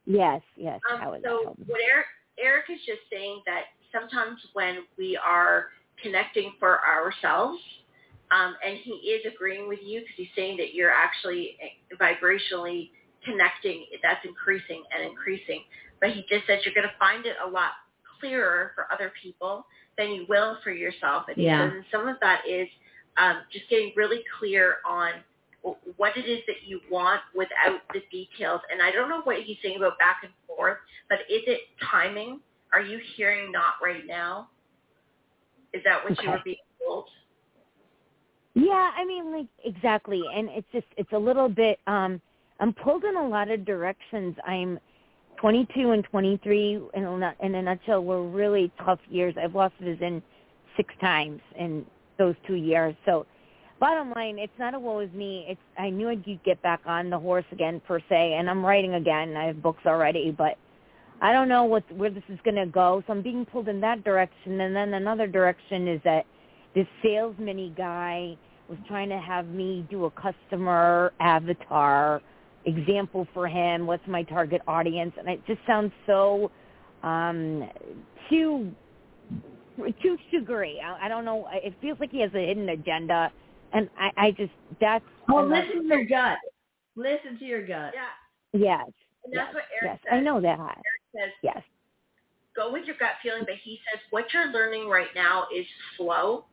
Yes, 0.07 0.43
yes. 0.57 0.81
Um, 0.93 1.01
how 1.01 1.11
would 1.13 1.23
so 1.23 1.43
help 1.45 1.59
what 1.67 1.81
Erik, 1.81 2.07
Erik 2.39 2.65
is 2.71 2.81
just 2.85 3.01
saying 3.11 3.43
that 3.47 3.65
sometimes 3.93 4.39
when 4.53 4.79
we 4.99 5.17
are 5.17 5.67
connecting 6.03 6.53
for 6.59 6.81
ourselves, 6.85 7.61
um, 8.31 8.57
and 8.67 8.79
he 8.83 8.91
is 8.91 9.25
agreeing 9.33 9.69
with 9.69 9.79
you 9.83 10.01
because 10.01 10.15
he's 10.17 10.35
saying 10.35 10.57
that 10.57 10.75
you're 10.75 10.91
actually 10.91 11.57
eh, 11.63 11.97
vibrationally 11.97 12.91
connecting, 13.25 13.87
that's 14.03 14.25
increasing 14.27 14.83
and 14.95 15.09
increasing. 15.09 15.63
But 16.01 16.11
he 16.11 16.25
just 16.29 16.47
said 16.47 16.61
you're 16.65 16.75
going 16.75 16.89
to 16.89 16.99
find 16.99 17.25
it 17.27 17.37
a 17.47 17.49
lot 17.49 17.71
clearer 18.21 18.73
for 18.75 18.87
other 18.93 19.13
people 19.23 19.67
than 19.97 20.11
you 20.11 20.27
will 20.29 20.59
for 20.65 20.71
yourself. 20.73 21.25
And 21.29 21.37
he 21.37 21.45
Yeah. 21.45 21.65
says 21.65 21.73
and 21.77 21.85
some 21.93 22.09
of 22.09 22.19
that 22.21 22.43
is 22.49 22.69
um, 23.19 23.43
just 23.53 23.69
getting 23.71 23.93
really 23.97 24.23
clear 24.39 24.77
on 24.89 25.13
what 25.97 26.17
it 26.17 26.27
is 26.29 26.41
that 26.47 26.57
you 26.67 26.81
want 26.91 27.21
without 27.35 27.81
the 27.93 28.01
details. 28.11 28.61
And 28.71 28.83
I 28.83 28.91
don't 28.91 29.09
know 29.09 29.23
what 29.23 29.37
he's 29.43 29.57
saying 29.63 29.77
about 29.79 29.99
back 29.99 30.21
and 30.23 30.33
forth, 30.47 30.79
but 31.09 31.21
is 31.31 31.43
it 31.47 31.61
timing? 31.91 32.41
Are 32.73 32.83
you 32.83 33.01
hearing 33.17 33.51
not 33.53 33.75
right 33.83 34.07
now? 34.07 34.49
Is 35.73 35.83
that 35.85 36.05
what 36.05 36.13
you 36.23 36.29
Okay. 36.29 36.33
were 36.33 36.41
being 36.45 36.57
told? 36.87 37.09
Yeah, 38.55 38.91
I 38.97 39.05
mean, 39.05 39.33
like 39.33 39.47
exactly, 39.65 40.23
and 40.35 40.49
it's 40.51 40.67
just 40.73 40.87
it's 40.97 41.13
a 41.13 41.19
little 41.19 41.49
bit. 41.49 41.79
um 41.87 42.21
I'm 42.61 42.73
pulled 42.73 43.05
in 43.05 43.17
a 43.17 43.29
lot 43.29 43.51
of 43.51 43.65
directions. 43.65 44.37
I'm 44.47 44.79
22 45.41 45.91
and 45.91 46.05
23 46.05 46.81
in 46.95 47.05
a, 47.05 47.35
in 47.43 47.55
a 47.57 47.63
nutshell 47.63 48.05
were 48.05 48.27
really 48.29 48.71
tough 48.85 49.01
years. 49.11 49.35
I've 49.43 49.55
lost 49.55 49.75
vision 49.81 50.23
six 50.77 50.95
times 51.01 51.41
in 51.59 51.85
those 52.19 52.35
two 52.47 52.55
years. 52.55 52.95
So, 53.05 53.27
bottom 53.81 54.11
line, 54.11 54.39
it's 54.39 54.53
not 54.59 54.75
a 54.75 54.79
woe 54.79 55.01
is 55.01 55.13
me. 55.13 55.47
It's 55.49 55.61
I 55.79 55.91
knew 55.91 56.09
I'd 56.09 56.25
get 56.45 56.61
back 56.63 56.81
on 56.87 57.11
the 57.11 57.19
horse 57.19 57.45
again 57.53 57.81
per 57.87 58.01
se, 58.09 58.35
and 58.39 58.49
I'm 58.49 58.65
writing 58.65 58.95
again. 58.95 59.37
I 59.37 59.47
have 59.47 59.63
books 59.63 59.83
already, 59.87 60.35
but 60.37 60.57
I 61.21 61.33
don't 61.33 61.49
know 61.49 61.65
what 61.65 61.91
where 61.93 62.11
this 62.11 62.25
is 62.29 62.39
going 62.45 62.57
to 62.57 62.67
go. 62.67 63.03
So 63.07 63.13
I'm 63.13 63.23
being 63.23 63.45
pulled 63.45 63.69
in 63.69 63.81
that 63.81 64.05
direction, 64.05 64.61
and 64.61 64.75
then 64.75 64.95
another 64.95 65.27
direction 65.27 65.89
is 65.89 66.01
that 66.05 66.27
this 66.75 66.87
sales 67.03 67.35
salesman 67.37 67.75
guy 67.77 68.37
was 68.69 68.79
trying 68.89 69.09
to 69.11 69.19
have 69.19 69.47
me 69.47 69.87
do 69.91 70.07
a 70.07 70.11
customer 70.11 71.13
avatar 71.21 72.21
example 72.65 73.29
for 73.35 73.47
him. 73.47 73.87
What's 73.87 74.07
my 74.07 74.23
target 74.23 74.63
audience? 74.67 75.13
And 75.19 75.29
it 75.29 75.41
just 75.47 75.61
sounds 75.67 75.93
so 76.07 76.51
um 77.03 77.69
too 78.31 78.73
too 80.03 80.17
sugary. 80.31 80.79
I, 80.85 81.07
I 81.07 81.09
don't 81.09 81.25
know. 81.25 81.47
It 81.53 81.75
feels 81.81 81.99
like 82.01 82.11
he 82.11 82.21
has 82.21 82.31
a 82.35 82.47
hidden 82.47 82.69
agenda, 82.69 83.33
and 83.73 83.89
I, 83.99 84.11
I 84.17 84.31
just 84.33 84.53
that's 84.81 85.05
Well, 85.29 85.41
and 85.41 85.51
listen 85.51 85.83
to 85.83 85.95
your 85.95 86.05
gut. 86.05 86.39
Listen 86.97 87.39
to 87.39 87.45
your 87.45 87.67
gut. 87.67 87.93
Yeah. 87.95 88.13
Yes, 88.53 88.87
And 89.25 89.35
yes, 89.35 89.53
what 89.53 89.65
Erik 89.83 89.95
yes. 89.95 89.99
says. 90.05 90.13
I 90.13 90.21
know 90.21 90.41
that. 90.41 90.59
Erik 90.59 90.83
says 91.15 91.33
Yes. 91.43 91.63
go 92.55 92.73
with 92.73 92.85
your 92.87 92.97
gut 92.99 93.13
feeling, 93.23 93.43
but 93.45 93.57
he 93.63 93.81
says 93.91 94.01
what 94.11 94.27
you're 94.33 94.53
learning 94.53 94.89
right 94.89 95.09
now 95.15 95.45
is 95.55 95.67
flow. 95.97 96.47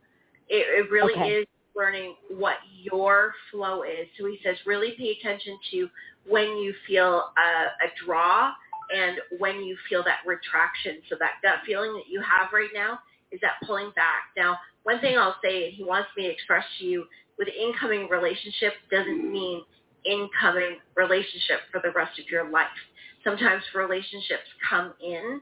It, 0.48 0.66
it 0.86 0.90
really 0.90 1.14
Okay. 1.14 1.30
is 1.30 1.46
learning 1.76 2.16
what 2.28 2.56
your 2.74 3.32
flow 3.50 3.82
is. 3.82 4.08
So 4.18 4.26
he 4.26 4.38
says 4.44 4.56
really 4.66 4.94
pay 4.98 5.16
attention 5.18 5.58
to 5.70 5.88
when 6.28 6.56
you 6.58 6.74
feel 6.86 7.32
a, 7.36 7.84
a 7.84 7.88
draw 8.04 8.52
and 8.94 9.18
when 9.38 9.62
you 9.62 9.76
feel 9.88 10.02
that 10.04 10.18
retraction. 10.26 10.98
So 11.08 11.16
that 11.20 11.40
gut 11.42 11.60
feeling 11.64 11.92
that 11.94 12.08
you 12.10 12.20
have 12.20 12.52
right 12.52 12.68
now 12.74 12.98
is 13.32 13.40
that 13.40 13.52
pulling 13.66 13.90
back. 13.96 14.24
Now, 14.36 14.58
one 14.84 15.00
thing 15.00 15.16
I'll 15.18 15.36
say, 15.42 15.66
and 15.66 15.74
he 15.74 15.84
wants 15.84 16.08
me 16.16 16.24
to 16.24 16.30
express 16.30 16.64
to 16.78 16.84
you, 16.84 17.04
with 17.38 17.48
incoming 17.48 18.08
relationship 18.08 18.74
doesn't 18.90 19.32
mean 19.32 19.62
incoming 20.04 20.78
relationship 20.96 21.60
for 21.70 21.80
the 21.82 21.90
rest 21.92 22.18
of 22.18 22.26
your 22.30 22.50
life. 22.50 22.66
Sometimes 23.24 23.62
relationships 23.74 24.46
come 24.68 24.92
in 25.02 25.40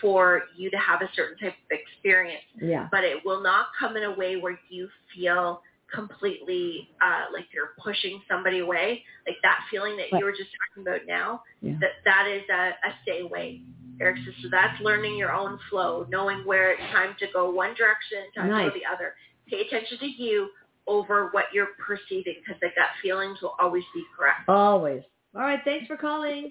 for 0.00 0.42
you 0.56 0.70
to 0.70 0.76
have 0.76 1.00
a 1.02 1.08
certain 1.14 1.38
type 1.38 1.54
of 1.70 1.78
experience, 1.78 2.42
Yeah. 2.60 2.88
but 2.90 3.04
it 3.04 3.24
will 3.24 3.42
not 3.42 3.66
come 3.78 3.96
in 3.96 4.02
a 4.04 4.10
way 4.12 4.36
where 4.36 4.58
you 4.68 4.88
feel 5.14 5.62
completely 5.92 6.88
uh, 7.00 7.26
like 7.32 7.46
you're 7.52 7.72
pushing 7.82 8.20
somebody 8.28 8.58
away. 8.60 9.04
Like 9.26 9.36
that 9.42 9.60
feeling 9.70 9.96
that 9.98 10.18
you 10.18 10.24
were 10.24 10.32
just 10.32 10.50
talking 10.74 10.88
about 10.88 11.06
now, 11.06 11.42
Yeah. 11.60 11.74
that 11.80 11.90
that 12.04 12.26
is 12.28 12.42
a, 12.50 12.70
a 12.88 12.94
stay 13.02 13.20
away. 13.20 13.62
Erik 14.02 14.18
says, 14.24 14.34
so 14.42 14.48
that's 14.50 14.80
learning 14.80 15.16
your 15.16 15.32
own 15.32 15.58
flow, 15.70 16.06
knowing 16.10 16.44
where 16.44 16.72
it's 16.72 16.82
time 16.92 17.14
to 17.20 17.26
go 17.32 17.50
one 17.50 17.74
direction, 17.74 18.18
time 18.34 18.48
to 18.48 18.70
go 18.70 18.74
the 18.74 18.84
other. 18.92 19.14
Pay 19.48 19.60
attention 19.60 19.98
to 19.98 20.06
you 20.06 20.48
over 20.86 21.28
what 21.30 21.44
you're 21.52 21.68
perceiving 21.78 22.34
because 22.40 22.60
the 22.60 22.68
gut 22.74 22.88
feelings 23.02 23.38
will 23.40 23.54
always 23.60 23.84
be 23.94 24.04
correct. 24.16 24.48
Always. 24.48 25.02
All 25.34 25.42
right. 25.42 25.60
Thanks 25.64 25.86
for 25.86 25.96
calling. 25.96 26.50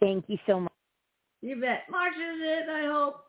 Thank 0.00 0.24
you 0.28 0.38
so 0.46 0.60
much. 0.60 0.72
You 1.42 1.60
bet. 1.60 1.84
March 1.90 2.14
is 2.14 2.40
it, 2.40 2.68
I 2.68 2.86
hope. 2.86 3.20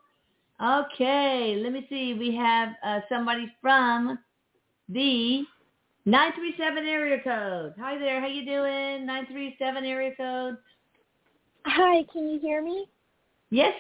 Okay, 0.64 1.60
let 1.62 1.74
me 1.74 1.86
see. 1.90 2.14
We 2.14 2.34
have 2.36 2.70
uh, 2.86 3.02
somebody 3.10 3.52
from 3.62 4.18
the 4.88 5.44
937 6.06 6.86
area 6.86 7.18
code. 7.22 7.74
Hi 7.78 7.98
there. 7.98 8.22
How 8.22 8.28
you 8.28 8.46
doing? 8.46 9.06
937 9.06 9.84
area 9.84 10.12
code. 10.16 10.58
Hi, 11.66 12.04
can 12.14 12.30
you 12.30 12.40
hear 12.40 12.64
me? 12.64 12.88
Yes. 13.50 13.74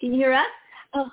Can 0.00 0.12
you 0.12 0.18
hear 0.18 0.32
us? 0.32 0.46
Oh, 0.94 1.10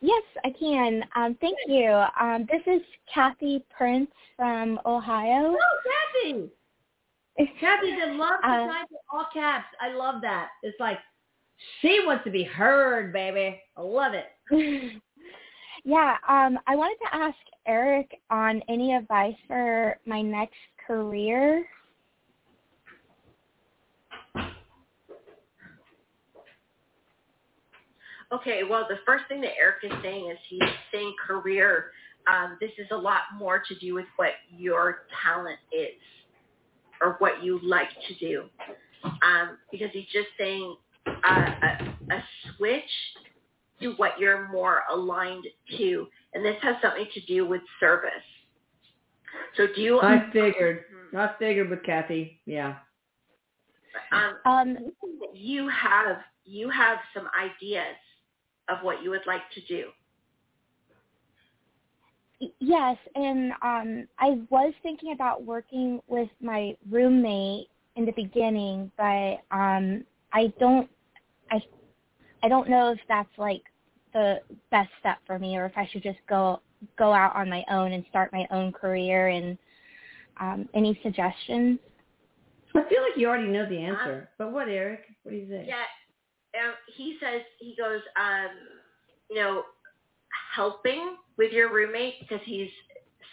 yes, 0.00 0.22
I 0.44 0.50
can. 0.50 1.04
Um, 1.14 1.36
thank 1.40 1.56
you. 1.66 1.90
Um, 2.20 2.46
this 2.50 2.62
is 2.66 2.82
Kathy 3.12 3.64
Prince 3.76 4.10
from 4.36 4.80
Ohio. 4.86 5.54
Oh, 5.56 5.78
Kathy. 6.22 6.50
Kathy 7.60 7.94
loves 8.12 8.42
to 8.42 8.48
Uh, 8.48 8.68
all 9.12 9.26
caps. 9.32 9.66
I 9.80 9.92
love 9.92 10.20
that. 10.22 10.48
It's 10.62 10.78
like 10.80 10.98
she 11.80 12.02
wants 12.06 12.24
to 12.24 12.30
be 12.30 12.42
heard, 12.42 13.12
baby. 13.12 13.60
I 13.76 13.80
love 13.80 14.12
it. 14.14 14.26
yeah, 15.84 16.16
um, 16.28 16.58
I 16.66 16.76
wanted 16.76 16.98
to 17.04 17.14
ask 17.14 17.36
Erik 17.66 18.20
on 18.30 18.62
any 18.68 18.94
advice 18.94 19.36
for 19.46 19.98
my 20.06 20.20
next 20.20 20.56
career. 20.86 21.66
Okay, 28.32 28.62
well, 28.68 28.86
the 28.88 28.98
first 29.04 29.24
thing 29.28 29.40
that 29.42 29.52
Erik 29.58 29.84
is 29.84 29.92
saying 30.02 30.30
is 30.30 30.38
he's 30.48 30.62
saying 30.92 31.14
career. 31.26 31.90
Um, 32.32 32.56
this 32.60 32.70
is 32.78 32.86
a 32.90 32.96
lot 32.96 33.22
more 33.36 33.62
to 33.68 33.74
do 33.78 33.94
with 33.94 34.06
what 34.16 34.30
your 34.56 35.04
talent 35.22 35.58
is 35.70 36.00
or 37.00 37.16
what 37.18 37.42
you 37.42 37.60
like 37.62 37.88
to 38.08 38.14
do. 38.18 38.44
Um, 39.04 39.58
because 39.70 39.90
he's 39.92 40.06
just 40.12 40.28
saying 40.38 40.76
uh, 41.06 41.50
a, 41.62 42.14
a 42.14 42.24
switch 42.56 42.82
to 43.82 43.92
what 43.94 44.18
you're 44.18 44.48
more 44.50 44.82
aligned 44.90 45.44
to. 45.76 46.06
And 46.32 46.44
this 46.44 46.56
has 46.62 46.76
something 46.80 47.06
to 47.12 47.20
do 47.22 47.46
with 47.46 47.60
service. 47.80 48.10
So 49.56 49.66
do 49.74 49.80
you... 49.80 50.00
I 50.00 50.30
figured. 50.32 50.84
I 51.14 51.30
figured 51.38 51.68
with 51.68 51.82
Kathy. 51.82 52.40
Yeah. 52.46 52.76
Um, 54.12 54.34
Um, 54.46 54.78
you 55.34 55.68
have 55.68 56.18
you 56.44 56.68
have 56.70 56.98
some 57.14 57.28
ideas 57.38 57.96
of 58.68 58.78
what 58.82 59.02
you 59.02 59.10
would 59.10 59.26
like 59.26 59.42
to 59.54 59.60
do. 59.62 59.88
Yes, 62.58 62.96
and 63.14 63.52
um, 63.62 64.08
I 64.18 64.40
was 64.50 64.74
thinking 64.82 65.12
about 65.12 65.44
working 65.44 66.00
with 66.08 66.28
my 66.40 66.76
roommate 66.90 67.68
in 67.94 68.04
the 68.04 68.12
beginning, 68.12 68.90
but 68.96 69.38
um, 69.52 70.04
I 70.32 70.52
don't, 70.58 70.90
I, 71.50 71.62
I 72.42 72.48
don't 72.48 72.68
know 72.68 72.90
if 72.90 72.98
that's 73.08 73.28
like 73.38 73.62
the 74.12 74.40
best 74.70 74.90
step 74.98 75.18
for 75.26 75.38
me, 75.38 75.56
or 75.56 75.66
if 75.66 75.72
I 75.76 75.88
should 75.92 76.02
just 76.02 76.18
go 76.28 76.60
go 76.98 77.12
out 77.12 77.36
on 77.36 77.48
my 77.48 77.64
own 77.70 77.92
and 77.92 78.04
start 78.10 78.32
my 78.32 78.44
own 78.50 78.72
career. 78.72 79.28
And 79.28 79.56
um, 80.40 80.68
any 80.74 80.98
suggestions? 81.02 81.78
I 82.74 82.82
feel 82.88 83.02
like 83.02 83.16
you 83.16 83.28
already 83.28 83.48
know 83.48 83.68
the 83.68 83.78
answer. 83.78 84.30
But 84.38 84.52
what, 84.52 84.68
Erik? 84.68 85.04
What 85.22 85.32
do 85.32 85.36
you 85.36 85.46
think? 85.46 85.68
Yeah, 85.68 85.84
um, 86.54 86.74
he 86.96 87.16
says 87.20 87.42
he 87.58 87.74
goes, 87.78 88.00
um, 88.16 88.50
you 89.30 89.36
know, 89.36 89.62
helping 90.54 91.16
with 91.38 91.52
your 91.52 91.72
roommate 91.72 92.14
because 92.20 92.40
he's 92.44 92.70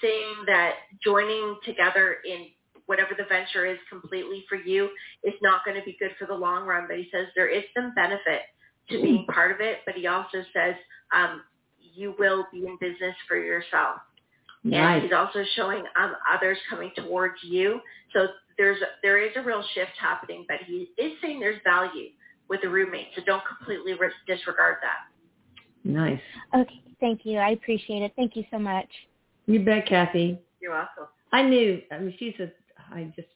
saying 0.01 0.36
that 0.47 0.76
joining 1.03 1.57
together 1.65 2.17
in 2.26 2.47
whatever 2.86 3.11
the 3.17 3.26
venture 3.26 3.65
is 3.65 3.78
completely 3.89 4.45
for 4.47 4.55
you 4.55 4.89
is 5.24 5.34
not 5.41 5.63
going 5.65 5.78
to 5.78 5.84
be 5.84 5.95
good 5.99 6.11
for 6.17 6.26
the 6.26 6.34
long 6.34 6.65
run. 6.65 6.86
But 6.88 6.97
he 6.97 7.09
says 7.11 7.28
there 7.36 7.49
is 7.49 7.63
some 7.76 7.93
benefit 7.93 8.41
to 8.89 9.01
being 9.01 9.26
part 9.26 9.51
of 9.51 9.59
it, 9.59 9.80
but 9.86 9.95
he 9.95 10.07
also 10.07 10.43
says 10.53 10.76
um, 11.13 11.41
you 11.93 12.15
will 12.17 12.47
be 12.51 12.59
in 12.59 12.78
business 12.80 13.15
for 13.28 13.38
yourself. 13.38 13.97
And 14.95 15.03
he's 15.03 15.13
also 15.13 15.43
showing 15.55 15.84
um, 15.99 16.13
others 16.34 16.57
coming 16.70 16.91
towards 16.95 17.36
you. 17.43 17.80
So 18.13 18.28
there's 18.57 18.78
there 19.03 19.24
is 19.24 19.32
a 19.38 19.41
real 19.41 19.63
shift 19.74 19.91
happening, 19.99 20.45
but 20.47 20.57
he 20.67 20.89
is 20.97 21.13
saying 21.22 21.39
there's 21.39 21.61
value 21.63 22.09
with 22.50 22.62
a 22.64 22.70
roommate. 22.70 23.08
So 23.16 23.22
don't 23.26 23.43
completely 23.45 23.93
ris- 23.93 24.14
disregard 24.28 24.78
that. 24.82 25.89
Nice. 25.89 26.20
Okay, 26.56 26.82
thank 27.00 27.22
you. 27.26 27.38
I 27.38 27.52
appreciate 27.52 28.02
it. 28.02 28.12
Thank 28.16 28.36
you 28.36 28.43
so 28.52 28.60
much. 28.60 28.88
You 29.45 29.64
bet, 29.64 29.88
Kathy. 29.88 30.39
You're 30.62 30.74
welcome. 30.74 31.06
I 31.32 31.43
knew. 31.43 31.82
I 31.91 32.00
mean, 32.00 32.16
she's 32.20 32.34
a. 32.39 32.52
I 32.93 33.12
just 33.16 33.28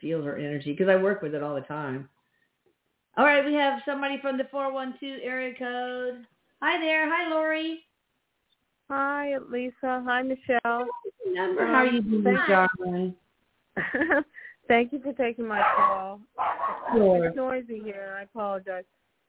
feel 0.00 0.22
her 0.22 0.36
energy 0.36 0.72
because 0.72 0.88
I 0.88 0.96
work 0.96 1.22
with 1.22 1.34
it 1.34 1.42
all 1.42 1.54
the 1.54 1.60
time. 1.62 2.08
All 3.16 3.24
right, 3.24 3.44
we 3.44 3.54
have 3.54 3.80
somebody 3.86 4.18
from 4.20 4.36
the 4.36 4.44
412 4.50 5.20
area 5.22 5.54
code. 5.58 6.26
Hi 6.62 6.78
there. 6.80 7.08
Hi, 7.08 7.30
Lori. 7.30 7.80
Hi, 8.90 9.36
Lisa. 9.50 10.02
Hi, 10.06 10.22
Michelle. 10.22 10.86
Number. 11.26 11.66
How 11.66 11.74
are 11.74 11.86
you 11.86 12.02
doing, 12.02 12.24
Thank- 12.24 12.48
darling? 12.48 13.14
Thank 14.68 14.92
you 14.92 15.00
for 15.00 15.12
taking 15.12 15.46
my 15.46 15.62
call. 15.76 16.20
Sure. 16.92 17.26
It's 17.26 17.36
noisy 17.36 17.80
here. 17.84 18.16
I 18.18 18.22
apologize. 18.22 18.84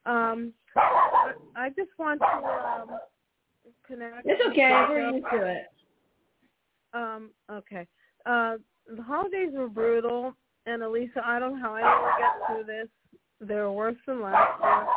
Um, 0.05 0.53
I, 0.75 1.33
I 1.55 1.69
just 1.69 1.89
want 1.99 2.21
to 2.21 2.27
um, 2.27 2.99
connect. 3.85 4.25
It's 4.25 4.41
okay. 4.49 4.85
We're 4.89 5.11
used 5.11 5.25
to 5.31 5.45
it. 5.45 5.67
Um, 6.93 7.29
okay. 7.51 7.85
Uh, 8.25 8.55
the 8.95 9.03
holidays 9.03 9.49
were 9.53 9.69
brutal, 9.69 10.33
and 10.65 10.81
Elisa, 10.81 11.21
I 11.23 11.39
don't 11.39 11.59
know 11.59 11.61
how 11.61 11.75
anyone 11.75 12.01
will 12.01 12.17
get 12.17 12.47
through 12.47 12.63
this. 12.65 12.87
They 13.41 13.55
were 13.55 13.71
worse 13.71 13.97
than 14.07 14.21
last 14.21 14.61
year. 14.63 14.87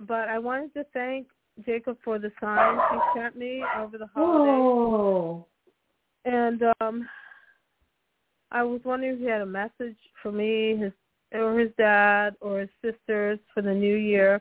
But 0.00 0.28
I 0.28 0.38
wanted 0.38 0.72
to 0.74 0.84
thank 0.92 1.26
Jacob 1.64 1.98
for 2.04 2.18
the 2.18 2.30
signs 2.40 2.80
he 2.92 3.20
sent 3.20 3.36
me 3.36 3.64
over 3.78 3.98
the 3.98 4.08
holidays. 4.14 4.54
Oh. 4.54 5.46
And 6.24 6.62
um 6.80 7.08
I 8.50 8.62
was 8.62 8.80
wondering 8.84 9.14
if 9.14 9.18
he 9.20 9.26
had 9.26 9.40
a 9.40 9.46
message 9.46 9.96
for 10.22 10.32
me, 10.32 10.76
his 10.76 10.92
or 11.32 11.58
his 11.58 11.70
dad 11.76 12.34
or 12.40 12.60
his 12.60 12.68
sisters 12.82 13.38
for 13.52 13.62
the 13.62 13.74
new 13.74 13.96
year 13.96 14.40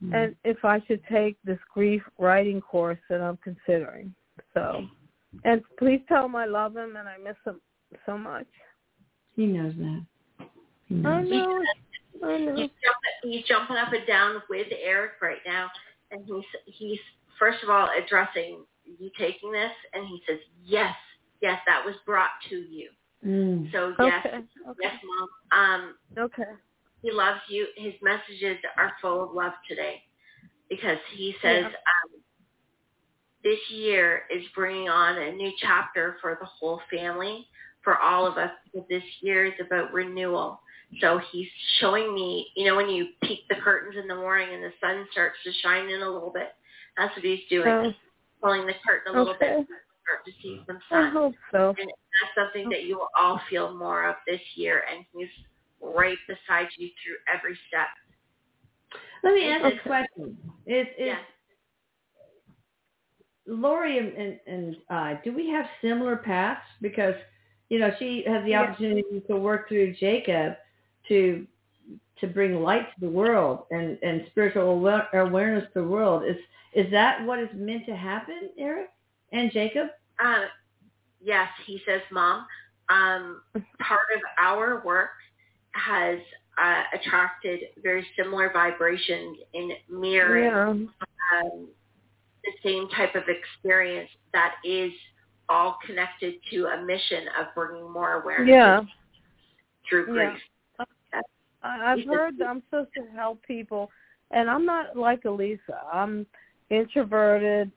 hmm. 0.00 0.12
and 0.12 0.36
if 0.44 0.64
I 0.64 0.82
should 0.86 1.00
take 1.10 1.36
this 1.44 1.58
grief 1.72 2.02
writing 2.18 2.60
course 2.60 2.98
that 3.08 3.20
I'm 3.20 3.38
considering. 3.38 4.14
So 4.52 4.84
and 5.44 5.62
please 5.78 6.00
tell 6.08 6.26
him 6.26 6.36
I 6.36 6.46
love 6.46 6.76
him 6.76 6.96
and 6.96 7.08
I 7.08 7.18
miss 7.18 7.36
him 7.44 7.60
so 8.06 8.18
much. 8.18 8.46
He 9.36 9.46
knows 9.46 9.74
that. 9.76 10.04
He 10.86 10.96
I 10.96 11.22
knows. 11.22 11.30
know. 11.30 11.62
I 12.22 12.38
know. 12.38 12.56
He's 12.56 12.70
jumping, 12.70 13.32
he's 13.32 13.44
jumping 13.46 13.76
up 13.76 13.92
and 13.92 14.06
down 14.06 14.42
with 14.48 14.68
Erik 14.82 15.12
right 15.20 15.38
now, 15.44 15.68
and 16.10 16.24
he's 16.24 16.44
he's 16.66 16.98
first 17.38 17.62
of 17.62 17.70
all 17.70 17.88
addressing 17.96 18.64
you 18.84 19.10
taking 19.18 19.50
this, 19.50 19.72
and 19.92 20.06
he 20.06 20.22
says 20.28 20.38
yes, 20.64 20.94
yes, 21.42 21.60
that 21.66 21.84
was 21.84 21.96
brought 22.06 22.30
to 22.50 22.56
you. 22.56 22.90
Mm. 23.24 23.72
So 23.72 23.94
yes, 24.00 24.26
Okay. 24.26 24.36
Okay. 24.36 24.78
yes, 24.82 24.94
mom. 25.04 25.28
Um, 25.52 25.94
Okay. 26.18 26.52
he 27.02 27.10
loves 27.10 27.40
you. 27.48 27.66
His 27.76 27.94
messages 28.02 28.58
are 28.76 28.92
full 29.00 29.22
of 29.22 29.32
love 29.32 29.52
today 29.68 30.02
because 30.68 30.98
he 31.12 31.34
says 31.42 31.62
Yeah. 31.62 31.68
um, 31.68 32.22
this 33.42 33.70
year 33.70 34.24
is 34.30 34.46
bringing 34.54 34.88
on 34.88 35.18
a 35.18 35.32
new 35.32 35.52
chapter 35.58 36.16
for 36.20 36.36
the 36.40 36.46
whole 36.46 36.80
family, 36.90 37.48
for 37.82 37.98
all 37.98 38.26
of 38.26 38.38
us. 38.38 38.50
Because 38.64 38.88
this 38.88 39.04
year 39.22 39.46
is 39.46 39.60
about 39.60 39.92
renewal. 39.92 40.60
So 41.00 41.18
he's 41.30 41.48
showing 41.78 42.14
me, 42.14 42.50
you 42.54 42.66
know, 42.66 42.76
when 42.76 42.88
you 42.88 43.08
peek 43.22 43.40
the 43.48 43.56
curtains 43.56 43.96
in 44.00 44.06
the 44.06 44.14
morning 44.14 44.54
and 44.54 44.62
the 44.62 44.72
sun 44.80 45.06
starts 45.12 45.36
to 45.44 45.52
shine 45.62 45.88
in 45.88 46.02
a 46.02 46.08
little 46.08 46.30
bit. 46.30 46.54
That's 46.96 47.14
what 47.16 47.24
he's 47.24 47.44
doing. 47.48 47.66
Oh, 47.66 47.92
Pulling 48.40 48.66
the 48.66 48.74
curtain 48.86 49.14
a 49.14 49.18
little 49.18 49.34
okay. 49.34 49.56
bit, 49.58 49.66
start 50.04 50.24
to 50.26 50.32
see 50.42 50.62
some 50.66 50.78
I 50.92 51.10
hope 51.10 51.34
so. 51.50 51.74
And 51.78 51.88
that's 51.88 52.34
something 52.36 52.68
that 52.70 52.84
you 52.84 52.96
will 52.96 53.08
all 53.18 53.40
feel 53.50 53.74
more 53.74 54.08
of 54.08 54.16
this 54.26 54.40
year. 54.54 54.82
And 54.92 55.04
he's 55.12 55.28
right 55.80 56.18
beside 56.28 56.68
you 56.78 56.88
through 57.02 57.16
every 57.34 57.58
step. 57.68 57.88
Let 59.22 59.34
me 59.34 59.44
ask 59.50 59.64
Okay. 59.64 59.74
this 59.74 59.82
question: 59.82 60.38
Is 60.66 60.86
is 60.98 61.06
Yeah. 61.08 61.18
Lori 63.46 63.98
and, 63.98 64.12
and, 64.14 64.40
and 64.46 64.76
uh, 64.88 65.14
do 65.22 65.32
we 65.34 65.50
have 65.50 65.66
similar 65.82 66.16
paths? 66.16 66.62
Because 66.80 67.14
you 67.68 67.78
know 67.78 67.90
she 67.98 68.24
has 68.26 68.44
the 68.44 68.50
Yeah. 68.50 68.62
opportunity 68.62 69.20
to 69.28 69.36
work 69.36 69.68
through 69.68 69.94
Jacob 69.94 70.56
to 71.08 71.46
to 72.20 72.26
bring 72.26 72.62
light 72.62 72.86
to 72.94 73.00
the 73.00 73.08
world 73.10 73.66
and 73.70 73.98
and 74.02 74.26
spiritual 74.30 74.70
awareness 75.12 75.64
to 75.74 75.80
the 75.80 75.88
world. 75.88 76.24
Is 76.24 76.36
is 76.74 76.90
that 76.90 77.24
what 77.24 77.38
is 77.38 77.48
meant 77.54 77.86
to 77.86 77.96
happen, 77.96 78.50
Erik 78.58 78.90
and 79.34 79.50
Jacob? 79.52 79.88
Uh, 80.24 80.44
yes, 81.22 81.48
he 81.66 81.80
says, 81.86 82.00
Mom, 82.10 82.46
um, 82.88 83.42
part 83.80 84.06
of 84.14 84.22
our 84.38 84.82
work 84.84 85.10
has 85.72 86.18
uh, 86.62 86.82
attracted 86.94 87.60
very 87.82 88.06
similar 88.16 88.50
vibrations 88.52 89.38
in 89.52 89.72
mirroring 89.90 90.44
Yeah. 90.44 90.68
um, 90.70 91.68
the 92.44 92.52
same 92.62 92.88
type 92.90 93.14
of 93.16 93.24
experience 93.28 94.10
that 94.32 94.54
is 94.64 94.92
all 95.48 95.78
connected 95.84 96.34
to 96.52 96.66
a 96.66 96.84
mission 96.84 97.24
of 97.40 97.46
bringing 97.54 97.90
more 97.90 98.22
awareness 98.22 98.48
Yeah. 98.52 98.80
through 99.88 100.06
Yeah. 100.14 100.30
grief. 100.30 100.42
I- 101.12 101.92
I've 101.92 102.04
heard 102.04 102.36
that 102.38 102.46
I'm 102.46 102.62
supposed 102.64 102.92
to 102.94 103.06
help 103.16 103.42
people, 103.46 103.90
and 104.30 104.50
I'm 104.50 104.66
not 104.66 104.96
like 104.96 105.24
Elisa. 105.24 105.82
I'm 105.90 106.26
introverted. 106.68 107.72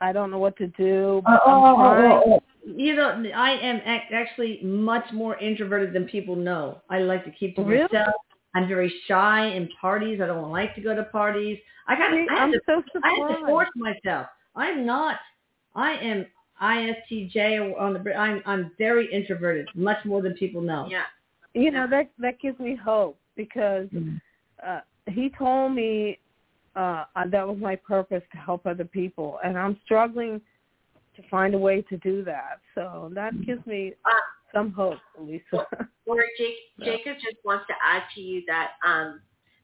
I 0.00 0.12
don't 0.12 0.30
know 0.30 0.38
what 0.38 0.56
to 0.58 0.66
do. 0.68 1.18
Oh, 1.18 1.22
But 1.26 1.40
oh, 1.46 1.50
I'm 1.50 1.74
oh, 1.74 1.76
trying. 1.76 2.12
oh, 2.12 2.22
oh. 2.36 2.42
You 2.64 2.94
know, 2.94 3.22
I 3.34 3.50
am 3.52 3.80
actually 4.12 4.60
much 4.62 5.04
more 5.12 5.36
introverted 5.38 5.92
than 5.92 6.04
people 6.06 6.36
know. 6.36 6.80
I 6.90 7.00
like 7.00 7.24
to 7.24 7.30
keep 7.30 7.56
to 7.56 7.62
Really? 7.62 7.82
myself. 7.92 8.14
I'm 8.54 8.68
very 8.68 8.92
shy 9.06 9.46
in 9.46 9.68
parties. 9.80 10.20
I 10.22 10.26
don't 10.26 10.50
like 10.50 10.74
to 10.74 10.80
go 10.80 10.94
to 10.94 11.04
parties. 11.04 11.58
I 11.86 11.96
got. 11.96 12.10
See, 12.10 12.26
I 12.30 12.34
have 12.34 12.42
I'm 12.42 12.52
to. 12.52 12.60
so 12.66 12.82
I 13.02 13.08
have 13.28 13.40
to 13.40 13.46
force 13.46 13.68
myself. 13.76 14.26
I'm 14.56 14.84
not. 14.84 15.16
I 15.74 15.92
am 15.92 16.26
ISTJ 16.62 17.78
on 17.80 17.94
the. 17.94 18.14
I'm. 18.14 18.42
I'm 18.46 18.72
very 18.78 19.12
introverted, 19.12 19.68
much 19.74 20.04
more 20.04 20.20
than 20.22 20.34
people 20.34 20.60
know. 20.60 20.86
Yeah. 20.90 21.02
You 21.54 21.70
know 21.70 21.86
that 21.88 22.10
that 22.18 22.38
gives 22.40 22.58
me 22.60 22.74
hope 22.76 23.18
because 23.36 23.88
Mhm. 23.88 24.20
uh, 24.64 24.80
he 25.08 25.30
told 25.30 25.72
me 25.74 26.18
uh, 26.76 27.04
that 27.30 27.46
was 27.46 27.58
my 27.58 27.76
purpose 27.76 28.22
to 28.32 28.38
help 28.38 28.66
other 28.66 28.84
people, 28.84 29.38
and 29.44 29.58
I'm 29.58 29.78
struggling 29.84 30.40
to 31.16 31.22
find 31.28 31.54
a 31.54 31.58
way 31.58 31.82
to 31.82 31.96
do 31.98 32.24
that. 32.24 32.60
So 32.74 33.10
that 33.14 33.32
gives 33.44 33.64
me 33.66 33.94
Uh, 34.04 34.10
some 34.54 34.72
hope, 34.72 34.98
Lisa. 35.18 35.66
Lori, 36.06 36.26
Jake. 36.38 36.56
Jacob 36.84 37.16
just 37.16 37.36
wants 37.44 37.66
to 37.68 37.74
add 37.84 38.02
to 38.14 38.20
you 38.20 38.42
that, 38.46 38.72
um, 38.84 39.20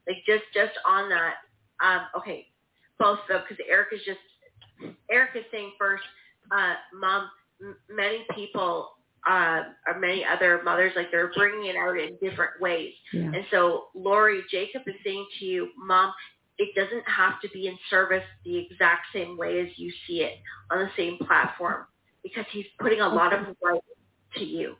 like 0.07 0.17
just 0.25 0.43
just 0.53 0.73
on 0.85 1.09
that, 1.09 1.35
um, 1.81 2.07
okay, 2.17 2.47
both 2.99 3.19
of 3.29 3.41
because 3.47 3.63
Erik 3.69 3.89
is 3.91 4.01
just 4.05 4.19
Erik 5.09 5.31
is 5.35 5.43
saying 5.51 5.71
first, 5.77 6.03
uh, 6.51 6.75
mom, 6.93 7.29
m- 7.61 7.77
many 7.89 8.25
people, 8.33 8.91
uh, 9.29 9.63
or 9.87 9.99
many 9.99 10.23
other 10.23 10.61
mothers, 10.63 10.93
like 10.95 11.11
they're 11.11 11.31
bringing 11.33 11.65
it 11.69 11.75
out 11.75 11.97
in 11.99 12.17
different 12.21 12.61
ways. 12.61 12.93
Yeah. 13.11 13.31
And 13.33 13.45
so, 13.51 13.87
Lori, 13.95 14.41
Jacob 14.49 14.83
is 14.87 14.95
saying 15.03 15.25
to 15.39 15.45
you, 15.45 15.69
Mom, 15.77 16.13
it 16.57 16.75
doesn't 16.75 17.07
have 17.07 17.39
to 17.41 17.49
be 17.49 17.67
in 17.67 17.77
service 17.89 18.23
the 18.43 18.57
exact 18.57 19.05
same 19.13 19.37
way 19.37 19.59
as 19.59 19.67
you 19.77 19.91
see 20.07 20.21
it 20.21 20.33
on 20.71 20.79
the 20.79 20.89
same 20.97 21.17
platform 21.19 21.85
because 22.23 22.45
he's 22.51 22.65
putting 22.79 23.01
a 23.01 23.07
lot 23.07 23.33
of 23.33 23.55
light 23.63 23.81
to 24.35 24.43
you. 24.43 24.75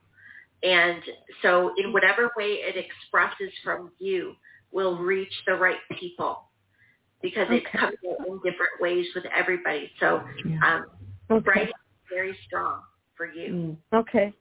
And 0.64 1.02
so, 1.44 1.72
in 1.78 1.94
whatever 1.94 2.32
way 2.36 2.54
it 2.64 2.76
expresses 2.76 3.54
from 3.64 3.92
you, 4.00 4.34
will 4.72 4.98
reach 4.98 5.32
the 5.46 5.54
right 5.54 5.78
people 6.00 6.50
because 7.22 7.48
it's 7.52 7.66
Okay. 7.68 7.78
coming 7.78 7.98
out 8.12 8.28
in 8.28 8.36
different 8.44 8.82
ways 8.82 9.06
with 9.16 9.26
everybody. 9.28 9.92
So, 10.00 10.24
um, 10.64 10.86
Okay. 11.30 11.50
writing 11.50 11.68
is 11.68 12.10
very 12.10 12.34
strong 12.46 12.82
for 13.16 13.28
you. 13.28 13.54
Mm. 13.54 13.78
Okay. 13.94 14.34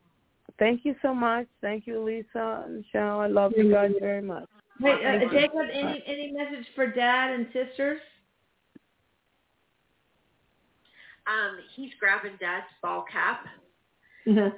Thank 0.59 0.84
you 0.84 0.97
so 1.03 1.14
much. 1.14 1.47
Thank 1.61 1.87
you, 1.87 2.01
Lisa 2.01 2.62
and 2.64 2.78
Michelle. 2.78 3.20
I 3.20 3.26
love 3.26 3.53
you 3.57 3.70
guys 3.70 3.93
very 4.01 4.22
much. 4.22 4.49
Hey, 4.80 4.92
uh, 5.26 5.30
Jacob, 5.32 5.60
any 5.72 6.02
any 6.06 6.32
message 6.32 6.66
for 6.74 6.86
dad 6.86 7.32
and 7.32 7.46
sisters? 7.52 8.00
Um, 11.26 11.58
he's 11.74 11.90
grabbing 11.98 12.32
Dad's 12.38 12.66
ball 12.82 13.04
cap. 13.10 13.46
yeah. 14.26 14.50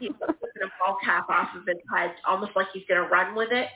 He's 0.00 0.10
taking 0.10 0.62
a 0.64 0.70
ball 0.84 0.98
cap 1.04 1.28
off 1.28 1.48
of 1.56 1.64
his 1.66 1.76
head, 1.94 2.12
almost 2.26 2.52
like 2.56 2.66
he's 2.72 2.82
going 2.88 3.02
to 3.02 3.08
run 3.08 3.34
with 3.36 3.52
it. 3.52 3.68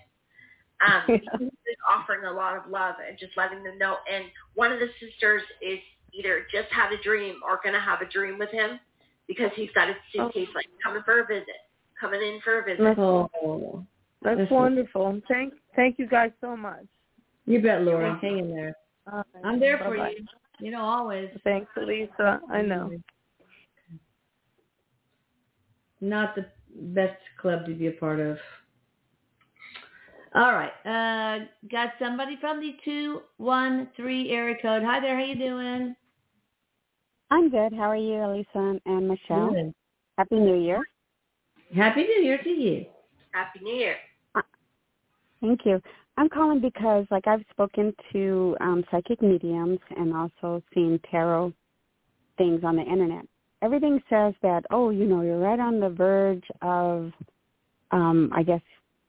Um, 0.87 1.03
Yeah. 1.09 1.19
He's 1.39 1.77
offering 1.89 2.25
a 2.25 2.33
lot 2.33 2.57
of 2.57 2.71
love 2.71 2.97
and 3.07 3.17
just 3.19 3.37
letting 3.37 3.63
them 3.63 3.79
know. 3.79 3.97
And 4.13 4.25
one 4.55 4.73
of 4.73 4.81
the 4.81 4.89
sisters 5.01 5.43
is 5.61 5.79
either 6.13 6.45
just 6.53 6.69
had 6.73 6.93
a 6.93 7.01
dream 7.03 7.37
or 7.47 7.61
going 7.63 7.75
to 7.75 7.81
have 7.81 8.01
a 8.03 8.07
dream 8.09 8.39
with 8.39 8.51
him 8.51 8.81
because 9.29 9.51
he's 9.55 9.71
got 9.75 9.89
a 9.89 9.95
suitcase 10.13 10.49
like 10.55 10.67
coming 10.83 11.03
for 11.05 11.21
a 11.21 11.27
visit, 11.27 11.47
coming 12.01 12.21
in 12.21 12.41
for 12.43 12.59
a 12.61 12.65
visit. 12.65 12.99
Oh, 12.99 13.87
That's 14.23 14.37
That's- 14.37 14.51
wonderful. 14.51 15.21
Thank 15.29 15.55
thank 15.77 15.99
you 15.99 16.07
guys 16.07 16.31
so 16.41 16.57
much. 16.57 16.85
you 17.47 17.61
bet, 17.61 17.83
Laura. 17.83 18.19
Hang 18.21 18.39
in 18.39 18.51
there. 18.51 18.75
All 19.11 19.25
right. 19.35 19.45
I'm 19.45 19.59
there 19.59 19.79
for 19.79 19.91
Bye-bye. 19.91 20.15
you. 20.19 20.27
You 20.61 20.71
know, 20.71 20.83
always. 20.83 21.29
Thanks, 21.45 21.71
Lisa. 21.77 22.41
I 22.51 22.63
know. 22.63 22.91
Not 26.01 26.35
the 26.35 26.47
best 26.75 27.19
club 27.41 27.67
to 27.67 27.75
be 27.75 27.89
a 27.89 27.93
part 27.93 28.21
of. 28.21 28.39
All 30.35 30.53
right. 30.53 30.73
Uh, 30.87 31.45
got 31.71 31.91
somebody 31.99 32.37
from 32.41 32.61
the 32.61 32.75
two 32.85 33.23
one 33.37 33.89
three 33.97 34.31
area 34.31 34.57
code. 34.63 34.83
Hi 34.83 34.99
there. 35.01 35.17
How 35.17 35.25
you 35.25 35.35
doing? 35.35 35.95
I'm 37.31 37.51
good. 37.51 37.73
How 37.73 37.91
are 37.91 37.97
you, 37.97 38.15
Elisa 38.15 38.79
and 38.87 39.09
Michelle? 39.09 39.51
Good. 39.53 39.75
Happy 40.19 40.37
New 40.37 40.61
Year. 40.61 40.83
Happy 41.75 42.03
New 42.03 42.23
Year 42.23 42.39
to 42.43 42.51
you. 42.51 42.87
Happy 43.33 43.61
New 43.63 43.75
Year. 43.75 43.97
Thank 45.43 45.67
you. 45.67 45.83
I'm 46.17 46.29
calling 46.29 46.61
because, 46.61 47.05
like, 47.11 47.27
I've 47.27 47.45
spoken 47.51 47.95
to 48.13 48.57
um, 48.61 48.85
psychic 48.91 49.21
mediums 49.21 49.81
and 49.97 50.15
also 50.15 50.63
seen 50.73 51.01
tarot 51.11 51.53
things 52.39 52.63
on 52.65 52.77
the 52.77 52.83
internet. 52.83 53.27
Everything 53.61 54.01
says 54.09 54.35
that, 54.43 54.65
oh, 54.71 54.91
you 54.91 55.05
know, 55.05 55.23
you're 55.23 55.39
right 55.39 55.59
on 55.59 55.81
the 55.81 55.89
verge 55.89 56.45
of, 56.63 57.13
um, 57.91 58.31
I 58.35 58.43
guess, 58.43 58.61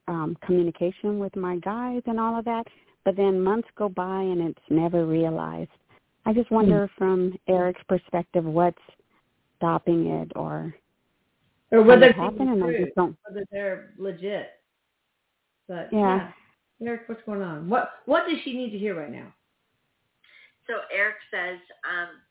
um, 0.07 0.35
communication 0.45 1.19
with 1.19 1.35
my 1.35 1.57
guides 1.57 2.03
and 2.07 2.19
all 2.19 2.37
of 2.37 2.45
that. 2.45 2.65
But 3.05 3.15
then 3.15 3.41
months 3.41 3.67
go 3.77 3.89
by 3.89 4.21
and 4.21 4.41
it's 4.41 4.59
never 4.69 5.05
realized. 5.05 5.71
I 6.25 6.33
just 6.33 6.51
wonder 6.51 6.89
from 6.97 7.37
Erik's 7.47 7.81
perspective 7.87 8.45
what's 8.45 8.77
stopping 9.57 10.07
it 10.07 10.31
or 10.35 10.73
Or 11.71 11.83
whether 11.83 12.05
it 12.05 12.09
it's 12.09 12.19
happen 12.19 12.43
even 12.43 12.61
and 12.61 12.63
I 12.63 12.77
just 12.77 12.95
don't 12.95 13.17
whether 13.27 13.45
they're 13.51 13.91
legit. 13.97 14.51
But 15.67 15.91
Yeah. 15.91 16.31
yeah. 16.79 16.87
Erik, 16.87 17.07
what's 17.07 17.23
going 17.23 17.41
on? 17.41 17.69
What 17.69 18.01
What 18.05 18.27
does 18.27 18.39
she 18.43 18.53
need 18.57 18.71
to 18.71 18.77
hear 18.77 18.95
right 18.95 19.11
now? 19.11 19.33
So 20.67 20.81
Erik 20.91 21.15
says, 21.29 21.59
um, 21.89 22.21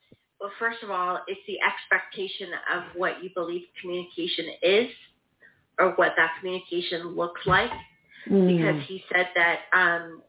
well, 0.40 0.50
first 0.58 0.82
of 0.82 0.90
all, 0.90 1.20
it's 1.26 1.40
the 1.46 1.58
expectation 1.60 2.48
of 2.74 2.84
what 2.96 3.22
you 3.22 3.30
believe 3.34 3.62
communication 3.80 4.46
is 4.62 4.90
or 5.78 5.92
what 5.92 6.14
that 6.16 6.32
communication 6.40 7.08
looks 7.08 7.40
like 7.46 7.70
because 8.24 8.82
he 8.86 9.04
said 9.12 9.28
that 9.34 9.60
um, 9.72 10.22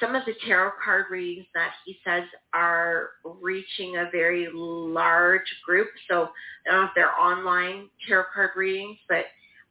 some 0.00 0.14
of 0.14 0.24
the 0.24 0.34
tarot 0.46 0.72
card 0.84 1.06
readings 1.10 1.46
that 1.54 1.72
he 1.84 1.96
says 2.04 2.24
are 2.52 3.10
reaching 3.40 3.96
a 3.96 4.10
very 4.10 4.48
large 4.52 5.46
group. 5.64 5.88
So 6.10 6.30
I 6.66 6.72
don't 6.72 6.80
know 6.80 6.84
if 6.86 6.90
they're 6.94 7.18
online 7.18 7.88
tarot 8.06 8.24
card 8.34 8.50
readings, 8.56 8.98
but 9.08 9.26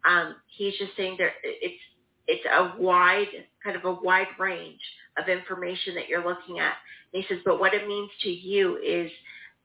um, 0.10 0.36
he's 0.48 0.78
just 0.78 0.96
saying 0.96 1.18
that 1.20 1.32
it's 1.44 1.82
it's 2.28 2.46
a 2.46 2.74
wide 2.82 3.28
kind 3.64 3.76
of 3.76 3.86
a 3.86 3.94
wide 3.94 4.28
range 4.40 4.80
of 5.18 5.30
information 5.30 5.96
that 5.96 6.08
you're 6.08 6.26
looking 6.26 6.60
at. 6.60 6.74
And 7.14 7.24
he 7.24 7.26
says, 7.28 7.42
but 7.46 7.60
what 7.60 7.74
it 7.74 7.88
means 7.88 8.10
to 8.22 8.30
you 8.30 8.78
is 8.78 9.12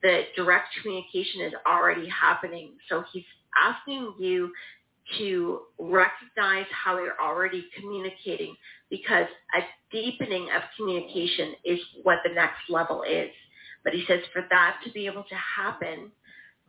that 0.03 0.27
direct 0.37 0.69
communication 0.81 1.43
is 1.43 1.53
already 1.67 2.09
happening. 2.09 2.73
So 2.89 3.05
he's 3.13 3.25
asking 3.57 4.15
you 4.19 4.53
to 5.19 5.61
recognize 5.79 6.67
how 6.71 6.99
you're 6.99 7.21
already 7.21 7.67
communicating 7.79 8.55
because 8.91 9.27
a 9.55 9.61
deepening 9.91 10.49
of 10.55 10.63
communication 10.77 11.55
is 11.65 11.81
what 12.03 12.19
the 12.25 12.33
next 12.33 12.61
level 12.69 13.03
is. 13.03 13.31
But 13.83 13.93
he 13.93 14.05
says 14.07 14.21
for 14.33 14.43
that 14.51 14.77
to 14.85 14.93
be 14.93 15.07
able 15.07 15.25
to 15.25 15.35
happen, 15.35 16.11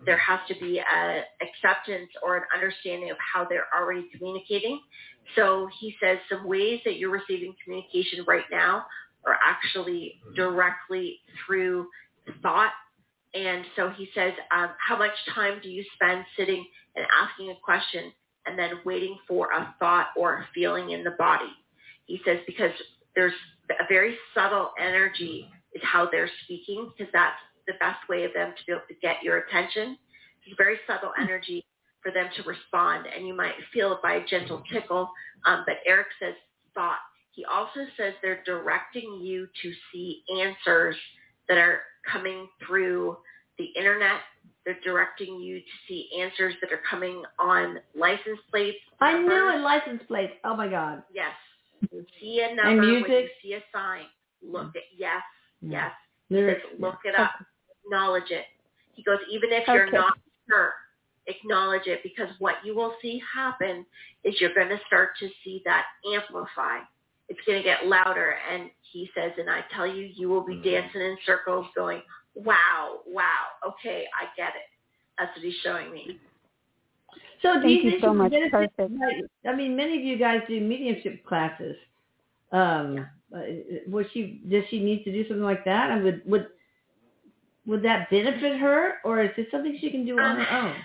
there 0.05 0.17
has 0.17 0.39
to 0.47 0.55
be 0.55 0.79
an 0.79 1.23
acceptance 1.41 2.09
or 2.23 2.37
an 2.37 2.43
understanding 2.53 3.11
of 3.11 3.17
how 3.19 3.45
they're 3.45 3.67
already 3.77 4.09
communicating. 4.15 4.79
So 5.35 5.69
he 5.79 5.95
says 6.01 6.17
some 6.29 6.47
ways 6.47 6.81
that 6.85 6.97
you're 6.97 7.11
receiving 7.11 7.55
communication 7.63 8.25
right 8.27 8.45
now 8.51 8.85
are 9.25 9.37
actually 9.43 10.19
directly 10.35 11.19
through 11.45 11.87
thought. 12.41 12.71
And 13.33 13.63
so 13.75 13.89
he 13.89 14.09
says, 14.13 14.33
um, 14.53 14.69
how 14.85 14.97
much 14.97 15.11
time 15.33 15.59
do 15.63 15.69
you 15.69 15.85
spend 15.95 16.25
sitting 16.37 16.65
and 16.95 17.05
asking 17.21 17.51
a 17.51 17.55
question 17.63 18.11
and 18.45 18.57
then 18.57 18.71
waiting 18.83 19.17
for 19.27 19.51
a 19.51 19.73
thought 19.79 20.07
or 20.17 20.39
a 20.39 20.47
feeling 20.53 20.91
in 20.91 21.03
the 21.03 21.11
body? 21.11 21.51
He 22.05 22.19
says 22.25 22.39
because 22.45 22.71
there's 23.15 23.33
a 23.69 23.87
very 23.87 24.17
subtle 24.33 24.71
energy 24.79 25.47
is 25.73 25.81
how 25.85 26.09
they're 26.11 26.29
speaking 26.43 26.91
because 26.91 27.11
that's 27.13 27.37
the 27.67 27.73
best 27.79 27.99
way 28.09 28.25
of 28.25 28.33
them 28.33 28.53
to 28.57 28.65
be 28.65 28.71
able 28.73 28.81
to 28.89 28.95
get 29.01 29.23
your 29.23 29.37
attention. 29.37 29.97
It's 30.45 30.57
very 30.57 30.77
subtle 30.87 31.11
energy 31.21 31.63
for 32.01 32.11
them 32.11 32.27
to 32.35 32.43
respond, 32.43 33.05
and 33.15 33.27
you 33.27 33.35
might 33.35 33.53
feel 33.73 33.93
it 33.93 34.01
by 34.01 34.13
a 34.15 34.25
gentle 34.25 34.63
tickle. 34.71 35.09
Um, 35.45 35.63
but 35.65 35.77
Erik 35.85 36.07
says 36.19 36.33
thought. 36.73 36.99
He 37.31 37.45
also 37.45 37.81
says 37.97 38.13
they're 38.21 38.43
directing 38.45 39.19
you 39.21 39.47
to 39.61 39.73
see 39.91 40.23
answers 40.41 40.95
that 41.47 41.57
are 41.57 41.81
coming 42.11 42.47
through 42.65 43.17
the 43.57 43.65
internet. 43.77 44.21
They're 44.65 44.79
directing 44.83 45.39
you 45.39 45.59
to 45.59 45.65
see 45.87 46.09
answers 46.19 46.53
that 46.61 46.71
are 46.71 46.81
coming 46.89 47.23
on 47.39 47.79
license 47.95 48.39
plates. 48.49 48.77
I 48.99 49.13
knew 49.13 49.29
numbers. 49.29 49.55
it. 49.55 49.63
License 49.63 50.03
plates. 50.07 50.33
Oh 50.43 50.55
my 50.55 50.67
God. 50.67 51.03
Yes. 51.13 51.31
See 52.19 52.45
a 52.47 52.55
number 52.55 52.83
you 52.83 53.05
music? 53.07 53.31
see 53.41 53.53
a 53.53 53.63
sign. 53.73 54.03
Look 54.43 54.75
at 54.75 54.83
yes, 54.97 55.21
yes. 55.61 55.91
He 56.29 56.35
says, 56.35 56.57
look 56.79 56.99
it 57.05 57.15
up, 57.15 57.31
acknowledge 57.85 58.29
it. 58.29 58.45
He 58.93 59.03
goes, 59.03 59.17
even 59.31 59.49
if 59.51 59.67
you're 59.67 59.91
not 59.91 60.13
sure, 60.47 60.73
acknowledge 61.27 61.87
it 61.87 62.01
because 62.03 62.29
what 62.39 62.55
you 62.65 62.75
will 62.75 62.93
see 63.01 63.21
happen 63.33 63.85
is 64.23 64.35
you're 64.39 64.53
going 64.53 64.69
to 64.69 64.79
start 64.87 65.11
to 65.19 65.29
see 65.43 65.61
that 65.65 65.85
amplify. 66.13 66.79
It's 67.29 67.39
going 67.45 67.59
to 67.59 67.63
get 67.63 67.85
louder. 67.87 68.35
And 68.51 68.69
he 68.91 69.09
says, 69.15 69.31
and 69.37 69.49
I 69.49 69.61
tell 69.73 69.87
you, 69.87 70.09
you 70.15 70.27
will 70.29 70.43
be 70.45 70.55
dancing 70.55 71.01
in 71.01 71.17
circles 71.25 71.65
going, 71.75 72.01
wow, 72.35 72.99
wow, 73.07 73.45
okay, 73.67 74.05
I 74.19 74.25
get 74.35 74.49
it. 74.49 74.67
That's 75.17 75.35
what 75.35 75.45
he's 75.45 75.55
showing 75.63 75.91
me. 75.91 76.19
So 77.41 77.55
do 77.55 77.61
Thank 77.61 77.69
you 77.69 77.75
you 77.83 77.89
think 77.91 78.01
so 78.03 78.11
she 78.11 78.17
much. 78.17 78.31
benefit- 78.31 78.71
Perfect. 78.77 79.29
I 79.47 79.55
mean, 79.55 79.75
many 79.75 79.97
of 79.97 80.03
you 80.03 80.17
guys 80.17 80.41
do 80.47 80.59
mediumship 80.61 81.25
classes. 81.25 81.75
Um, 82.51 83.07
uh, 83.35 83.39
was 83.87 84.05
she? 84.13 84.41
Does 84.49 84.63
she 84.69 84.79
need 84.83 85.03
to 85.05 85.11
do 85.11 85.25
something 85.27 85.43
like 85.43 85.63
that? 85.65 85.89
And 85.89 86.03
would 86.03 86.21
would 86.25 86.47
would 87.65 87.81
that 87.83 88.09
benefit 88.09 88.59
her, 88.59 88.95
or 89.05 89.21
is 89.23 89.31
this 89.37 89.45
something 89.51 89.77
she 89.79 89.89
can 89.89 90.05
do 90.05 90.19
on 90.19 90.35
her 90.37 90.53
Um, 90.55 90.65
own? 90.65 90.75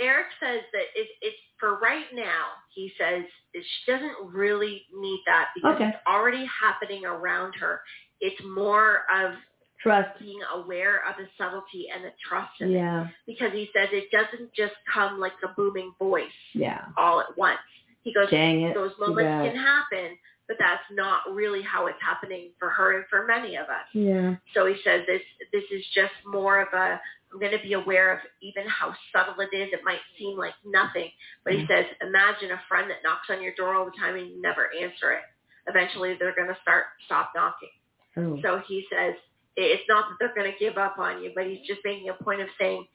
Erik 0.00 0.26
says 0.40 0.60
that 0.72 0.86
it, 0.94 1.08
it's 1.20 1.36
for 1.58 1.78
right 1.78 2.06
now. 2.14 2.46
He 2.74 2.92
says 2.98 3.22
that 3.54 3.62
she 3.62 3.92
doesn't 3.92 4.32
really 4.32 4.82
need 4.98 5.20
that 5.26 5.48
because 5.54 5.74
Okay. 5.76 5.88
it's 5.88 5.98
already 6.08 6.44
happening 6.46 7.04
around 7.04 7.54
her. 7.54 7.80
It's 8.20 8.40
more 8.44 9.02
of 9.14 9.34
Trust. 9.80 10.18
being 10.18 10.40
aware 10.54 11.02
of 11.08 11.16
the 11.18 11.26
subtlety 11.36 11.86
and 11.94 12.04
the 12.04 12.12
trust 12.28 12.52
in 12.60 12.70
it. 12.70 12.74
Yeah. 12.74 13.06
Because 13.26 13.52
he 13.52 13.68
says 13.74 13.88
it 13.92 14.10
doesn't 14.10 14.52
just 14.54 14.74
come 14.92 15.20
like 15.20 15.32
a 15.44 15.48
booming 15.48 15.92
voice 15.98 16.24
Yeah. 16.54 16.84
all 16.96 17.20
at 17.20 17.36
once. 17.36 17.58
He 18.02 18.12
goes, 18.12 18.30
Dang 18.30 18.62
it. 18.62 18.74
those 18.74 18.92
moments 18.98 19.22
can 19.52 19.56
happen, 19.56 20.16
but 20.52 20.58
that's 20.60 20.84
not 20.92 21.22
really 21.32 21.62
how 21.62 21.86
it's 21.86 21.98
happening 22.02 22.50
for 22.58 22.68
her 22.68 22.96
and 22.96 23.04
for 23.08 23.24
many 23.26 23.56
of 23.56 23.64
us. 23.68 23.88
Yeah. 23.94 24.34
So 24.52 24.66
he 24.66 24.76
says 24.84 25.00
this 25.06 25.22
this 25.52 25.64
is 25.72 25.82
just 25.94 26.12
more 26.26 26.60
of 26.60 26.68
a 26.74 27.00
I'm 27.32 27.40
going 27.40 27.56
to 27.56 27.62
be 27.64 27.72
aware 27.72 28.12
of 28.12 28.18
even 28.42 28.64
how 28.68 28.92
subtle 29.16 29.40
it 29.40 29.56
is. 29.56 29.70
It 29.72 29.80
might 29.84 30.00
seem 30.18 30.36
like 30.36 30.52
nothing, 30.66 31.08
but 31.44 31.54
he 31.54 31.60
Mm. 31.60 31.68
says 31.68 31.86
imagine 32.02 32.50
a 32.52 32.60
friend 32.68 32.90
that 32.90 32.98
knocks 33.02 33.30
on 33.30 33.42
your 33.42 33.54
door 33.54 33.74
all 33.74 33.86
the 33.86 33.96
time 33.98 34.16
and 34.16 34.28
you 34.28 34.42
never 34.42 34.68
answer 34.78 35.12
it. 35.12 35.22
Eventually, 35.68 36.16
they're 36.20 36.34
going 36.34 36.48
to 36.54 36.58
start 36.60 36.84
stop 37.06 37.32
knocking. 37.34 37.70
Oh. 38.18 38.38
So 38.42 38.60
he 38.68 38.84
says 38.92 39.14
it's 39.56 39.82
not 39.88 40.04
that 40.10 40.16
they're 40.20 40.34
going 40.34 40.52
to 40.52 40.58
give 40.58 40.76
up 40.76 40.98
on 40.98 41.22
you, 41.22 41.32
but 41.34 41.46
he's 41.46 41.66
just 41.66 41.80
making 41.84 42.10
a 42.10 42.24
point 42.24 42.42
of 42.42 42.48
saying 42.60 42.86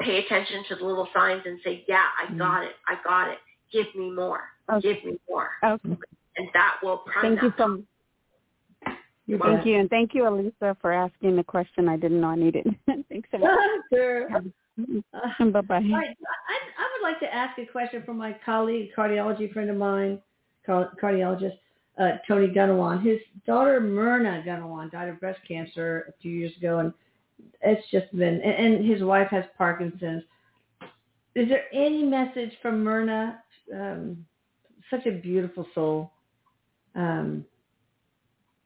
pay 0.00 0.18
attention 0.24 0.64
to 0.70 0.74
the 0.76 0.84
little 0.84 1.08
signs 1.14 1.42
and 1.46 1.60
say, 1.64 1.84
yeah, 1.86 2.06
I 2.20 2.26
Mm. 2.32 2.38
got 2.38 2.64
it, 2.64 2.74
I 2.88 2.96
got 3.04 3.28
it. 3.30 3.38
Give 3.72 3.86
me 3.94 4.10
more, 4.10 4.42
Okay. 4.72 4.80
give 4.94 5.04
me 5.04 5.18
more, 5.28 5.50
Okay. 5.62 5.94
And 6.36 6.48
that 6.54 6.76
will 6.82 6.98
prime 6.98 7.36
Thank 7.36 7.42
you 7.42 7.52
so 7.58 7.68
much. 7.68 7.80
You 9.26 9.38
Thank 9.38 9.60
bet. 9.60 9.66
you, 9.66 9.78
and 9.78 9.88
thank 9.88 10.14
you, 10.14 10.28
Elisa, 10.28 10.76
for 10.82 10.92
asking 10.92 11.36
the 11.36 11.44
question 11.44 11.88
I 11.88 11.96
didn't 11.96 12.20
know 12.20 12.28
I 12.28 12.36
needed. 12.36 12.66
It. 12.88 13.06
Thanks 13.08 13.28
so 13.30 13.38
much. 13.38 13.58
sure. 13.92 14.28
bye 14.28 15.60
bye. 15.62 15.76
All 15.76 15.80
right. 15.80 16.16
I, 16.18 16.56
I 16.78 16.88
would 16.92 17.02
like 17.02 17.20
to 17.20 17.34
ask 17.34 17.58
a 17.58 17.64
question 17.64 18.02
from 18.04 18.18
my 18.18 18.36
colleague, 18.44 18.90
cardiology 18.96 19.50
friend 19.50 19.70
of 19.70 19.76
mine, 19.76 20.18
cardiologist, 20.68 21.56
uh, 21.98 22.16
Tony 22.28 22.48
Gunawan. 22.48 23.02
His 23.02 23.18
daughter, 23.46 23.80
Myrna 23.80 24.42
Gunawan, 24.46 24.90
died 24.90 25.08
of 25.08 25.20
breast 25.20 25.40
cancer 25.48 26.06
a 26.08 26.20
few 26.20 26.32
years 26.32 26.52
ago, 26.58 26.80
and 26.80 26.92
it's 27.62 27.90
just 27.90 28.14
been, 28.14 28.42
and, 28.42 28.76
and 28.76 28.86
his 28.86 29.02
wife 29.02 29.28
has 29.30 29.44
Parkinson's. 29.56 30.22
Is 31.34 31.48
there 31.48 31.64
any 31.72 32.02
message 32.02 32.52
from 32.60 32.84
Myrna? 32.84 33.40
Um, 33.74 34.26
such 34.90 35.06
a 35.06 35.12
beautiful 35.12 35.66
soul. 35.74 36.12
Um, 36.94 37.44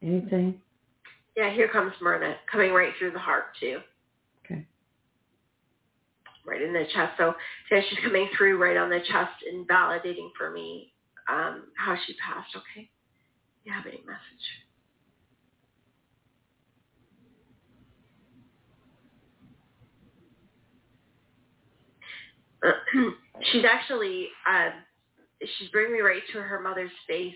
anything? 0.02 0.60
Yeah, 1.36 1.52
here 1.52 1.68
comes 1.68 1.92
Myrna 2.00 2.36
coming 2.50 2.72
right 2.72 2.92
through 2.98 3.12
the 3.12 3.18
heart 3.18 3.56
too. 3.60 3.78
Okay. 4.44 4.66
Right 6.44 6.62
in 6.62 6.72
the 6.72 6.84
chest. 6.94 7.12
So 7.16 7.34
so 7.70 7.80
she's 7.88 7.98
coming 8.02 8.28
through 8.36 8.58
right 8.58 8.76
on 8.76 8.90
the 8.90 9.00
chest 9.00 9.42
and 9.50 9.66
validating 9.68 10.30
for 10.36 10.50
me 10.50 10.92
um, 11.28 11.64
how 11.76 11.96
she 12.06 12.14
passed. 12.14 12.54
Okay. 12.56 12.90
You 13.64 13.72
have 13.72 13.86
any 13.86 14.02
message? 14.06 14.18
she's 23.52 23.64
actually 23.64 24.28
um, 24.48 24.72
she's 25.40 25.68
bringing 25.68 25.92
me 25.92 26.00
right 26.00 26.22
to 26.32 26.40
her 26.40 26.60
mother's 26.60 26.90
face 27.06 27.34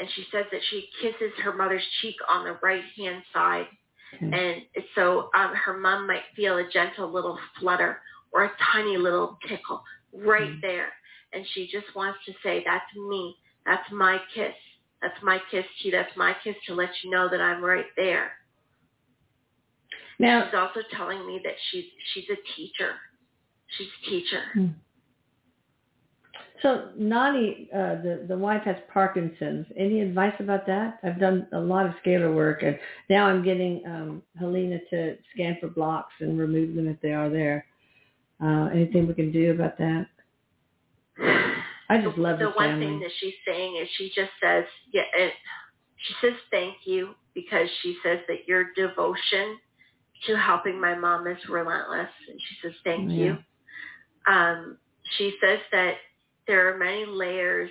and 0.00 0.08
she 0.16 0.26
says 0.32 0.46
that 0.50 0.60
she 0.70 0.88
kisses 1.02 1.32
her 1.44 1.52
mother's 1.52 1.86
cheek 2.00 2.16
on 2.28 2.44
the 2.44 2.56
right 2.62 2.82
hand 2.96 3.22
side. 3.32 3.66
Okay. 4.14 4.26
and 4.26 4.62
so 4.96 5.30
um, 5.36 5.54
her 5.54 5.76
mom 5.78 6.08
might 6.08 6.22
feel 6.34 6.56
a 6.56 6.68
gentle 6.72 7.08
little 7.12 7.38
flutter 7.60 8.00
or 8.32 8.44
a 8.44 8.50
tiny 8.72 8.96
little 8.96 9.38
tickle 9.48 9.82
right 10.12 10.50
Mm. 10.50 10.60
there. 10.62 10.88
And 11.32 11.46
she 11.52 11.68
just 11.70 11.94
wants 11.94 12.18
to 12.26 12.32
say 12.42 12.64
that's 12.66 12.92
me. 13.08 13.36
That's 13.66 13.88
my 13.92 14.18
kiss. 14.34 14.54
That's 15.00 15.22
my 15.22 15.38
kiss 15.50 15.64
to 15.82 15.86
you. 15.88 15.92
That's 15.92 16.16
my 16.16 16.34
kiss 16.42 16.56
to 16.66 16.74
let 16.74 16.90
you 17.04 17.10
know 17.10 17.28
that 17.28 17.40
i'm 17.40 17.62
right 17.64 17.86
there. 17.96 18.32
Now, 20.18 20.44
she's 20.46 20.54
also 20.54 20.80
telling 20.96 21.24
me 21.26 21.40
that 21.44 21.54
she's 21.70 21.84
she's 22.12 22.24
a 22.30 22.56
teacher. 22.56 22.94
She's 23.78 23.88
a 24.02 24.10
teacher. 24.10 24.42
Hmm. 24.54 24.66
So 26.62 26.90
Nani, 26.96 27.68
uh, 27.74 27.96
the 28.02 28.24
the 28.28 28.36
wife 28.36 28.62
has 28.64 28.76
Parkinson's. 28.92 29.66
Any 29.76 30.00
advice 30.00 30.34
about 30.40 30.66
that? 30.66 30.98
I've 31.02 31.18
done 31.18 31.46
a 31.52 31.58
lot 31.58 31.86
of 31.86 31.92
scalar 32.04 32.34
work, 32.34 32.62
and 32.62 32.78
now 33.08 33.26
I'm 33.26 33.42
getting 33.42 33.82
um, 33.86 34.22
Helena 34.38 34.78
to 34.90 35.16
scan 35.32 35.56
for 35.60 35.68
blocks 35.68 36.12
and 36.20 36.38
remove 36.38 36.74
them 36.74 36.86
if 36.88 37.00
they 37.00 37.12
are 37.12 37.30
there. 37.30 37.64
Uh, 38.42 38.68
anything 38.72 39.06
we 39.06 39.14
can 39.14 39.32
do 39.32 39.52
about 39.52 39.78
that? 39.78 40.06
I 41.90 42.00
just 42.02 42.16
love 42.18 42.38
the 42.38 42.46
this 42.46 42.56
one 42.56 42.68
family. 42.68 42.86
thing 42.86 43.00
that 43.00 43.10
she's 43.20 43.34
saying 43.46 43.76
is 43.82 43.88
she 43.96 44.12
just 44.14 44.30
says 44.42 44.64
yeah 44.92 45.02
it, 45.16 45.32
she 45.96 46.14
says 46.20 46.34
thank 46.50 46.76
you 46.84 47.14
because 47.34 47.68
she 47.82 47.96
says 48.02 48.20
that 48.28 48.46
your 48.46 48.72
devotion 48.76 49.58
to 50.26 50.36
helping 50.36 50.80
my 50.80 50.94
mom 50.94 51.26
is 51.26 51.38
relentless 51.48 52.08
and 52.28 52.40
she 52.40 52.56
says 52.62 52.72
thank 52.84 53.10
Yeah. 53.10 53.16
you 53.16 53.38
um 54.32 54.78
she 55.18 55.34
says 55.42 55.58
that 55.72 55.94
there 56.46 56.72
are 56.72 56.78
many 56.78 57.04
layers 57.06 57.70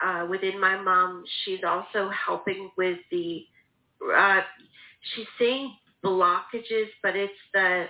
uh 0.00 0.26
within 0.28 0.60
my 0.60 0.80
mom 0.80 1.24
she's 1.44 1.60
also 1.66 2.10
helping 2.10 2.70
with 2.76 2.98
the 3.10 3.44
uh 4.16 4.40
she's 5.14 5.26
saying 5.38 5.72
blockages 6.04 6.86
but 7.02 7.16
it's 7.16 7.32
the 7.52 7.86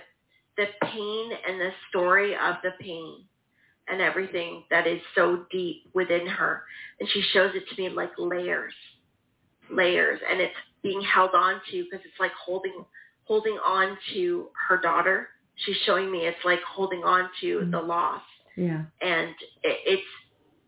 the 0.57 0.65
pain 0.83 1.31
and 1.47 1.59
the 1.59 1.71
story 1.89 2.33
of 2.33 2.55
the 2.63 2.71
pain 2.81 3.23
and 3.89 4.01
everything 4.01 4.63
that 4.69 4.87
is 4.87 5.01
so 5.15 5.45
deep 5.51 5.89
within 5.93 6.27
her. 6.27 6.63
And 6.99 7.09
she 7.09 7.21
shows 7.33 7.51
it 7.55 7.63
to 7.67 7.81
me 7.81 7.89
like 7.89 8.11
layers, 8.17 8.73
layers, 9.71 10.19
and 10.29 10.39
it's 10.39 10.53
being 10.83 11.01
held 11.01 11.31
on 11.33 11.55
to 11.71 11.83
because 11.83 12.05
it's 12.05 12.19
like 12.19 12.31
holding 12.45 12.85
holding 13.23 13.57
on 13.65 13.97
to 14.13 14.47
her 14.67 14.79
daughter. 14.79 15.29
She's 15.55 15.77
showing 15.85 16.11
me 16.11 16.19
it's 16.19 16.43
like 16.45 16.61
holding 16.61 17.03
on 17.03 17.29
to 17.41 17.67
the 17.71 17.79
loss, 17.79 18.21
Yeah. 18.59 18.83
and 19.01 19.35
it's 19.63 20.01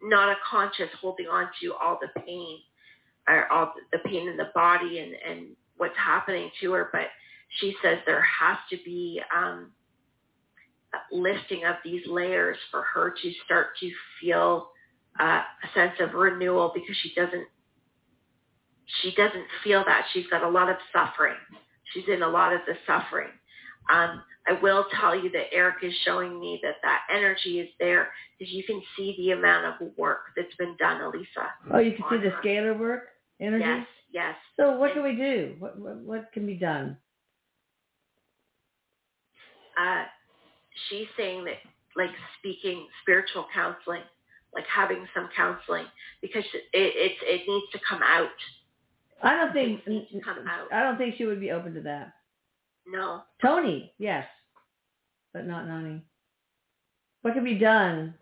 not 0.02 0.30
a 0.30 0.36
conscious 0.50 0.90
holding 1.02 1.28
on 1.28 1.50
to 1.62 1.74
all 1.74 2.00
the 2.02 2.22
pain 2.22 2.60
or 3.28 3.52
all 3.52 3.74
the 3.92 4.00
pain 4.00 4.30
in 4.30 4.38
the 4.38 4.50
body 4.56 5.00
and 5.00 5.14
and 5.30 5.48
what's 5.78 5.98
happening 5.98 6.50
to 6.62 6.72
her, 6.74 6.90
but 6.94 7.08
she 7.60 7.76
says 7.84 7.98
there 8.06 8.22
has 8.22 8.58
to 8.70 8.78
be 8.86 9.22
um 9.36 9.72
a 10.94 11.16
listing 11.16 11.66
of 11.66 11.76
these 11.84 12.02
layers 12.08 12.58
for 12.70 12.84
her 12.84 13.12
to 13.22 13.32
start 13.46 13.68
to 13.80 13.92
feel 14.22 14.72
uh, 15.20 15.42
a 15.64 15.68
sense 15.76 15.94
of 16.00 16.14
renewal 16.14 16.72
because 16.74 16.96
she 17.04 17.14
doesn't 17.16 17.48
she 19.02 19.14
doesn't 19.16 19.46
feel 19.64 19.84
that. 19.86 20.06
She's 20.14 20.28
got 20.28 20.44
a 20.44 20.50
lot 20.50 20.70
of 20.70 20.78
suffering. 20.94 21.38
She's 21.94 22.04
in 22.08 22.24
a 22.24 22.30
lot 22.30 22.54
of 22.54 22.62
the 22.68 22.76
suffering. 22.86 23.30
Um, 23.94 24.22
i 24.48 24.54
will 24.62 24.86
tell 25.00 25.16
you 25.16 25.30
that 25.32 25.54
erik 25.54 25.84
is 25.84 25.94
showing 26.06 26.40
me 26.40 26.60
that 26.64 26.76
that 26.84 27.02
energy 27.14 27.60
is 27.60 27.70
there 27.80 28.10
because 28.38 28.52
you 28.54 28.64
can 28.64 28.82
see 28.98 29.16
the 29.18 29.32
amount 29.32 29.66
of 29.82 29.88
work 29.98 30.22
that's 30.36 30.56
been 30.58 30.76
done 30.78 31.02
elisa 31.02 31.46
Oh, 31.74 31.80
you 31.80 31.92
can 31.94 32.06
see 32.10 32.16
on 32.18 32.24
the 32.24 32.30
her. 32.30 32.42
scalar 32.44 32.78
work 32.80 33.04
energy. 33.40 33.64
yes 33.66 33.86
yes 34.12 34.36
So 34.58 34.78
what 34.78 34.94
can 34.94 35.04
we 35.04 35.16
do? 35.16 35.56
What, 35.60 35.78
what 35.80 35.96
what 35.98 36.32
can 36.34 36.46
be 36.46 36.56
done? 36.56 36.98
uh, 39.80 40.04
she's 40.90 41.08
saying 41.18 41.46
that 41.46 41.56
like 41.96 42.10
speaking 42.40 42.88
spiritual 43.02 43.46
counseling, 43.54 44.02
like 44.54 44.66
having 44.66 45.06
some 45.14 45.30
counseling 45.36 45.86
because 46.22 46.44
it 46.54 46.64
it 46.74 47.14
it 47.24 47.42
needs 47.48 47.72
to 47.74 47.80
come 47.88 48.02
out. 48.04 48.30
I 49.24 49.36
don't 49.36 49.54
think 49.54 49.82
It 49.86 49.90
needs 49.90 50.12
to 50.12 50.20
come 50.22 50.48
out. 50.48 50.72
I 50.74 50.84
don't 50.84 50.98
think 50.98 51.16
she 51.18 51.26
would 51.26 51.40
be 51.40 51.52
open 51.52 51.74
to 51.76 51.82
that. 51.82 52.14
No, 52.88 53.24
Tony, 53.42 53.94
yes, 53.98 54.26
but 55.34 55.46
not 55.48 55.68
Nani. 55.68 56.02
What 57.22 57.34
can 57.36 57.44
be 57.44 57.58
done, 57.58 58.14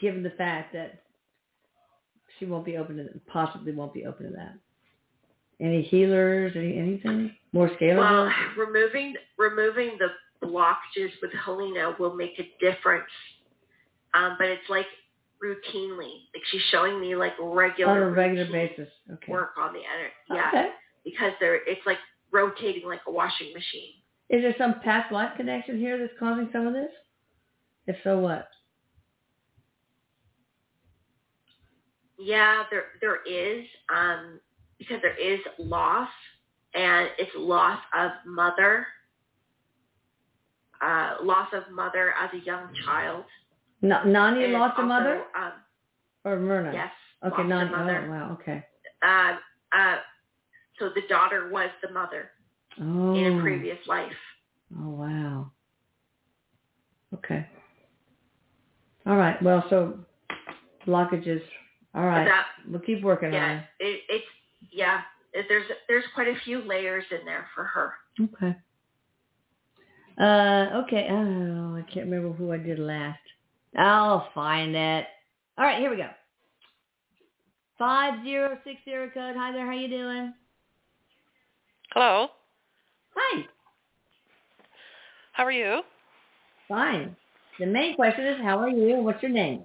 given 0.00 0.22
the 0.22 0.30
fact 0.30 0.72
that 0.74 1.02
she 2.38 2.44
won't 2.46 2.64
be 2.64 2.76
open 2.76 2.96
to, 2.96 3.08
possibly 3.30 3.72
won't 3.72 3.94
be 3.94 4.04
open 4.06 4.26
to 4.26 4.32
that? 4.36 4.54
Any 5.60 5.82
healers? 5.82 6.52
Any 6.56 6.76
anything 6.76 7.34
more 7.52 7.70
scalar? 7.70 7.96
well, 7.98 8.32
removing 8.58 9.14
removing 9.38 9.98
the 9.98 10.08
blockages 10.46 11.10
with 11.22 11.30
Helena 11.44 11.94
will 11.98 12.14
make 12.14 12.38
a 12.38 12.50
difference. 12.60 13.04
Um, 14.14 14.36
but 14.38 14.48
it's 14.48 14.68
like 14.68 14.86
routinely, 15.42 16.24
like 16.34 16.42
she's 16.50 16.60
showing 16.70 17.00
me 17.00 17.14
like 17.16 17.32
regular 17.40 17.92
on 17.92 18.02
a 18.02 18.10
regular 18.10 18.50
basis. 18.50 18.88
Okay. 19.10 19.32
work 19.32 19.52
on 19.58 19.72
the 19.72 19.80
energy. 19.80 20.14
Yeah, 20.30 20.48
Okay. 20.48 20.68
because 21.04 21.32
they're 21.40 21.56
it's 21.66 21.80
like 21.86 21.98
rotating 22.32 22.86
like 22.88 23.00
a 23.06 23.10
washing 23.12 23.52
machine. 23.52 23.92
Is 24.30 24.42
there 24.42 24.54
some 24.58 24.80
past 24.80 25.12
life 25.12 25.30
connection 25.36 25.78
here 25.78 25.98
that's 25.98 26.18
causing 26.18 26.48
some 26.52 26.66
of 26.66 26.72
this? 26.72 26.90
If 27.86 27.96
so, 28.02 28.18
what? 28.18 28.48
Yeah, 32.18 32.64
there 32.70 32.84
there 33.00 33.18
is 33.26 33.64
um, 33.94 34.38
because 34.78 34.98
there 35.02 35.16
is 35.18 35.40
loss, 35.58 36.08
and 36.74 37.08
it's 37.18 37.30
loss 37.36 37.80
of 37.98 38.12
mother, 38.24 38.86
uh, 40.80 41.16
loss 41.22 41.48
of 41.52 41.64
mother 41.74 42.14
as 42.20 42.30
a 42.32 42.44
young 42.44 42.68
child. 42.86 43.24
Na- 43.82 44.04
Nani 44.04 44.44
And 44.44 44.52
lost 44.52 44.78
a 44.78 44.82
mother 44.82 45.24
Um, 45.36 45.52
or 46.24 46.38
Myrna? 46.38 46.72
yes. 46.72 46.90
Okay, 47.24 47.42
Nani. 47.42 47.70
Oh, 47.74 48.10
wow. 48.10 48.38
Okay. 48.40 48.64
Uh, 49.02 49.36
uh, 49.76 49.96
so 50.82 50.88
the 50.88 51.02
daughter 51.08 51.48
was 51.48 51.70
the 51.80 51.92
mother 51.92 52.32
Oh. 52.80 53.14
in 53.14 53.38
a 53.38 53.40
previous 53.40 53.78
life. 53.86 54.10
Oh 54.76 54.88
wow. 54.88 55.50
Okay. 57.14 57.46
All 59.06 59.16
right. 59.16 59.40
Well, 59.42 59.64
so 59.70 59.98
blockages. 60.86 61.42
All 61.94 62.04
right. 62.06 62.24
That 62.24 62.46
we'll 62.68 62.80
keep 62.80 63.02
working 63.02 63.28
on 63.28 63.34
yeah, 63.34 63.60
it. 63.78 63.84
it, 63.86 64.00
it's 64.08 64.24
yeah. 64.72 65.02
It, 65.32 65.46
there's 65.48 65.66
there's 65.88 66.04
quite 66.14 66.28
a 66.28 66.34
few 66.44 66.62
layers 66.66 67.04
in 67.10 67.24
there 67.24 67.46
for 67.54 67.64
her. 67.64 67.92
Okay. 68.20 68.56
Uh. 70.18 70.82
Okay. 70.84 71.06
Oh, 71.10 71.76
I 71.76 71.82
can't 71.92 72.06
remember 72.10 72.32
who 72.32 72.50
I 72.52 72.58
did 72.58 72.78
last. 72.78 73.20
I'll 73.76 74.30
find 74.34 74.74
it. 74.74 75.06
All 75.58 75.64
right. 75.64 75.78
Here 75.78 75.90
we 75.90 75.96
go. 75.96 76.08
Five 77.78 78.24
zero 78.24 78.58
six 78.64 78.80
zero 78.84 79.10
code. 79.12 79.36
Hi 79.36 79.52
there. 79.52 79.66
How 79.66 79.72
you 79.72 79.88
doing? 79.88 80.32
Hello. 81.94 82.28
Hi. 83.14 83.44
How 85.32 85.44
are 85.44 85.52
you? 85.52 85.82
Fine. 86.68 87.14
The 87.60 87.66
main 87.66 87.94
question 87.96 88.26
is, 88.26 88.36
how 88.42 88.58
are 88.58 88.70
you? 88.70 88.94
and 88.96 89.04
What's 89.04 89.22
your 89.22 89.30
name? 89.32 89.64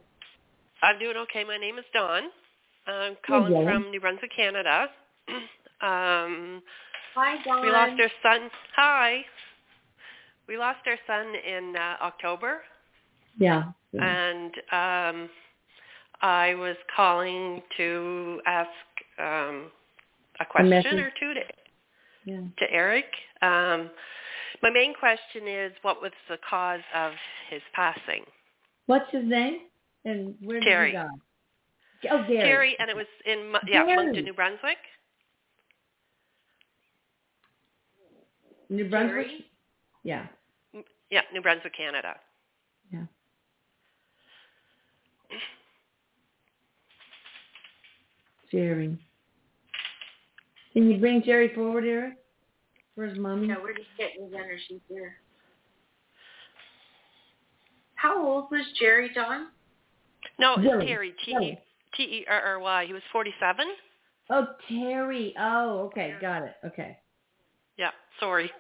I'm 0.82 1.00
doing 1.00 1.16
okay. 1.18 1.44
My 1.46 1.58
name 1.58 1.78
is 1.78 1.86
Dawn. 1.94 2.24
I'm 2.86 3.16
calling 3.26 3.54
from 3.66 3.92
New 3.92 4.00
Brunswick, 4.02 4.32
Canada. 4.36 4.88
um, 5.82 6.62
Hi, 7.16 7.38
Dawn. 7.46 7.62
we 7.62 7.72
lost 7.72 7.94
our 8.00 8.12
son. 8.22 8.50
Hi. 8.76 9.22
We 10.48 10.58
lost 10.58 10.80
our 10.86 10.98
son 11.08 11.34
in 11.36 11.76
uh, 11.76 11.96
October, 12.04 12.60
Yeah. 13.38 13.64
and 13.94 14.52
um, 14.72 15.30
I 16.22 16.56
was 16.56 16.76
calling 16.96 17.62
to 17.78 18.40
ask 18.46 18.70
um, 19.20 19.72
a 20.40 20.46
question 20.50 20.70
message. 20.70 20.94
or 20.94 21.10
two 21.20 21.34
to 21.34 21.42
Yeah. 22.28 22.42
to 22.60 22.72
Erik. 22.72 23.06
Um, 23.42 23.90
my 24.62 24.70
main 24.70 24.94
question 24.94 25.48
is, 25.48 25.72
what 25.82 26.02
was 26.02 26.12
the 26.28 26.38
cause 26.48 26.82
of 26.94 27.14
his 27.50 27.62
passing? 27.74 28.26
What's 28.88 29.10
his 29.12 29.24
name? 29.24 29.60
And 30.04 30.36
where 30.44 30.60
did 30.60 30.66
Terry. 30.68 30.90
he 30.92 30.98
die? 30.98 31.08
Oh, 32.12 32.26
Gary. 32.28 32.40
Terry, 32.44 32.76
and 32.80 32.90
it 32.90 32.96
was 32.98 33.06
in 33.26 33.54
yeah 33.68 33.86
Gary. 33.86 33.96
Moncton, 33.96 34.26
New 34.26 34.34
Brunswick. 34.34 34.78
New 38.70 38.90
Brunswick. 38.90 39.28
Gary? 39.28 39.46
Yeah. 40.04 40.28
Yeah, 41.10 41.22
New 41.34 41.42
Brunswick, 41.42 41.78
Canada. 41.78 42.16
Yeah. 42.92 43.06
Jerry. 48.52 48.98
Can 50.78 50.92
you 50.92 51.00
bring 51.00 51.24
Jerry 51.24 51.52
forward, 51.56 51.86
Erik? 51.86 52.18
Where's 52.94 53.18
mommy? 53.18 53.48
Yeah, 53.48 53.56
we're 53.60 53.74
just 53.74 53.88
getting 53.98 54.26
his 54.26 54.34
energy 54.36 54.80
here. 54.88 55.16
How 57.96 58.24
old 58.24 58.52
was 58.52 58.64
Jerry 58.80 59.12
Dawn? 59.12 59.48
No, 60.38 60.54
it's 60.54 60.62
Jerry. 60.62 60.86
Terry. 60.86 61.14
T 61.26 61.32
Jerry. 61.32 61.46
E 61.46 61.58
T 61.96 62.04
E 62.04 62.26
R 62.30 62.42
R 62.42 62.60
Y. 62.60 62.86
He 62.86 62.94
was 62.94 63.02
forty-seven. 63.12 63.66
Oh, 64.30 64.50
Terry. 64.70 65.34
Oh, 65.40 65.80
okay. 65.86 66.14
Got 66.22 66.44
it. 66.44 66.54
Okay. 66.64 66.96
Yeah, 67.80 67.90
sorry. 68.20 68.44
There's 68.44 68.54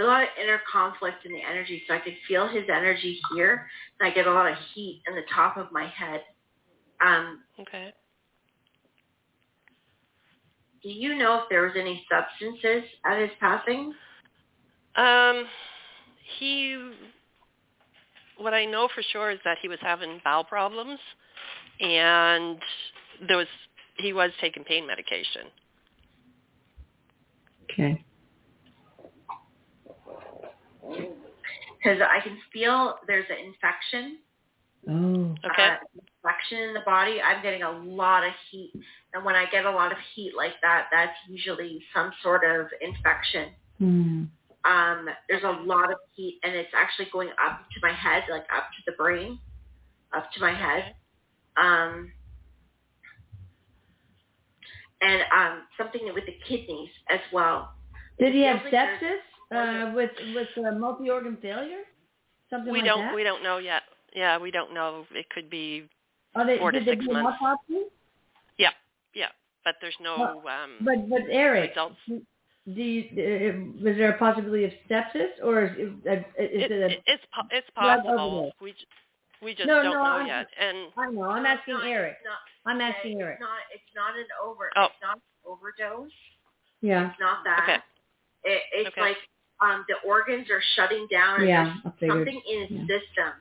a 0.00 0.04
lot 0.04 0.22
of 0.22 0.28
inner 0.42 0.60
conflict 0.70 1.24
in 1.24 1.32
the 1.32 1.40
energy, 1.42 1.82
so 1.86 1.94
I 1.94 1.98
could 1.98 2.16
feel 2.26 2.48
his 2.48 2.64
energy 2.68 3.20
here, 3.34 3.66
and 4.00 4.10
I 4.10 4.14
get 4.14 4.26
a 4.26 4.32
lot 4.32 4.50
of 4.50 4.56
heat 4.74 5.02
in 5.06 5.14
the 5.14 5.22
top 5.32 5.56
of 5.56 5.70
my 5.72 5.86
head. 5.86 6.22
Um, 7.04 7.40
Okay. 7.60 7.92
do 10.82 10.88
you 10.90 11.16
know 11.16 11.40
if 11.40 11.44
there 11.48 11.62
was 11.62 11.72
any 11.78 12.04
substances 12.10 12.88
at 13.06 13.18
his 13.18 13.30
passing? 13.40 13.94
Um, 14.96 15.46
he. 16.38 16.92
What 18.36 18.52
I 18.52 18.64
know 18.64 18.88
for 18.94 19.02
sure 19.12 19.30
is 19.30 19.38
that 19.44 19.58
he 19.62 19.68
was 19.68 19.78
having 19.80 20.20
bowel 20.24 20.44
problems, 20.44 20.98
and 21.80 22.58
there 23.26 23.36
was 23.36 23.46
he 23.98 24.12
was 24.12 24.30
taking 24.40 24.64
pain 24.64 24.86
medication. 24.86 25.42
Okay. 27.70 28.04
Because 31.84 32.00
I 32.00 32.20
can 32.22 32.38
feel 32.52 32.94
there's 33.06 33.26
an 33.28 33.36
infection. 33.44 34.18
Oh. 34.88 35.34
Okay. 35.52 35.68
Uh, 35.68 35.76
infection 36.24 36.58
in 36.68 36.74
the 36.74 36.80
body. 36.86 37.20
I'm 37.20 37.42
getting 37.42 37.62
a 37.62 37.70
lot 37.70 38.24
of 38.26 38.32
heat, 38.50 38.72
and 39.12 39.22
when 39.24 39.34
I 39.34 39.44
get 39.52 39.66
a 39.66 39.70
lot 39.70 39.92
of 39.92 39.98
heat 40.14 40.32
like 40.36 40.52
that, 40.62 40.86
that's 40.90 41.12
usually 41.28 41.82
some 41.94 42.10
sort 42.22 42.42
of 42.44 42.66
infection. 42.80 43.50
Hmm. 43.78 44.24
um, 44.64 45.08
there's 45.28 45.42
a 45.42 45.50
lot 45.66 45.90
of 45.90 45.98
heat 46.14 46.38
and 46.44 46.54
it's 46.54 46.70
actually 46.76 47.08
going 47.12 47.28
up 47.44 47.58
to 47.74 47.80
my 47.82 47.92
head, 47.92 48.22
like 48.30 48.44
up 48.56 48.64
to 48.76 48.82
the 48.86 48.92
brain, 48.96 49.38
up 50.16 50.30
to 50.32 50.40
my 50.40 50.54
head. 50.54 50.94
Um, 51.56 52.12
and 55.00 55.22
um, 55.36 55.62
something 55.76 56.02
with 56.14 56.24
the 56.26 56.36
kidneys 56.48 56.88
as 57.10 57.18
well. 57.32 57.72
Did 58.20 58.32
he 58.32 58.42
have 58.42 58.60
Feels 58.62 58.72
like 58.72 58.72
there's- 58.72 59.02
sepsis 59.02 59.33
uh, 59.52 59.92
with 59.94 60.10
with 60.34 60.48
uh, 60.64 60.72
multi-organ 60.72 61.36
failure? 61.42 61.82
Something 62.50 62.72
we 62.72 62.80
like 62.80 62.88
don't 62.88 63.06
that? 63.06 63.14
we 63.14 63.22
don't 63.24 63.42
know 63.42 63.58
yet. 63.58 63.82
Yeah, 64.14 64.38
we 64.38 64.50
don't 64.50 64.72
know. 64.74 65.06
It 65.12 65.28
could 65.30 65.50
be 65.50 65.88
Are 66.34 66.46
they, 66.46 66.58
four 66.58 66.70
to 66.72 66.78
did 66.78 66.86
they 66.88 66.92
six 66.92 67.06
do 67.06 67.12
months. 67.12 67.38
autopsy? 67.42 67.82
yeah, 68.58 68.70
yeah, 69.14 69.28
but 69.64 69.74
there's 69.80 69.96
no 70.00 70.16
Well, 70.44 70.48
um 70.48 70.76
But 70.80 71.08
but 71.10 71.22
Erik, 71.30 71.70
results. 71.70 71.96
do 72.06 72.22
you, 72.66 73.02
uh, 73.10 73.82
was 73.84 73.96
there 73.96 74.10
a 74.14 74.18
possibility 74.18 74.64
of 74.64 74.72
sepsis 74.88 75.32
or 75.42 75.64
is, 75.64 75.70
it, 76.04 76.08
uh, 76.08 76.12
is 76.42 76.62
It, 76.64 76.70
it 76.72 76.82
a 76.92 77.12
it's 77.12 77.24
it's 77.50 77.70
possible. 77.74 78.52
We 78.60 78.72
j- 78.72 78.86
we 79.42 79.54
just 79.54 79.66
No, 79.66 79.82
don't 79.82 79.92
no, 79.92 80.02
know 80.04 80.10
I'm- 80.22 80.26
yet. 80.26 80.46
And 80.58 80.76
I 80.96 81.10
know. 81.10 81.24
I'm 81.24 81.44
asking 81.44 81.74
not- 81.74 81.86
Erik. 81.86 82.16
Not, 82.24 82.72
I'm 82.72 82.80
asking 82.80 83.20
Erik. 83.20 83.34
It's 83.34 83.40
not. 83.42 83.58
It's 83.74 83.94
not 83.94 84.16
an 84.16 84.26
over. 84.42 84.70
Oh. 84.76 84.84
It's 84.84 85.02
not 85.02 85.16
an 85.16 85.22
overdose. 85.44 86.10
Yeah. 86.80 87.10
It's 87.10 87.20
not 87.20 87.38
that. 87.44 87.62
Okay. 87.64 87.78
It, 88.44 88.62
it's 88.72 88.88
Okay. 88.88 89.00
like 89.00 89.16
um, 89.64 89.84
the 89.88 89.96
organs 90.06 90.50
are 90.50 90.62
shutting 90.76 91.06
down. 91.10 91.46
Yeah, 91.46 91.64
there's 91.64 92.12
I 92.12 92.14
something 92.14 92.40
in 92.46 92.60
his 92.68 92.70
Yeah. 92.70 92.98
system. 92.98 93.32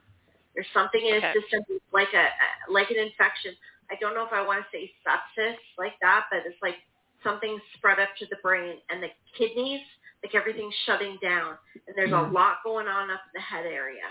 There's 0.55 0.69
something 0.74 1.05
in 1.05 1.15
Okay. 1.15 1.32
his 1.34 1.43
system 1.43 1.63
like 1.91 2.13
a 2.13 2.30
like 2.69 2.89
an 2.91 2.97
infection. 2.97 3.55
I 3.91 3.95
don't 3.99 4.15
know 4.15 4.26
if 4.26 4.32
I 4.34 4.41
want 4.41 4.63
to 4.63 4.69
say 4.71 4.93
sepsis 5.05 5.57
like 5.78 5.99
that, 6.01 6.28
but 6.32 6.45
it's 6.45 6.61
like 6.61 6.78
something 7.24 7.59
spread 7.76 7.99
up 7.99 8.15
to 8.17 8.26
the 8.28 8.38
brain 8.38 8.80
and 8.89 9.03
the 9.03 9.09
kidneys, 9.34 9.82
like 10.24 10.34
everything's 10.36 10.76
shutting 10.86 11.17
down. 11.21 11.57
And 11.88 11.95
there's 11.95 12.11
Yeah. 12.11 12.28
a 12.28 12.32
lot 12.32 12.63
going 12.63 12.88
on 12.88 13.09
up 13.11 13.21
in 13.28 13.32
the 13.34 13.41
head 13.41 13.65
area. 13.65 14.07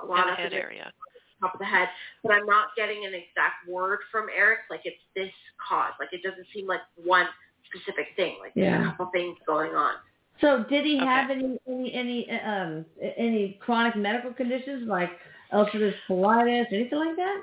A 0.00 0.04
lot 0.06 0.20
in 0.20 0.26
the 0.26 0.32
up 0.32 0.38
head 0.38 0.52
in 0.52 0.58
the 0.58 0.64
area. 0.64 0.92
top 1.40 1.54
of 1.54 1.58
the 1.58 1.66
head. 1.66 1.88
But 2.22 2.32
I'm 2.32 2.46
not 2.46 2.74
getting 2.76 3.04
an 3.04 3.14
exact 3.14 3.66
word 3.66 4.00
from 4.10 4.28
Erik. 4.30 4.60
Like 4.70 4.82
it's 4.84 5.02
this 5.14 5.32
cause. 5.58 5.92
Like 5.98 6.12
it 6.12 6.22
doesn't 6.22 6.46
seem 6.54 6.66
like 6.66 6.82
one 6.96 7.28
specific 7.66 8.14
thing. 8.16 8.38
Like 8.40 8.54
there's 8.54 8.68
Yeah. 8.68 8.82
a 8.82 8.90
couple 8.90 9.06
things 9.06 9.38
going 9.46 9.74
on. 9.74 9.96
So 10.40 10.64
did 10.68 10.84
he 10.84 10.96
Okay. 10.96 11.04
have 11.06 11.30
any 11.30 11.58
any 11.68 11.94
any 11.94 12.30
um 12.30 12.84
any 13.16 13.58
chronic 13.60 13.96
medical 13.96 14.32
conditions 14.32 14.88
like 14.88 15.10
ulcerative 15.52 15.94
colitis, 16.08 16.66
anything 16.72 16.98
like 16.98 17.16
that? 17.16 17.42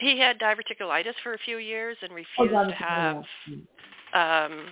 He 0.00 0.18
had 0.18 0.38
diverticulitis 0.38 1.14
for 1.22 1.34
a 1.34 1.38
few 1.38 1.58
years 1.58 1.96
and 2.02 2.12
Oh, 2.12 2.16
refused 2.16 2.52
God, 2.52 2.68
to 2.68 2.74
have 2.74 3.24
um 4.14 4.66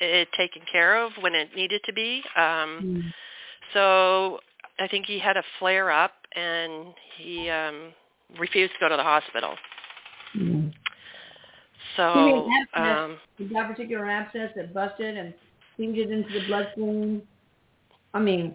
it 0.00 0.28
taken 0.36 0.62
care 0.70 0.96
of 1.04 1.12
when 1.20 1.34
it 1.34 1.54
needed 1.54 1.80
to 1.84 1.92
be. 1.92 2.22
Um 2.36 2.84
Mm. 2.84 3.12
so 3.74 4.40
I 4.78 4.88
think 4.88 5.06
he 5.06 5.18
had 5.18 5.36
a 5.36 5.42
flare 5.58 5.90
up 5.90 6.12
and 6.34 6.94
he 7.18 7.50
um 7.50 7.92
refused 8.38 8.72
to 8.74 8.80
go 8.80 8.88
to 8.88 8.96
the 8.96 9.02
hospital. 9.02 9.56
Mm. 10.36 10.72
So 11.96 12.12
He 12.12 12.30
an 12.30 12.44
abscess, 12.62 13.04
um 13.40 13.52
got 13.52 13.68
particular 13.68 14.08
abscess 14.08 14.50
that 14.56 14.72
busted 14.74 15.16
and 15.16 15.34
pinged 15.76 15.98
it 15.98 16.10
into 16.10 16.32
the 16.32 16.46
bloodstream. 16.46 17.22
I 18.14 18.18
mean, 18.20 18.54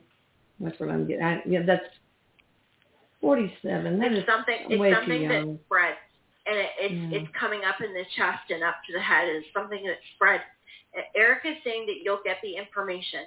that's 0.60 0.80
what 0.80 0.90
I'm 0.90 1.08
getting. 1.08 1.24
at. 1.24 1.48
Yeah, 1.48 1.62
that's 1.66 1.86
Forty-seven. 3.22 4.00
That 4.00 4.12
is 4.14 4.20
It's 4.20 4.28
something. 4.28 4.80
way 4.80 4.90
It's 4.92 5.06
too 5.06 5.12
something 5.14 5.28
that 5.30 5.60
spreads, 5.66 5.98
and 6.48 6.58
it, 6.58 6.70
it's 6.80 6.94
Yeah. 7.14 7.20
it's 7.22 7.30
coming 7.38 7.62
up 7.64 7.80
in 7.82 7.94
the 7.94 8.04
chest 8.18 8.50
and 8.50 8.64
up 8.64 8.76
to 8.88 8.94
the 8.94 9.00
head. 9.00 9.28
It's 9.30 9.46
something 9.54 9.84
that 9.86 9.98
spreads. 10.16 10.44
Erik 11.16 11.46
is 11.46 11.56
saying 11.64 11.86
that 11.86 12.02
you'll 12.04 12.22
get 12.26 12.38
the 12.42 12.56
information, 12.58 13.26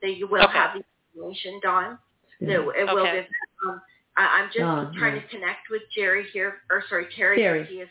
that 0.00 0.14
you 0.16 0.28
will 0.28 0.44
Okay. 0.44 0.52
have 0.52 0.74
the 0.78 0.84
information, 1.12 1.58
Dawn. 1.60 1.98
That 2.40 2.46
Good. 2.46 2.76
it 2.76 2.84
will 2.86 2.98
Okay. 3.00 3.12
give. 3.12 3.26
Um, 3.66 3.82
I, 4.16 4.26
I'm 4.40 4.46
just 4.46 4.58
Dawn, 4.60 4.94
trying 4.94 5.16
yeah. 5.16 5.22
to 5.22 5.28
connect 5.28 5.68
with 5.70 5.82
Jerry 5.94 6.24
here, 6.32 6.62
or 6.70 6.84
sorry, 6.88 7.06
Terry, 7.16 7.38
Terry. 7.38 7.64
to 7.64 7.68
see 7.68 7.80
if 7.80 7.88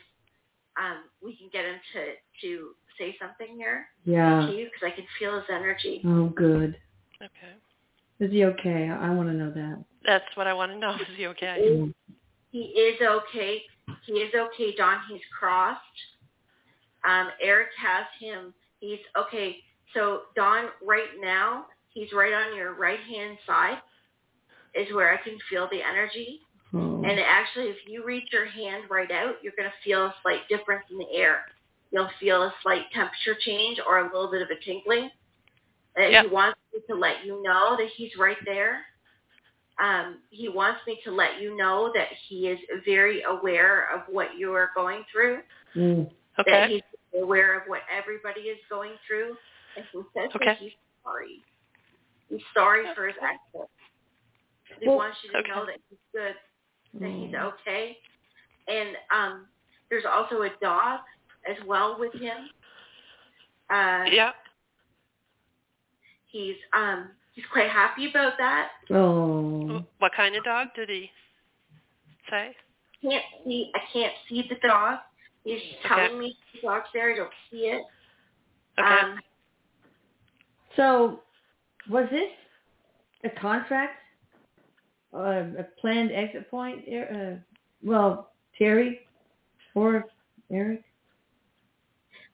um, 0.77 1.03
we 1.21 1.35
can 1.35 1.49
get 1.51 1.65
him 1.65 1.79
to 1.93 2.15
to 2.47 2.75
say 3.01 3.15
something 3.19 3.55
here 3.57 3.87
Yeah. 4.05 4.45
to 4.45 4.53
you 4.53 4.65
because 4.65 4.93
I 4.93 4.95
can 4.95 5.05
feel 5.17 5.35
his 5.35 5.49
energy. 5.49 6.01
Oh, 6.05 6.27
good. 6.29 6.77
Okay. 7.21 7.53
Is 8.19 8.31
he 8.31 8.45
okay? 8.45 8.89
I, 8.89 9.07
I 9.07 9.09
want 9.09 9.29
to 9.29 9.33
know 9.33 9.51
that. 9.51 9.83
That's 10.05 10.25
what 10.35 10.47
I 10.47 10.53
want 10.53 10.71
to 10.71 10.77
know. 10.77 10.91
Is 10.95 11.17
he 11.17 11.27
okay? 11.27 11.57
Mm. 11.61 11.93
He 12.51 12.59
is 12.59 12.99
okay. 13.01 13.61
He 14.05 14.13
is 14.13 14.33
okay, 14.35 14.75
Dawn. 14.75 14.97
He's 15.09 15.21
crossed. 15.37 15.79
Um, 17.07 17.29
Erik 17.41 17.69
has 17.81 18.05
him. 18.19 18.53
He's 18.79 18.99
okay. 19.17 19.57
So 19.93 20.23
Dawn, 20.35 20.65
right 20.85 21.09
now, 21.21 21.67
he's 21.89 22.11
right 22.13 22.33
on 22.33 22.55
your 22.55 22.73
right 22.75 22.99
hand 22.99 23.37
side, 23.47 23.77
is 24.75 24.93
where 24.93 25.13
I 25.13 25.17
can 25.23 25.37
feel 25.49 25.69
the 25.71 25.81
energy. 25.81 26.41
Oh. 26.73 27.01
And 27.05 27.19
actually, 27.19 27.67
if 27.67 27.77
you 27.87 28.05
reach 28.05 28.27
your 28.33 28.45
hand 28.45 28.83
right 28.89 29.11
out, 29.11 29.35
you're 29.41 29.53
going 29.57 29.69
to 29.69 29.83
feel 29.89 30.05
a 30.05 30.15
slight 30.21 30.41
difference 30.49 30.83
in 30.91 30.97
the 30.97 31.09
air. 31.13 31.45
You'll 31.91 32.09
feel 32.19 32.43
a 32.43 32.53
slight 32.63 32.83
temperature 32.93 33.35
change 33.41 33.79
or 33.85 33.99
a 33.99 34.03
little 34.05 34.31
bit 34.31 34.41
of 34.41 34.49
a 34.49 34.63
tingling. 34.63 35.09
Yeah. 35.97 36.23
He 36.23 36.29
wants 36.29 36.57
me 36.73 36.79
to 36.89 36.95
let 36.95 37.25
you 37.25 37.43
know 37.43 37.75
that 37.77 37.87
he's 37.97 38.11
right 38.17 38.37
there. 38.45 38.79
Um, 39.77 40.19
he 40.29 40.47
wants 40.47 40.79
me 40.87 40.99
to 41.03 41.11
let 41.11 41.41
you 41.41 41.57
know 41.57 41.91
that 41.93 42.07
he 42.27 42.47
is 42.47 42.59
very 42.85 43.23
aware 43.23 43.89
of 43.93 44.01
what 44.09 44.37
you 44.37 44.53
are 44.53 44.71
going 44.75 45.03
through, 45.11 45.39
Mm. 45.75 46.09
that 46.45 46.69
he's 46.69 46.83
aware 47.13 47.59
of 47.59 47.67
what 47.67 47.81
everybody 47.91 48.41
is 48.41 48.59
going 48.69 48.97
through, 49.07 49.37
and 49.75 49.85
he 49.91 50.01
says 50.13 50.29
Okay. 50.35 50.45
that 50.45 50.57
he's 50.57 50.73
sorry. 51.03 51.43
He's 52.29 52.43
sorry 52.53 52.85
for 52.95 53.07
his 53.07 53.17
exit. 53.17 53.69
He 54.79 54.87
Well, 54.87 54.97
wants 54.97 55.17
you 55.23 55.31
to 55.31 55.37
okay. 55.39 55.49
know 55.49 55.65
that 55.65 55.79
he's 55.89 55.99
good 56.13 56.35
that 56.93 57.09
he's 57.09 57.33
Oh. 57.35 57.47
okay. 57.49 57.99
And 58.67 58.97
um 59.09 59.47
there's 59.89 60.05
also 60.05 60.43
a 60.43 60.49
dog 60.61 61.01
as 61.49 61.57
well 61.65 61.97
with 61.99 62.13
him. 62.13 62.49
Uh 63.69 64.05
Yeah. 64.11 64.31
he's 66.27 66.55
um 66.73 67.09
he's 67.33 67.45
quite 67.51 67.69
happy 67.69 68.09
about 68.09 68.33
that. 68.37 68.69
Oh. 68.89 69.83
What 69.99 70.11
kind 70.15 70.35
of 70.35 70.43
dog 70.43 70.69
did 70.75 70.89
he 70.89 71.09
say? 72.29 72.55
Can't 73.01 73.23
see 73.43 73.71
I 73.75 73.79
can't 73.93 74.13
see 74.27 74.45
the 74.49 74.67
dog. 74.67 74.99
He's 75.43 75.61
telling 75.87 76.19
me 76.19 76.35
the 76.53 76.67
dog's 76.67 76.89
there, 76.93 77.13
I 77.13 77.15
don't 77.15 77.29
see 77.49 77.67
it. 77.67 77.83
Okay. 78.79 78.87
Um 78.87 79.19
So, 80.75 81.21
was 81.89 82.07
this 82.11 82.31
a 83.23 83.29
contract? 83.39 83.97
Uh, 85.13 85.43
a 85.59 85.65
planned 85.81 86.11
exit 86.11 86.49
point? 86.49 86.85
Uh, 86.87 87.35
well, 87.83 88.31
Terry 88.57 89.01
or 89.75 90.05
Erik? 90.49 90.83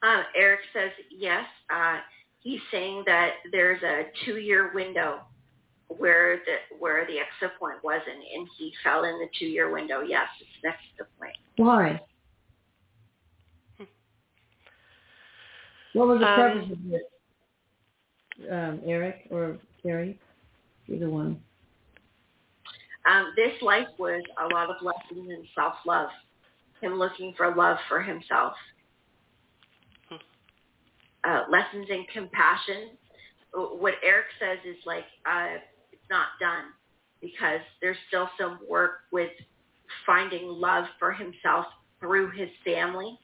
Um 0.03 0.23
Erik 0.35 0.61
says 0.73 0.91
yes. 1.09 1.45
Uh 1.69 1.97
he's 2.39 2.61
saying 2.71 3.03
that 3.05 3.31
there's 3.51 3.81
a 3.83 4.03
two 4.25 4.37
year 4.37 4.71
window 4.73 5.21
where 5.87 6.37
the 6.37 6.77
where 6.79 7.05
the 7.05 7.17
exit 7.19 7.57
point 7.59 7.83
was 7.83 8.01
and, 8.05 8.21
and 8.35 8.47
he 8.57 8.73
fell 8.83 9.03
in 9.05 9.19
the 9.19 9.27
two 9.39 9.45
year 9.45 9.71
window. 9.71 10.01
Yes, 10.01 10.27
it's 10.39 10.63
next 10.63 10.81
to 10.97 11.03
the 11.03 11.09
point. 11.19 11.37
Why? 11.57 12.01
What 15.93 16.09
was 16.09 16.19
the 16.19 16.27
Um, 16.27 16.35
purpose 16.35 16.71
of 16.71 16.89
this? 16.91 17.01
Um, 18.51 18.81
Erik 18.85 19.27
or 19.31 19.57
Terry? 19.81 20.19
Either 20.87 21.09
one. 21.09 21.41
Um, 23.09 23.33
this 23.35 23.59
life 23.61 23.87
was 23.97 24.21
a 24.37 24.53
lot 24.53 24.69
of 24.69 24.75
lessons 24.81 25.29
in 25.31 25.47
self-love, 25.55 26.09
him 26.81 26.95
looking 26.95 27.33
for 27.35 27.55
love 27.55 27.77
for 27.87 28.01
himself, 28.01 28.53
uh, 31.27 31.43
lessons 31.49 31.87
in 31.89 32.05
compassion. 32.13 32.91
What 33.53 33.95
Erik 34.03 34.27
says 34.39 34.59
is 34.65 34.77
like 34.85 35.05
uh, 35.29 35.57
it's 35.91 36.01
not 36.09 36.27
done 36.39 36.65
because 37.21 37.61
there's 37.81 37.97
still 38.07 38.29
some 38.39 38.59
work 38.69 38.99
with 39.11 39.31
finding 40.05 40.47
love 40.47 40.85
for 40.99 41.11
himself 41.11 41.65
through 41.99 42.31
his 42.31 42.49
family, 42.63 43.17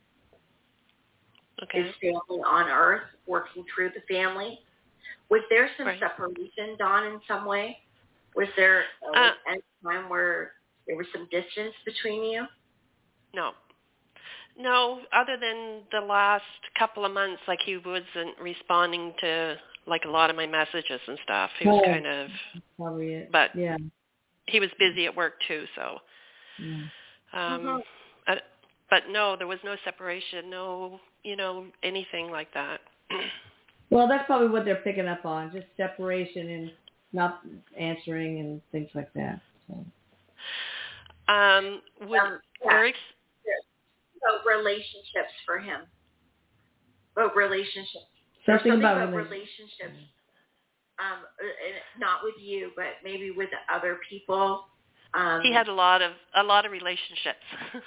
Okay. 1.63 1.83
his 1.83 1.95
family 2.01 2.41
on 2.45 2.69
Earth, 2.69 3.03
working 3.27 3.63
through 3.73 3.89
the 3.89 4.01
family. 4.13 4.59
Was 5.29 5.41
there 5.49 5.69
some 5.77 5.87
Right. 5.87 5.99
separation, 5.99 6.75
Dawn, 6.77 7.05
in 7.05 7.19
some 7.27 7.45
way? 7.45 7.77
Was 8.35 8.47
there 8.55 8.85
uh, 9.15 9.19
Uh, 9.19 9.31
any 9.47 9.61
time 9.83 10.09
where 10.09 10.53
there 10.87 10.97
was 10.97 11.05
some 11.13 11.27
distance 11.29 11.75
between 11.85 12.23
you? 12.23 12.45
No. 13.33 13.51
No, 14.57 14.99
other 15.11 15.37
than 15.39 15.81
the 15.91 16.01
last 16.05 16.43
couple 16.77 17.05
of 17.05 17.11
months, 17.11 17.41
like 17.47 17.59
he 17.65 17.77
wasn't 17.77 18.37
responding 18.39 19.13
to 19.21 19.55
like 19.87 20.05
a 20.05 20.09
lot 20.09 20.29
of 20.29 20.35
my 20.35 20.45
messages 20.47 21.01
and 21.07 21.17
stuff. 21.23 21.49
He 21.59 21.67
was 21.67 21.81
Oh. 21.83 21.91
kind 21.91 22.05
of, 22.07 22.29
Probably 22.77 23.13
it. 23.13 23.31
But- 23.31 23.55
yeah. 23.55 23.77
he 24.47 24.59
was 24.59 24.69
busy 24.79 25.05
at 25.05 25.15
work 25.15 25.33
too, 25.47 25.65
so. 25.75 25.99
yeah. 26.59 26.83
Um. 27.33 27.81
I, 28.27 28.39
but 28.89 29.03
no, 29.09 29.35
there 29.35 29.47
was 29.47 29.59
no 29.63 29.75
separation, 29.83 30.49
no, 30.49 30.99
you 31.23 31.35
know, 31.35 31.65
anything 31.81 32.29
like 32.29 32.53
that. 32.53 32.81
Well, 33.89 34.07
that's 34.07 34.25
probably 34.25 34.47
what 34.47 34.65
they're 34.65 34.77
picking 34.77 35.07
up 35.07 35.23
on, 35.23 35.51
just 35.51 35.67
separation 35.77 36.49
and 36.49 36.71
not 37.11 37.41
answering 37.77 38.39
and 38.39 38.59
things 38.71 38.89
like 38.95 39.13
that. 39.13 39.39
So. 39.67 39.85
um, 41.31 41.81
would 42.01 42.19
Um, 42.19 42.39
yeah. 42.65 42.71
Erik's 42.71 42.97
So 44.25 44.49
relationships 44.49 45.33
for 45.45 45.59
him. 45.59 45.81
About 47.15 47.35
relationships. 47.35 48.09
Something 48.45 48.71
something 48.71 48.79
about 48.79 48.97
about 48.97 49.15
relationships. 49.15 49.99
Um, 50.99 51.23
uh, 51.23 51.99
not 51.99 52.19
with 52.23 52.35
you, 52.39 52.71
but 52.75 53.01
maybe 53.03 53.31
with 53.31 53.49
other 53.73 53.99
people. 54.09 54.65
Um, 55.13 55.41
he 55.41 55.51
had 55.51 55.67
a 55.67 55.73
lot 55.73 56.01
of 56.01 56.13
a 56.35 56.43
lot 56.43 56.65
of 56.65 56.71
relationships 56.71 57.43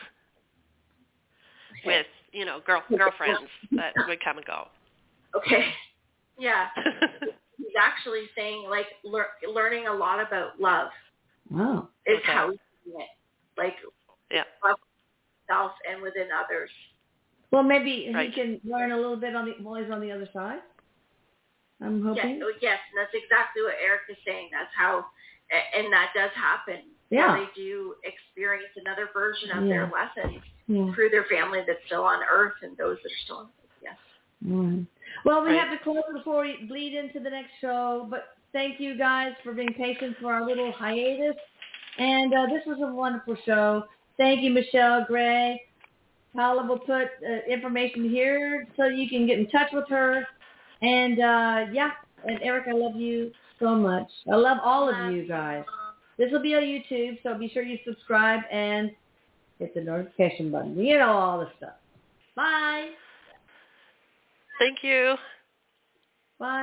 with 1.86 2.06
you 2.32 2.44
know 2.44 2.60
girl 2.66 2.82
girlfriends 2.96 3.48
that 3.72 3.94
would 4.06 4.22
come 4.22 4.36
and 4.38 4.46
go. 4.46 4.68
Okay. 5.36 5.68
Yeah. 6.38 6.66
He's 7.58 7.74
actually 7.80 8.24
saying 8.36 8.66
like 8.68 8.86
lear- 9.04 9.32
learning 9.52 9.86
a 9.86 9.92
lot 9.92 10.20
about 10.20 10.60
love 10.60 10.88
Wow. 11.50 11.88
is 12.06 12.18
Okay. 12.18 12.32
how 12.32 12.50
he's 12.50 12.60
doing 12.84 13.00
it. 13.00 13.08
Like 13.56 13.74
Yeah. 14.30 14.44
love 14.64 14.78
himself 15.46 15.72
and 15.90 16.02
within 16.02 16.28
others. 16.32 16.70
Well, 17.50 17.62
maybe 17.62 18.10
Right. 18.12 18.32
he 18.32 18.34
can 18.34 18.60
learn 18.64 18.92
a 18.92 18.96
little 18.96 19.16
bit 19.16 19.34
on 19.36 19.46
the 19.46 19.52
while 19.62 19.80
he's 19.82 19.90
on 19.90 20.00
the 20.00 20.10
other 20.12 20.28
side. 20.32 20.60
I'm 21.80 22.02
hoping. 22.02 22.38
Yes, 22.38 22.42
oh, 22.44 22.52
yes, 22.60 22.78
that's 22.96 23.12
exactly 23.14 23.62
what 23.62 23.74
Erik 23.82 24.02
is 24.08 24.16
saying. 24.24 24.48
That's 24.50 24.72
how, 24.74 25.04
and 25.76 25.92
that 25.92 26.10
does 26.14 26.30
happen. 26.32 26.80
Yeah. 27.10 27.36
They 27.36 27.46
do 27.54 27.94
experience 28.02 28.72
another 28.76 29.08
version 29.12 29.50
of 29.52 29.64
their 29.68 29.84
Yeah. 29.84 29.90
lessons 29.90 30.42
Yeah. 30.66 30.92
through 30.94 31.10
their 31.10 31.24
family 31.24 31.62
that's 31.66 31.84
still 31.86 32.02
on 32.04 32.22
Earth 32.24 32.54
and 32.62 32.76
those 32.76 33.00
that 33.02 33.12
are 33.12 33.16
still 33.24 33.36
on 33.38 33.46
Earth. 33.46 33.70
Yes. 33.82 33.96
All 34.50 34.56
right. 34.64 34.86
Well, 35.24 35.42
we 35.42 35.50
Right. 35.50 35.60
have 35.60 35.70
to 35.70 35.78
close 35.84 36.02
before 36.12 36.42
we 36.42 36.64
bleed 36.64 36.94
into 36.94 37.20
the 37.20 37.30
next 37.30 37.52
show, 37.60 38.06
but 38.10 38.36
thank 38.52 38.80
you 38.80 38.94
guys 38.96 39.36
for 39.44 39.52
being 39.52 39.72
patient 39.74 40.16
for 40.18 40.32
our 40.32 40.44
little 40.44 40.72
hiatus. 40.72 41.36
And 41.98 42.34
uh, 42.34 42.46
this 42.46 42.64
was 42.66 42.80
a 42.80 42.86
wonderful 42.86 43.36
show. 43.36 43.86
Thank 44.16 44.42
you, 44.42 44.50
Michelle 44.50 45.04
Gray. 45.06 45.62
Paula 46.34 46.66
will 46.66 46.78
put 46.78 47.08
uh, 47.26 47.50
information 47.50 48.08
here 48.08 48.66
so 48.76 48.86
you 48.86 49.08
can 49.08 49.26
get 49.26 49.38
in 49.38 49.48
touch 49.48 49.68
with 49.72 49.88
her. 49.88 50.26
And 50.82 51.18
uh, 51.18 51.72
yeah, 51.72 51.90
and 52.26 52.40
Erik, 52.42 52.66
I 52.68 52.72
love 52.72 52.96
you 52.96 53.32
so 53.58 53.74
much. 53.74 54.08
I 54.30 54.36
love 54.36 54.58
all 54.62 54.88
of 54.88 55.12
you 55.12 55.26
guys. 55.26 55.64
This 56.18 56.30
will 56.32 56.42
be 56.42 56.54
on 56.54 56.62
YouTube, 56.62 57.18
so 57.22 57.36
be 57.38 57.48
sure 57.48 57.62
you 57.62 57.78
subscribe 57.84 58.40
and 58.50 58.90
hit 59.58 59.74
the 59.74 59.82
notification 59.82 60.50
button. 60.50 60.78
You 60.78 60.98
know 60.98 61.10
all 61.10 61.40
the 61.40 61.48
stuff. 61.58 61.74
Bye. 62.34 62.88
Thank 64.58 64.78
you. 64.82 65.14
Bye. 66.38 66.62